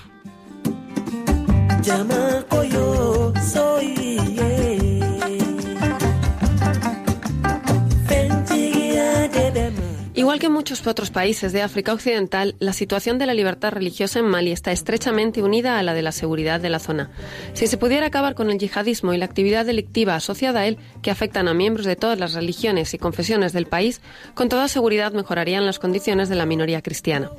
Igual 10.30 10.40
que 10.40 10.46
en 10.46 10.54
muchos 10.54 10.86
otros 10.86 11.10
países 11.10 11.54
de 11.54 11.64
África 11.64 11.92
Occidental, 11.92 12.56
la 12.60 12.72
situación 12.72 13.18
de 13.18 13.26
la 13.26 13.34
libertad 13.34 13.72
religiosa 13.72 14.20
en 14.20 14.26
Mali 14.26 14.52
está 14.52 14.72
estrechamente 14.72 15.42
unida 15.42 15.80
a 15.80 15.82
la 15.82 15.96
de 15.96 16.04
la 16.04 16.12
seguridad 16.12 16.60
de 16.60 16.70
la 16.70 16.78
zona. 16.78 17.10
Si 17.54 17.66
se 17.66 17.78
pudiera 17.78 18.06
acabar 18.06 18.36
con 18.36 18.52
el 18.52 18.60
yihadismo 18.60 19.12
y 19.12 19.18
la 19.18 19.26
actividad 19.26 19.66
delictiva 19.66 20.14
asociada 20.14 20.60
a 20.60 20.68
él, 20.68 20.78
que 21.02 21.10
afectan 21.10 21.48
a 21.48 21.56
miembros 21.56 21.88
de 21.88 21.96
todas 21.96 22.20
las 22.20 22.36
religiones 22.36 22.94
y 22.94 23.00
confesiones 23.00 23.54
del 23.54 23.66
país, 23.66 24.02
con 24.36 24.50
toda 24.50 24.68
seguridad 24.68 25.14
mejorarían 25.14 25.66
las 25.66 25.80
condiciones 25.80 26.30
de 26.30 26.36
la 26.36 26.46
minoría 26.46 26.84
cristiana. 26.84 27.32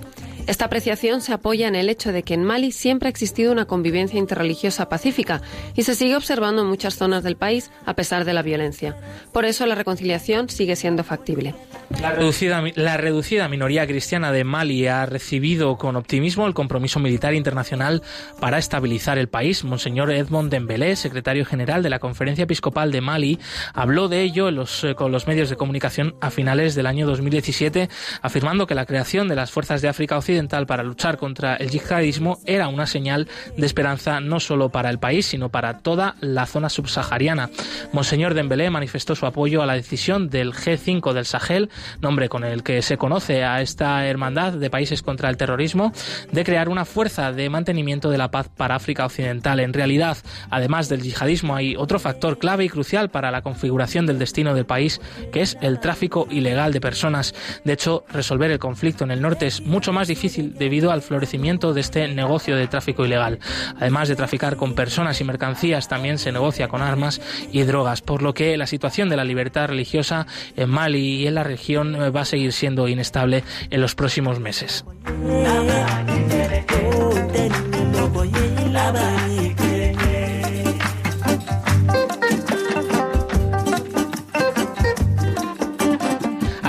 Esta 0.47 0.65
apreciación 0.65 1.21
se 1.21 1.33
apoya 1.33 1.69
en 1.69 1.75
el 1.75 1.89
hecho 1.89 2.13
de 2.13 2.23
que 2.23 2.35
en 2.35 2.45
Mali 2.45 2.73
siempre 2.73 3.09
ha 3.09 3.11
existido 3.11 3.53
una 3.53 3.67
convivencia 3.67 4.19
interreligiosa 4.19 4.89
pacífica 4.89 5.43
y 5.77 5.83
se 5.83 5.95
sigue 5.95 6.17
observando 6.17 6.63
en 6.63 6.69
muchas 6.69 6.95
zonas 6.95 7.23
del 7.23 7.37
país 7.37 7.71
a 7.87 7.95
pesar 7.95 8.25
de 8.25 8.33
la 8.33 8.43
violencia. 8.43 8.97
Por 9.33 9.45
eso 9.45 9.67
la 9.67 9.75
reconciliación 9.75 10.49
sigue 10.49 10.77
siendo 10.77 11.05
factible. 11.05 11.55
La 12.01 12.13
reducida, 12.13 12.63
la 12.77 12.97
reducida 12.97 13.49
minoría 13.49 13.87
cristiana 13.87 14.33
de 14.33 14.45
Mali 14.45 14.87
ha 14.87 15.07
recibido 15.07 15.77
con 15.77 15.97
optimismo 15.97 16.47
el 16.47 16.55
compromiso 16.55 17.01
militar 17.01 17.35
internacional 17.35 18.03
para 18.41 18.59
estabilizar 18.59 19.19
el 19.19 19.29
país. 19.29 19.65
Monseñor 19.65 20.11
Edmond 20.11 20.51
Dembélé, 20.51 20.97
secretario 20.97 21.45
general 21.45 21.83
de 21.83 21.91
la 21.91 21.99
Conferencia 21.99 22.45
Episcopal 22.45 22.93
de 22.93 23.01
Mali, 23.01 23.39
habló 23.75 24.09
de 24.09 24.23
ello 24.23 24.49
eh, 24.49 24.95
con 24.95 25.13
los 25.13 25.27
medios 25.27 25.51
de 25.51 25.57
comunicación 25.57 26.15
a 26.21 26.31
finales 26.31 26.75
del 26.75 26.87
año 26.87 27.07
2017, 27.07 27.89
afirmando 28.23 28.67
que 28.67 28.75
la 28.75 28.87
creación 28.87 29.29
de 29.29 29.37
las 29.37 29.51
fuerzas 29.51 29.83
de 29.83 29.89
África 29.89 30.17
Occidental 30.17 30.30
para 30.67 30.83
luchar 30.83 31.17
contra 31.17 31.57
el 31.57 31.71
yihadismo 31.71 32.39
era 32.47 32.69
una 32.69 32.87
señal 32.87 33.27
de 33.57 33.67
esperanza 33.67 34.21
no 34.21 34.39
solo 34.39 34.69
para 34.69 34.89
el 34.89 34.99
país, 34.99 35.27
sino 35.27 35.49
para 35.49 35.79
toda 35.79 36.15
la 36.21 36.47
zona 36.47 36.69
subsahariana. 36.69 37.51
Monseñor 37.93 38.35
Dembélé 38.35 38.71
manifestó 38.71 39.17
su 39.17 39.27
apoyo 39.27 39.61
a 39.61 39.67
la 39.67 39.75
decisión 39.75 40.31
del 40.31 40.53
G5 40.53 41.13
del 41.13 41.25
Sahel 41.25 41.69
nombre 42.01 42.29
con 42.29 42.45
el 42.45 42.63
que 42.63 42.81
se 42.83 42.97
conoce 42.97 43.43
a 43.45 43.61
esta 43.61 44.07
hermandad 44.07 44.53
de 44.53 44.71
países 44.71 45.03
contra 45.03 45.29
el 45.31 45.37
terrorismo, 45.37 45.93
de 46.31 46.45
crear 46.45 46.69
una 46.69 46.85
fuerza 46.85 47.33
de 47.33 47.51
mantenimiento 47.51 48.11
de 48.11 48.19
la 48.19 48.31
paz 48.31 48.49
para 48.49 48.77
África 48.77 49.07
Occidental. 49.07 49.59
En 49.59 49.73
realidad, 49.73 50.17
además 50.49 50.89
del 50.89 51.03
yihadismo, 51.03 51.57
hay 51.57 51.75
otro 51.77 51.99
factor 51.99 52.39
clave 52.39 52.65
y 52.65 52.69
crucial 52.69 53.11
para 53.11 53.33
la 53.33 53.43
configuración 53.43 54.07
del 54.07 54.19
destino 54.19 54.55
del 54.55 54.67
país, 54.67 55.01
que 55.33 55.43
es 55.43 55.59
el 55.61 55.81
tráfico 55.81 56.29
ilegal 56.31 56.73
de 56.73 56.81
personas. 56.81 57.35
De 57.65 57.73
hecho, 57.73 58.05
resolver 58.13 58.51
el 58.51 58.59
conflicto 58.61 59.05
en 59.05 59.11
el 59.11 59.21
norte 59.21 59.47
es 59.47 59.61
mucho 59.63 59.93
más 59.93 60.07
difícil 60.07 60.20
debido 60.29 60.91
al 60.91 61.03
florecimiento 61.03 61.73
de 61.73 61.81
este 61.81 62.07
negocio 62.09 62.57
de 62.57 62.69
tráfico 62.69 63.05
ilegal. 63.05 63.39
Además 63.79 64.09
de 64.09 64.17
traficar 64.17 64.57
con 64.57 64.75
personas 64.75 65.21
y 65.21 65.25
mercancías, 65.25 65.89
también 65.89 66.19
se 66.19 66.33
negocia 66.33 66.69
con 66.69 66.83
armas 66.83 67.21
y 67.53 67.63
drogas, 67.63 68.03
por 68.03 68.23
lo 68.23 68.35
que 68.35 68.57
la 68.57 68.67
situación 68.67 69.09
de 69.09 69.17
la 69.17 69.25
libertad 69.25 69.69
religiosa 69.69 70.27
en 70.57 70.71
Mali 70.71 71.23
y 71.23 71.27
en 71.27 71.35
la 71.35 71.45
región 71.45 71.95
eh, 71.95 72.11
va 72.11 72.23
a 72.23 72.25
seguir 72.25 72.53
siendo 72.53 72.89
inestable 72.89 73.45
en 73.71 73.81
los 73.81 73.95
próximos 73.95 74.41
meses. 74.41 74.85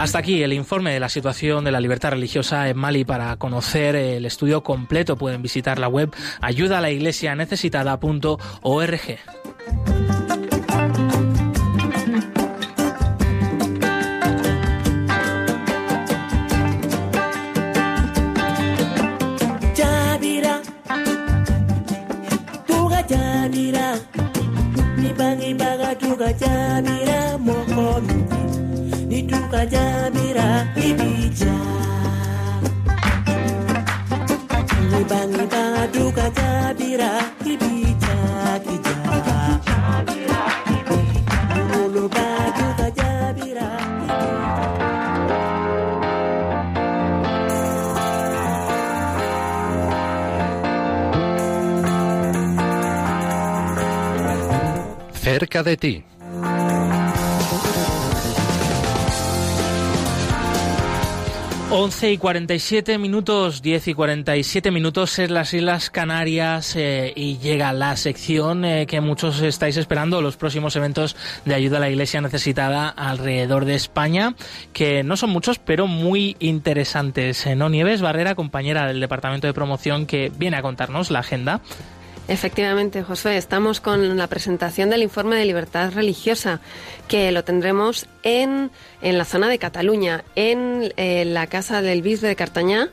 Hasta 0.01 0.17
aquí 0.17 0.41
el 0.41 0.51
informe 0.51 0.91
de 0.91 0.99
la 0.99 1.09
situación 1.09 1.63
de 1.63 1.71
la 1.71 1.79
libertad 1.79 2.09
religiosa 2.09 2.67
en 2.67 2.75
Mali. 2.75 3.05
Para 3.05 3.35
conocer 3.35 3.95
el 3.95 4.25
estudio 4.25 4.63
completo 4.63 5.15
pueden 5.15 5.43
visitar 5.43 5.77
la 5.77 5.87
web 5.87 6.11
ayuda 6.41 6.79
cerca 55.31 55.63
de 55.63 55.77
ti. 55.77 56.10
11 61.73 62.11
y 62.11 62.17
47 62.17 62.97
minutos, 62.97 63.61
10 63.61 63.87
y 63.87 63.93
47 63.93 64.71
minutos 64.71 65.17
en 65.19 65.33
las 65.33 65.53
Islas 65.53 65.89
Canarias 65.89 66.75
eh, 66.75 67.13
y 67.15 67.37
llega 67.37 67.71
la 67.71 67.95
sección 67.95 68.65
eh, 68.65 68.85
que 68.85 68.99
muchos 68.99 69.41
estáis 69.41 69.77
esperando, 69.77 70.21
los 70.21 70.35
próximos 70.35 70.75
eventos 70.75 71.15
de 71.45 71.55
ayuda 71.55 71.77
a 71.77 71.79
la 71.79 71.89
Iglesia 71.89 72.19
necesitada 72.19 72.89
alrededor 72.89 73.63
de 73.63 73.75
España, 73.75 74.35
que 74.73 75.03
no 75.03 75.15
son 75.15 75.29
muchos, 75.29 75.59
pero 75.59 75.87
muy 75.87 76.35
interesantes. 76.39 77.45
Eh, 77.45 77.55
¿No? 77.55 77.69
Nieves 77.69 78.01
Barrera, 78.01 78.35
compañera 78.35 78.87
del 78.87 78.99
Departamento 78.99 79.47
de 79.47 79.53
Promoción, 79.53 80.07
que 80.07 80.29
viene 80.37 80.57
a 80.57 80.61
contarnos 80.61 81.09
la 81.09 81.19
agenda. 81.19 81.61
Efectivamente, 82.27 83.03
Josué, 83.03 83.35
estamos 83.35 83.81
con 83.81 84.15
la 84.15 84.27
presentación 84.27 84.89
del 84.89 85.03
informe 85.03 85.35
de 85.35 85.45
libertad 85.45 85.91
religiosa, 85.93 86.61
que 87.07 87.31
lo 87.31 87.43
tendremos 87.43 88.07
en, 88.23 88.71
en 89.01 89.17
la 89.17 89.25
zona 89.25 89.49
de 89.49 89.59
Cataluña, 89.59 90.23
en 90.35 90.93
eh, 90.97 91.25
la 91.25 91.47
Casa 91.47 91.81
del 91.81 92.01
Bisbe 92.01 92.29
de 92.29 92.35
Cartañá, 92.35 92.89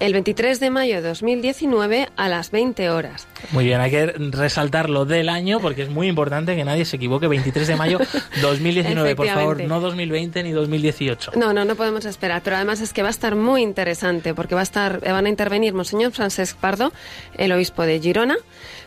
el 0.00 0.14
23 0.14 0.58
de 0.60 0.70
mayo 0.70 0.96
de 0.96 1.08
2019 1.08 2.08
a 2.16 2.28
las 2.28 2.50
20 2.50 2.90
horas. 2.90 3.28
Muy 3.52 3.64
bien, 3.64 3.80
hay 3.80 3.90
que 3.90 4.06
resaltar 4.06 4.88
lo 4.88 5.04
del 5.04 5.28
año 5.28 5.60
porque 5.60 5.82
es 5.82 5.90
muy 5.90 6.08
importante 6.08 6.56
que 6.56 6.64
nadie 6.64 6.84
se 6.86 6.96
equivoque. 6.96 7.28
23 7.28 7.68
de 7.68 7.76
mayo 7.76 7.98
2019, 8.42 9.14
por 9.14 9.26
favor, 9.26 9.62
no 9.62 9.80
2020 9.80 10.42
ni 10.42 10.52
2018. 10.52 11.32
No, 11.36 11.52
no, 11.52 11.64
no 11.64 11.76
podemos 11.76 12.06
esperar, 12.06 12.40
pero 12.42 12.56
además 12.56 12.80
es 12.80 12.92
que 12.92 13.02
va 13.02 13.08
a 13.08 13.10
estar 13.10 13.36
muy 13.36 13.62
interesante 13.62 14.34
porque 14.34 14.54
va 14.54 14.62
a 14.62 14.64
estar, 14.64 15.00
van 15.00 15.26
a 15.26 15.28
intervenir 15.28 15.74
Monseñor 15.74 16.12
Francesc 16.12 16.56
Pardo, 16.56 16.92
el 17.36 17.52
obispo 17.52 17.82
de 17.82 18.00
Girona, 18.00 18.36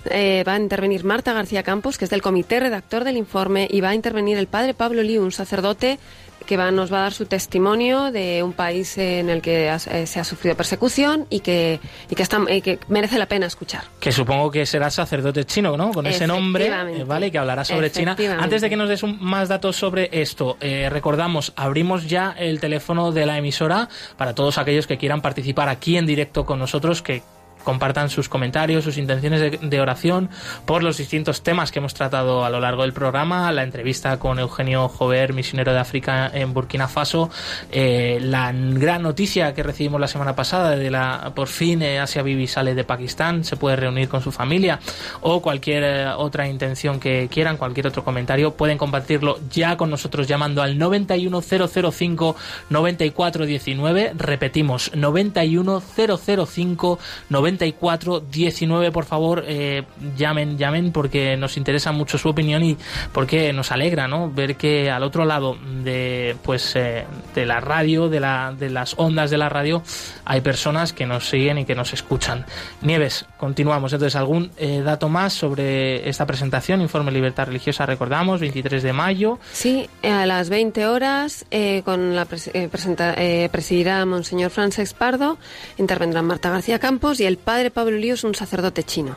eh, 0.10 0.44
va 0.46 0.54
a 0.54 0.60
intervenir 0.60 1.04
Marta 1.04 1.32
García 1.34 1.62
Campos, 1.62 1.98
que 1.98 2.06
es 2.06 2.12
del 2.12 2.24
comité 2.24 2.60
redactor 2.60 3.04
del 3.04 3.18
informe, 3.18 3.68
y 3.70 3.82
va 3.82 3.90
a 3.90 3.96
intervenir 3.96 4.38
el 4.38 4.48
padre 4.48 4.74
Pablo 4.74 5.04
Liu, 5.04 5.24
un 5.24 5.32
sacerdote 5.32 6.00
que 6.46 6.58
va, 6.58 6.72
nos 6.72 6.92
va 6.92 7.00
a 7.00 7.02
dar 7.04 7.14
su 7.14 7.26
testimonio 7.26 8.12
de 8.12 8.44
un 8.44 8.54
país 8.54 8.98
en 8.98 9.30
el 9.30 9.42
que 9.42 9.70
eh, 9.70 10.08
se 10.08 10.20
ha 10.20 10.24
sufrido 10.24 10.56
persecución 10.56 11.26
y 11.30 11.40
que, 11.40 11.80
y 12.10 12.16
que, 12.16 12.24
está, 12.24 12.40
que 12.46 12.80
merece 12.88 13.18
la 13.18 13.28
pena 13.28 13.46
escuchar. 13.46 13.84
Que 14.00 14.12
supongo 14.12 14.52
que 14.52 14.66
será 14.66 14.90
sacerdote 14.90 15.46
chino, 15.46 15.78
¿no? 15.78 15.92
Con 15.92 16.08
ese 16.08 16.28
nombre, 16.28 16.68
eh, 16.68 17.04
¿vale? 17.06 17.32
Que 17.32 17.38
hablará 17.38 17.64
sobre 17.66 17.92
China. 17.92 18.16
Antes 18.40 18.62
de 18.62 18.70
que 18.70 18.76
nos 18.76 18.90
des 18.90 19.04
más 19.04 19.50
datos 19.50 19.76
sobre 19.76 20.10
esto, 20.12 20.58
recordamos, 20.90 21.54
abrimos 21.56 22.08
ya 22.08 22.36
el 22.38 22.60
teléfono 22.60 23.12
de 23.12 23.26
la 23.26 23.38
emisora 23.38 23.90
para 24.18 24.34
todos 24.36 24.58
aquellos 24.58 24.88
que 24.88 24.98
quieran 24.98 25.22
participar 25.22 25.70
aquí 25.70 25.98
en 25.98 26.06
directo 26.06 26.46
con 26.46 26.60
nosotros, 26.60 27.02
que 27.02 27.24
compartan 27.64 28.10
sus 28.10 28.30
comentarios, 28.30 28.84
sus 28.84 28.98
intenciones 28.98 29.60
de, 29.62 29.82
oración 29.82 30.30
por 30.66 30.84
los 30.84 30.98
distintos 30.98 31.44
temas 31.44 31.72
que 31.72 31.80
hemos 31.80 31.94
tratado 31.94 32.46
a 32.46 32.50
lo 32.50 32.60
largo 32.60 32.84
del 32.84 32.94
programa, 32.94 33.52
la 33.52 33.64
entrevista 33.64 34.20
con 34.20 34.40
Eugenio 34.40 34.88
Jover, 34.88 35.34
misionero 35.34 35.74
de 35.74 35.80
África 35.80 36.30
en 36.34 36.54
Burkina 36.54 36.88
Faso, 36.88 37.30
eh, 37.72 38.20
la 38.22 38.52
gran 38.54 39.02
noticia 39.02 39.54
que 39.54 39.64
recibimos 39.64 40.00
la 40.00 40.08
semana 40.08 40.36
pasada 40.36 40.76
de 40.76 40.92
la 40.92 41.32
por 41.36 41.48
fin 41.48 41.82
eh, 41.82 42.00
Asia 42.00 42.22
Bibi 42.22 42.48
sale 42.48 42.76
de 42.76 42.84
Pakistán, 42.84 43.44
se 43.44 43.58
puede 43.58 43.76
reunir 43.76 44.10
con 44.10 44.22
su 44.22 44.32
familia 44.32 44.80
o 45.22 45.42
cualquier 45.42 45.84
eh, 45.84 46.08
otra 46.10 46.48
intención 46.48 47.00
que 47.00 47.28
quieran, 47.32 47.58
cualquier 47.58 47.88
otro 47.88 48.04
comentario, 48.04 48.54
pueden 48.54 48.78
compartirlo 48.78 49.40
ya 49.50 49.78
con 49.78 49.90
nosotros 49.90 50.28
llamando 50.28 50.62
al 50.62 50.78
91005 50.78 52.36
9419, 52.70 54.14
repetimos 54.16 54.92
91005 54.96 57.00
94 57.30 57.53
94 57.58 58.20
19. 58.22 58.92
Por 58.92 59.06
favor, 59.06 59.44
eh, 59.48 59.84
llamen, 60.18 60.58
llamen 60.58 60.92
porque 60.92 61.38
nos 61.38 61.58
interesa 61.58 61.92
mucho 61.92 62.18
su 62.18 62.30
opinión 62.30 62.64
y 62.64 62.78
porque 63.12 63.54
nos 63.54 63.72
alegra, 63.72 64.08
¿no? 64.08 64.30
Ver 64.32 64.56
que 64.56 64.90
al 64.90 65.04
otro 65.04 65.26
lado 65.26 65.58
de, 65.84 66.36
pues, 66.44 66.76
eh, 66.76 67.06
de 67.36 67.46
la 67.46 67.60
radio, 67.60 68.10
de, 68.10 68.20
la, 68.20 68.54
de 68.58 68.70
las 68.70 68.96
ondas 68.98 69.30
de 69.32 69.38
la 69.38 69.50
radio, 69.50 69.84
hay 70.26 70.42
personas 70.42 70.94
que 70.94 71.06
nos 71.06 71.30
siguen 71.30 71.58
y 71.60 71.66
que 71.66 71.76
nos 71.76 71.94
escuchan. 71.94 72.46
Nieves, 72.82 73.26
continuamos. 73.38 73.94
Entonces, 73.94 74.16
¿algún 74.16 74.52
eh, 74.58 74.82
dato 74.84 75.10
más 75.10 75.34
sobre 75.34 76.08
esta 76.10 76.26
presentación? 76.26 76.82
Informe 76.82 77.12
Libertad 77.12 77.48
Religiosa, 77.48 77.86
recordamos, 77.86 78.40
23 78.40 78.84
de 78.84 78.94
mayo. 78.94 79.40
Sí, 79.52 79.90
a 80.04 80.26
las 80.26 80.50
20 80.50 80.88
horas 80.88 81.46
con 81.86 82.16
la 82.16 82.26
pres- 82.26 82.52
presenta- 82.70 83.16
presidirá 83.52 84.06
Monseñor 84.06 84.50
Francesc 84.52 84.96
Pardo, 84.98 85.38
intervendrán 85.78 86.26
Marta 86.26 86.50
García 86.50 86.80
Campos 86.80 87.20
y 87.20 87.26
el 87.26 87.38
padre 87.44 87.72
Pablo 87.72 87.98
Líos, 87.98 88.24
un 88.24 88.36
sacerdote 88.36 88.84
chino. 88.84 89.16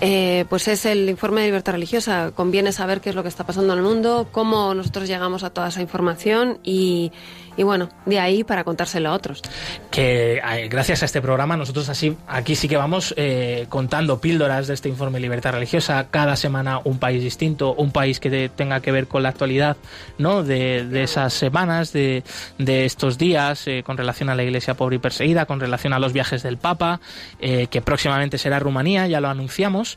Eh, 0.00 0.44
pues 0.48 0.68
es 0.68 0.84
el 0.86 1.08
informe 1.08 1.40
de 1.42 1.48
libertad 1.48 1.72
religiosa. 1.72 2.32
Conviene 2.34 2.72
saber 2.72 3.00
qué 3.00 3.10
es 3.10 3.14
lo 3.14 3.22
que 3.22 3.28
está 3.28 3.44
pasando 3.44 3.72
en 3.72 3.78
el 3.78 3.84
mundo, 3.84 4.28
cómo 4.32 4.74
nosotros 4.74 5.08
llegamos 5.08 5.42
a 5.42 5.50
toda 5.50 5.68
esa 5.68 5.80
información 5.80 6.58
y, 6.62 7.12
y 7.56 7.62
bueno, 7.62 7.88
de 8.04 8.18
ahí 8.18 8.44
para 8.44 8.64
contárselo 8.64 9.08
a 9.10 9.12
otros. 9.14 9.42
que 9.90 10.38
eh, 10.38 10.68
gracias 10.68 11.02
a 11.02 11.06
este 11.06 11.22
programa 11.22 11.56
nosotros 11.56 11.88
así 11.88 12.16
aquí 12.28 12.54
sí 12.54 12.68
que 12.68 12.76
vamos 12.76 13.14
eh, 13.16 13.66
contando 13.68 14.20
píldoras 14.20 14.66
de 14.66 14.74
este 14.74 14.88
informe 14.88 15.20
libertad 15.20 15.52
religiosa. 15.52 16.06
Cada 16.10 16.36
semana 16.36 16.80
un 16.84 16.98
país 16.98 17.22
distinto 17.22 17.72
un 17.74 17.90
país 17.92 18.20
que 18.20 18.30
te- 18.30 18.48
tenga 18.48 18.80
que 18.80 18.92
ver 18.92 19.06
con 19.08 19.22
la 19.22 19.30
actualidad 19.30 19.76
no 20.18 20.42
de, 20.42 20.84
de 20.86 21.02
esas 21.02 21.32
semanas 21.32 21.92
de, 21.92 22.22
de 22.58 22.84
estos 22.84 23.16
días 23.18 23.66
eh, 23.66 23.82
con 23.84 23.96
relación 23.96 24.28
a 24.28 24.34
la 24.34 24.42
iglesia 24.42 24.74
pobre 24.74 24.96
y 24.96 24.98
perseguida 24.98 25.46
con 25.46 25.60
relación 25.60 25.92
a 25.92 25.98
los 25.98 26.12
viajes 26.12 26.42
del 26.42 26.58
papa 26.58 27.00
que 27.40 27.82
próximamente 27.82 28.38
será 28.38 28.58
Rumanía 28.58 29.06
ya 29.06 29.20
lo 29.20 29.28
anunciamos 29.28 29.96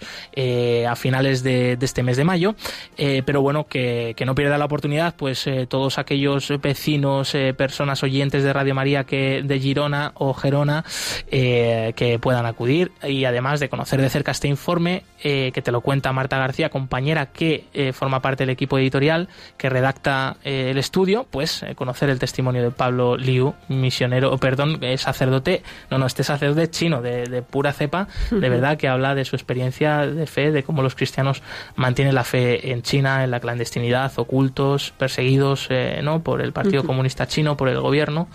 a 0.88 0.95
finales 0.95 1.43
de, 1.43 1.78
este 1.82 2.03
mes 2.03 2.18
de 2.18 2.24
mayo. 2.24 2.55
Pero 2.95 3.41
bueno 3.41 3.66
que, 3.68 4.14
que 4.16 4.26
no 4.26 4.36
pierda 4.36 4.57
la 4.57 4.66
oportunidad 4.66 5.16
pues 5.16 5.45
todos 5.68 5.97
aquellos 5.97 6.51
vecinos 6.62 7.34
personas 7.54 8.04
oyentes 8.04 8.43
de 8.43 8.54
Radio 8.54 8.76
María 8.76 9.04
que 9.04 9.41
de 9.43 9.60
Girona 9.60 10.12
o 10.16 10.34
Gerona 10.34 10.84
eh, 11.32 11.93
que 11.95 12.20
puedan 12.20 12.45
acudir 12.45 12.91
y 13.04 13.26
además 13.26 13.60
de 13.60 13.70
conocer 13.70 14.02
de 14.02 14.10
cerca 14.10 14.32
este 14.32 14.47
informe 14.47 15.04
eh, 15.24 15.52
que 15.54 15.62
te 15.62 15.72
lo 15.72 15.82
cuenta 15.82 16.12
Marta 16.14 16.38
García, 16.38 16.70
compañera 16.70 17.28
que 17.28 17.66
eh, 17.74 17.93
forma 17.93 18.22
parte 18.22 18.43
del 18.43 18.52
equipo 18.52 18.78
editorial 18.78 19.30
que 19.58 19.70
redacta 19.70 20.38
el 20.43 20.78
estudio, 20.78 21.26
pues 21.30 21.66
conocer 21.76 22.10
el 22.10 22.20
testimonio 22.20 22.62
de 22.62 22.72
Pablo 22.72 23.18
Liu, 23.18 23.54
misionero, 23.68 24.38
perdón, 24.38 24.80
sacerdote, 24.97 25.64
no, 25.89 25.97
no, 25.97 26.06
este 26.06 26.24
sacerdote 26.24 26.70
chino 26.70 27.02
de, 27.02 27.26
de 27.26 27.41
pura 27.41 27.74
cepa, 27.74 28.08
de 28.32 28.50
verdad 28.50 28.78
que 28.78 28.88
habla 28.88 29.16
de 29.16 29.26
su 29.26 29.36
experiencia 29.36 30.06
de 30.06 30.26
fe, 30.28 30.52
de 30.52 30.64
cómo 30.64 30.82
los 30.82 30.95
cristianos 30.95 31.41
mantienen 31.76 32.16
la 32.16 32.24
fe 32.24 32.72
en 32.72 32.82
China, 32.82 33.24
en 33.24 33.32
la 33.32 33.39
clandestinidad, 33.39 34.12
ocultos, 34.18 34.93
perseguidos, 34.97 35.70
¿no? 36.02 36.24
Por 36.24 36.41
el 36.41 36.54
Partido. 36.54 36.84
Comunista 36.84 37.28
Chino, 37.28 37.39
por 37.58 37.70
el 37.70 37.80
gobierno. 37.80 38.28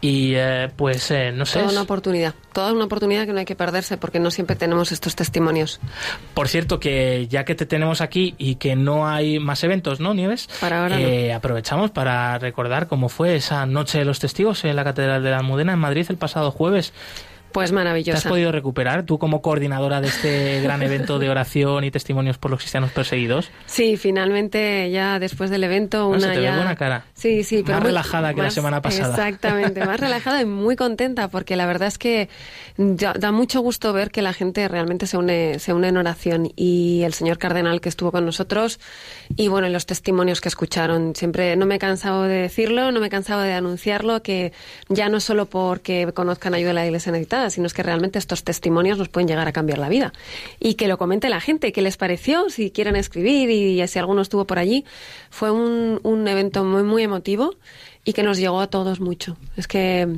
Y 0.00 0.34
eh, 0.36 0.70
pues 0.76 1.10
eh, 1.10 1.32
no 1.32 1.44
sé. 1.44 1.58
Toda 1.58 1.72
una 1.72 1.82
oportunidad, 1.82 2.32
toda 2.52 2.72
una 2.72 2.84
oportunidad 2.84 3.26
que 3.26 3.32
no 3.32 3.40
hay 3.40 3.44
que 3.44 3.56
perderse 3.56 3.96
porque 3.96 4.20
no 4.20 4.30
siempre 4.30 4.54
tenemos 4.54 4.92
estos 4.92 5.16
testimonios. 5.16 5.80
Por 6.34 6.46
cierto, 6.46 6.78
que 6.78 7.26
ya 7.28 7.44
que 7.44 7.56
te 7.56 7.66
tenemos 7.66 8.00
aquí 8.00 8.36
y 8.38 8.56
que 8.56 8.76
no 8.76 9.08
hay 9.08 9.40
más 9.40 9.64
eventos, 9.64 9.98
¿no, 9.98 10.14
Nieves? 10.14 10.48
Para 10.60 10.82
ahora 10.82 11.00
Eh, 11.00 11.32
Aprovechamos 11.32 11.90
para 11.90 12.38
recordar 12.38 12.86
cómo 12.86 13.08
fue 13.08 13.34
esa 13.34 13.66
noche 13.66 13.98
de 13.98 14.04
los 14.04 14.20
testigos 14.20 14.64
en 14.64 14.76
la 14.76 14.84
Catedral 14.84 15.24
de 15.24 15.30
la 15.30 15.38
Almudena 15.38 15.72
en 15.72 15.80
Madrid 15.80 16.06
el 16.08 16.16
pasado 16.16 16.52
jueves. 16.52 16.92
Pues 17.52 17.70
¿Te 17.70 17.74
maravillosa. 17.74 18.18
has 18.18 18.24
podido 18.26 18.52
recuperar 18.52 19.04
tú 19.04 19.18
como 19.18 19.40
coordinadora 19.42 20.00
de 20.00 20.08
este 20.08 20.60
gran 20.60 20.82
evento 20.82 21.18
de 21.18 21.30
oración 21.30 21.82
y 21.84 21.90
testimonios 21.90 22.38
por 22.38 22.50
los 22.50 22.60
cristianos 22.60 22.90
perseguidos? 22.92 23.50
Sí, 23.66 23.96
finalmente 23.96 24.90
ya 24.90 25.18
después 25.18 25.48
del 25.50 25.64
evento 25.64 26.02
Ah, 26.02 26.06
una 26.08 26.20
se 26.20 26.28
te 26.28 26.36
ve 26.38 26.42
ya 26.42 26.56
buena 26.56 26.76
cara. 26.76 27.04
Sí, 27.14 27.44
sí, 27.44 27.62
pero 27.64 27.76
Más 27.76 27.82
muy- 27.82 27.88
relajada 27.88 28.30
que 28.34 28.38
la 28.38 28.44
más- 28.44 28.54
semana 28.54 28.82
pasada. 28.82 29.10
Exactamente, 29.10 29.84
más 29.86 29.98
relajada 29.98 30.42
y 30.42 30.44
muy 30.46 30.76
contenta 30.76 31.28
porque 31.28 31.56
la 31.56 31.66
verdad 31.66 31.88
es 31.88 31.98
que 31.98 32.28
ya- 32.76 33.14
da 33.14 33.32
mucho 33.32 33.60
gusto 33.60 33.92
ver 33.92 34.10
que 34.10 34.22
la 34.22 34.32
gente 34.32 34.68
realmente 34.68 35.06
se 35.06 35.16
une 35.16 35.58
se 35.58 35.72
une 35.72 35.88
en 35.88 35.96
oración 35.96 36.50
y 36.56 37.02
el 37.04 37.14
señor 37.14 37.38
cardenal 37.38 37.80
que 37.80 37.88
estuvo 37.88 38.12
con 38.12 38.24
nosotros 38.26 38.78
y 39.36 39.48
bueno, 39.48 39.68
los 39.68 39.86
testimonios 39.86 40.40
que 40.40 40.48
escucharon, 40.48 41.14
siempre 41.16 41.56
no 41.56 41.64
me 41.66 41.76
he 41.76 41.78
cansado 41.78 42.24
de 42.24 42.34
decirlo, 42.42 42.92
no 42.92 43.00
me 43.00 43.06
he 43.06 43.10
cansado 43.10 43.40
de 43.42 43.54
anunciarlo 43.54 44.22
que 44.22 44.52
ya 44.88 45.08
no 45.08 45.20
solo 45.20 45.46
porque 45.46 46.08
conozcan 46.14 46.54
ayuda 46.54 46.70
a 46.70 46.74
la 46.74 46.86
Iglesia 46.86 47.12
necesitada, 47.12 47.37
sino 47.50 47.66
es 47.66 47.74
que 47.74 47.82
realmente 47.82 48.18
estos 48.18 48.44
testimonios 48.44 48.98
nos 48.98 49.08
pueden 49.08 49.28
llegar 49.28 49.48
a 49.48 49.52
cambiar 49.52 49.78
la 49.78 49.88
vida 49.88 50.12
y 50.58 50.74
que 50.74 50.88
lo 50.88 50.98
comente 50.98 51.28
la 51.28 51.40
gente, 51.40 51.72
qué 51.72 51.82
les 51.82 51.96
pareció, 51.96 52.50
si 52.50 52.70
quieren 52.70 52.96
escribir 52.96 53.50
y 53.50 53.86
si 53.86 53.98
alguno 53.98 54.22
estuvo 54.22 54.46
por 54.46 54.58
allí. 54.58 54.84
Fue 55.30 55.50
un, 55.50 56.00
un 56.02 56.28
evento 56.28 56.64
muy, 56.64 56.82
muy 56.82 57.02
emotivo 57.02 57.54
y 58.04 58.12
que 58.12 58.22
nos 58.22 58.38
llegó 58.38 58.60
a 58.60 58.68
todos 58.68 59.00
mucho. 59.00 59.36
Es 59.56 59.68
que 59.68 60.08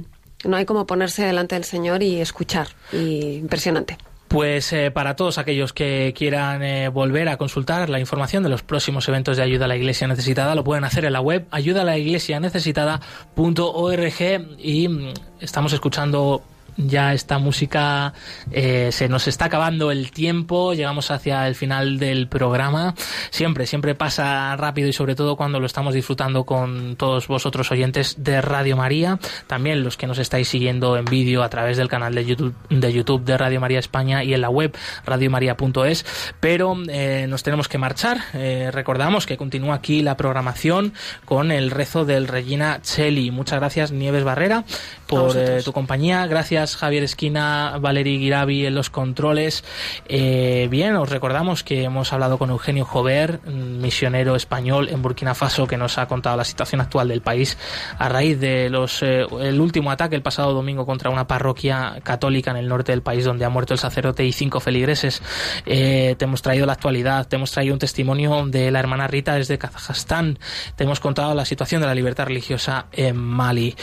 no 0.44 0.56
hay 0.56 0.64
como 0.64 0.86
ponerse 0.86 1.24
delante 1.24 1.54
del 1.54 1.64
Señor 1.64 2.02
y 2.02 2.20
escuchar. 2.20 2.68
Y 2.92 3.34
impresionante. 3.34 3.98
Pues 4.30 4.72
eh, 4.72 4.90
para 4.92 5.16
todos 5.16 5.38
aquellos 5.38 5.72
que 5.72 6.14
quieran 6.16 6.62
eh, 6.62 6.88
volver 6.88 7.28
a 7.28 7.36
consultar 7.36 7.90
la 7.90 7.98
información 7.98 8.44
de 8.44 8.48
los 8.48 8.62
próximos 8.62 9.08
eventos 9.08 9.36
de 9.36 9.42
ayuda 9.42 9.64
a 9.64 9.68
la 9.68 9.76
Iglesia 9.76 10.06
necesitada, 10.06 10.54
lo 10.54 10.62
pueden 10.62 10.84
hacer 10.84 11.04
en 11.04 11.14
la 11.14 11.20
web 11.20 11.48
ayudalaiglesianecesitada.org 11.50 14.20
y 14.58 14.88
mm, 14.88 15.14
estamos 15.40 15.72
escuchando 15.72 16.44
ya 16.76 17.12
esta 17.12 17.38
música 17.38 18.12
eh, 18.50 18.90
se 18.92 19.08
nos 19.08 19.28
está 19.28 19.46
acabando 19.46 19.90
el 19.90 20.10
tiempo, 20.10 20.74
llegamos 20.74 21.10
hacia 21.10 21.46
el 21.46 21.54
final 21.54 21.98
del 21.98 22.28
programa. 22.28 22.94
Siempre, 23.30 23.66
siempre 23.66 23.94
pasa 23.94 24.56
rápido 24.56 24.88
y 24.88 24.92
sobre 24.92 25.14
todo 25.14 25.36
cuando 25.36 25.60
lo 25.60 25.66
estamos 25.66 25.94
disfrutando 25.94 26.44
con 26.44 26.96
todos 26.96 27.28
vosotros 27.28 27.70
oyentes 27.70 28.16
de 28.18 28.40
Radio 28.40 28.76
María, 28.76 29.18
también 29.46 29.84
los 29.84 29.96
que 29.96 30.06
nos 30.06 30.18
estáis 30.18 30.48
siguiendo 30.48 30.96
en 30.96 31.04
vídeo 31.04 31.42
a 31.42 31.48
través 31.48 31.76
del 31.76 31.88
canal 31.88 32.14
de 32.14 32.24
YouTube 32.24 32.54
de, 32.68 32.92
YouTube 32.92 33.24
de 33.24 33.36
Radio 33.36 33.60
María 33.60 33.78
España 33.78 34.24
y 34.24 34.34
en 34.34 34.40
la 34.40 34.50
web 34.50 34.76
radiomaria.es. 35.04 36.04
Pero 36.40 36.76
eh, 36.88 37.26
nos 37.28 37.42
tenemos 37.42 37.68
que 37.68 37.78
marchar. 37.78 38.18
Eh, 38.34 38.70
recordamos 38.72 39.26
que 39.26 39.36
continúa 39.36 39.74
aquí 39.74 40.02
la 40.02 40.16
programación 40.16 40.92
con 41.24 41.52
el 41.52 41.70
rezo 41.70 42.04
del 42.04 42.28
Regina 42.28 42.80
Cheli. 42.82 43.30
Muchas 43.30 43.58
gracias, 43.58 43.92
Nieves 43.92 44.24
Barrera, 44.24 44.64
por 45.10 45.36
eh, 45.36 45.60
tu 45.64 45.72
compañía. 45.72 46.26
Gracias, 46.28 46.76
Javier 46.76 47.02
Esquina, 47.02 47.76
Valery 47.80 48.18
Guiravi 48.18 48.66
en 48.66 48.76
los 48.76 48.90
controles. 48.90 49.64
Eh, 50.08 50.68
bien, 50.70 50.94
os 50.94 51.10
recordamos 51.10 51.64
que 51.64 51.82
hemos 51.82 52.12
hablado 52.12 52.38
con 52.38 52.50
Eugenio 52.50 52.84
Jover, 52.84 53.40
misionero 53.44 54.36
español 54.36 54.88
en 54.88 55.02
Burkina 55.02 55.34
Faso, 55.34 55.66
que 55.66 55.76
nos 55.76 55.98
ha 55.98 56.06
contado 56.06 56.36
la 56.36 56.44
situación 56.44 56.80
actual 56.80 57.08
del 57.08 57.22
país 57.22 57.58
a 57.98 58.08
raíz 58.08 58.38
de 58.38 58.70
los 58.70 59.02
eh, 59.02 59.26
el 59.40 59.60
último 59.60 59.90
ataque 59.90 60.14
el 60.14 60.22
pasado 60.22 60.52
domingo 60.52 60.86
contra 60.86 61.10
una 61.10 61.26
parroquia 61.26 61.96
católica 62.04 62.52
en 62.52 62.58
el 62.58 62.68
norte 62.68 62.92
del 62.92 63.02
país 63.02 63.24
donde 63.24 63.44
ha 63.44 63.48
muerto 63.48 63.74
el 63.74 63.80
sacerdote 63.80 64.24
y 64.24 64.32
cinco 64.32 64.60
feligreses. 64.60 65.22
Te 65.64 66.16
hemos 66.20 66.42
traído 66.42 66.66
la 66.66 66.74
actualidad, 66.74 67.26
te 67.26 67.34
hemos 67.34 67.50
traído 67.50 67.74
un 67.74 67.80
testimonio 67.80 68.46
de 68.46 68.70
la 68.70 68.78
hermana 68.78 69.08
Rita 69.08 69.34
desde 69.34 69.58
Kazajstán, 69.58 70.38
te 70.76 70.84
hemos 70.84 71.00
contado 71.00 71.34
la 71.34 71.44
situación 71.44 71.80
de 71.80 71.88
la 71.88 71.94
libertad 71.94 72.26
religiosa 72.26 72.86
en 72.92 73.16
Mali. 73.16 73.74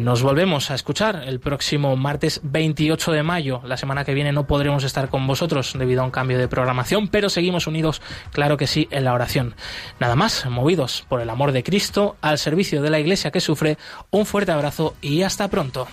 Nos 0.00 0.22
volvemos 0.32 0.70
a 0.70 0.74
escuchar 0.74 1.24
el 1.26 1.40
próximo 1.40 1.94
martes 1.94 2.40
28 2.42 3.12
de 3.12 3.22
mayo. 3.22 3.60
La 3.66 3.76
semana 3.76 4.02
que 4.06 4.14
viene 4.14 4.32
no 4.32 4.46
podremos 4.46 4.82
estar 4.82 5.10
con 5.10 5.26
vosotros 5.26 5.74
debido 5.78 6.00
a 6.00 6.06
un 6.06 6.10
cambio 6.10 6.38
de 6.38 6.48
programación, 6.48 7.08
pero 7.08 7.28
seguimos 7.28 7.66
unidos, 7.66 8.00
claro 8.30 8.56
que 8.56 8.66
sí, 8.66 8.88
en 8.90 9.04
la 9.04 9.12
oración. 9.12 9.54
Nada 10.00 10.16
más, 10.16 10.46
movidos 10.46 11.04
por 11.06 11.20
el 11.20 11.28
amor 11.28 11.52
de 11.52 11.62
Cristo, 11.62 12.16
al 12.22 12.38
servicio 12.38 12.80
de 12.80 12.88
la 12.88 12.98
Iglesia 12.98 13.30
que 13.30 13.42
sufre, 13.42 13.76
un 14.10 14.24
fuerte 14.24 14.52
abrazo 14.52 14.94
y 15.02 15.20
hasta 15.20 15.48
pronto. 15.48 15.86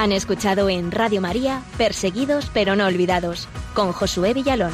Han 0.00 0.12
escuchado 0.12 0.70
en 0.70 0.92
Radio 0.92 1.20
María 1.20 1.62
Perseguidos 1.76 2.50
pero 2.54 2.74
no 2.74 2.86
olvidados 2.86 3.48
con 3.74 3.92
Josué 3.92 4.32
Villalón. 4.32 4.72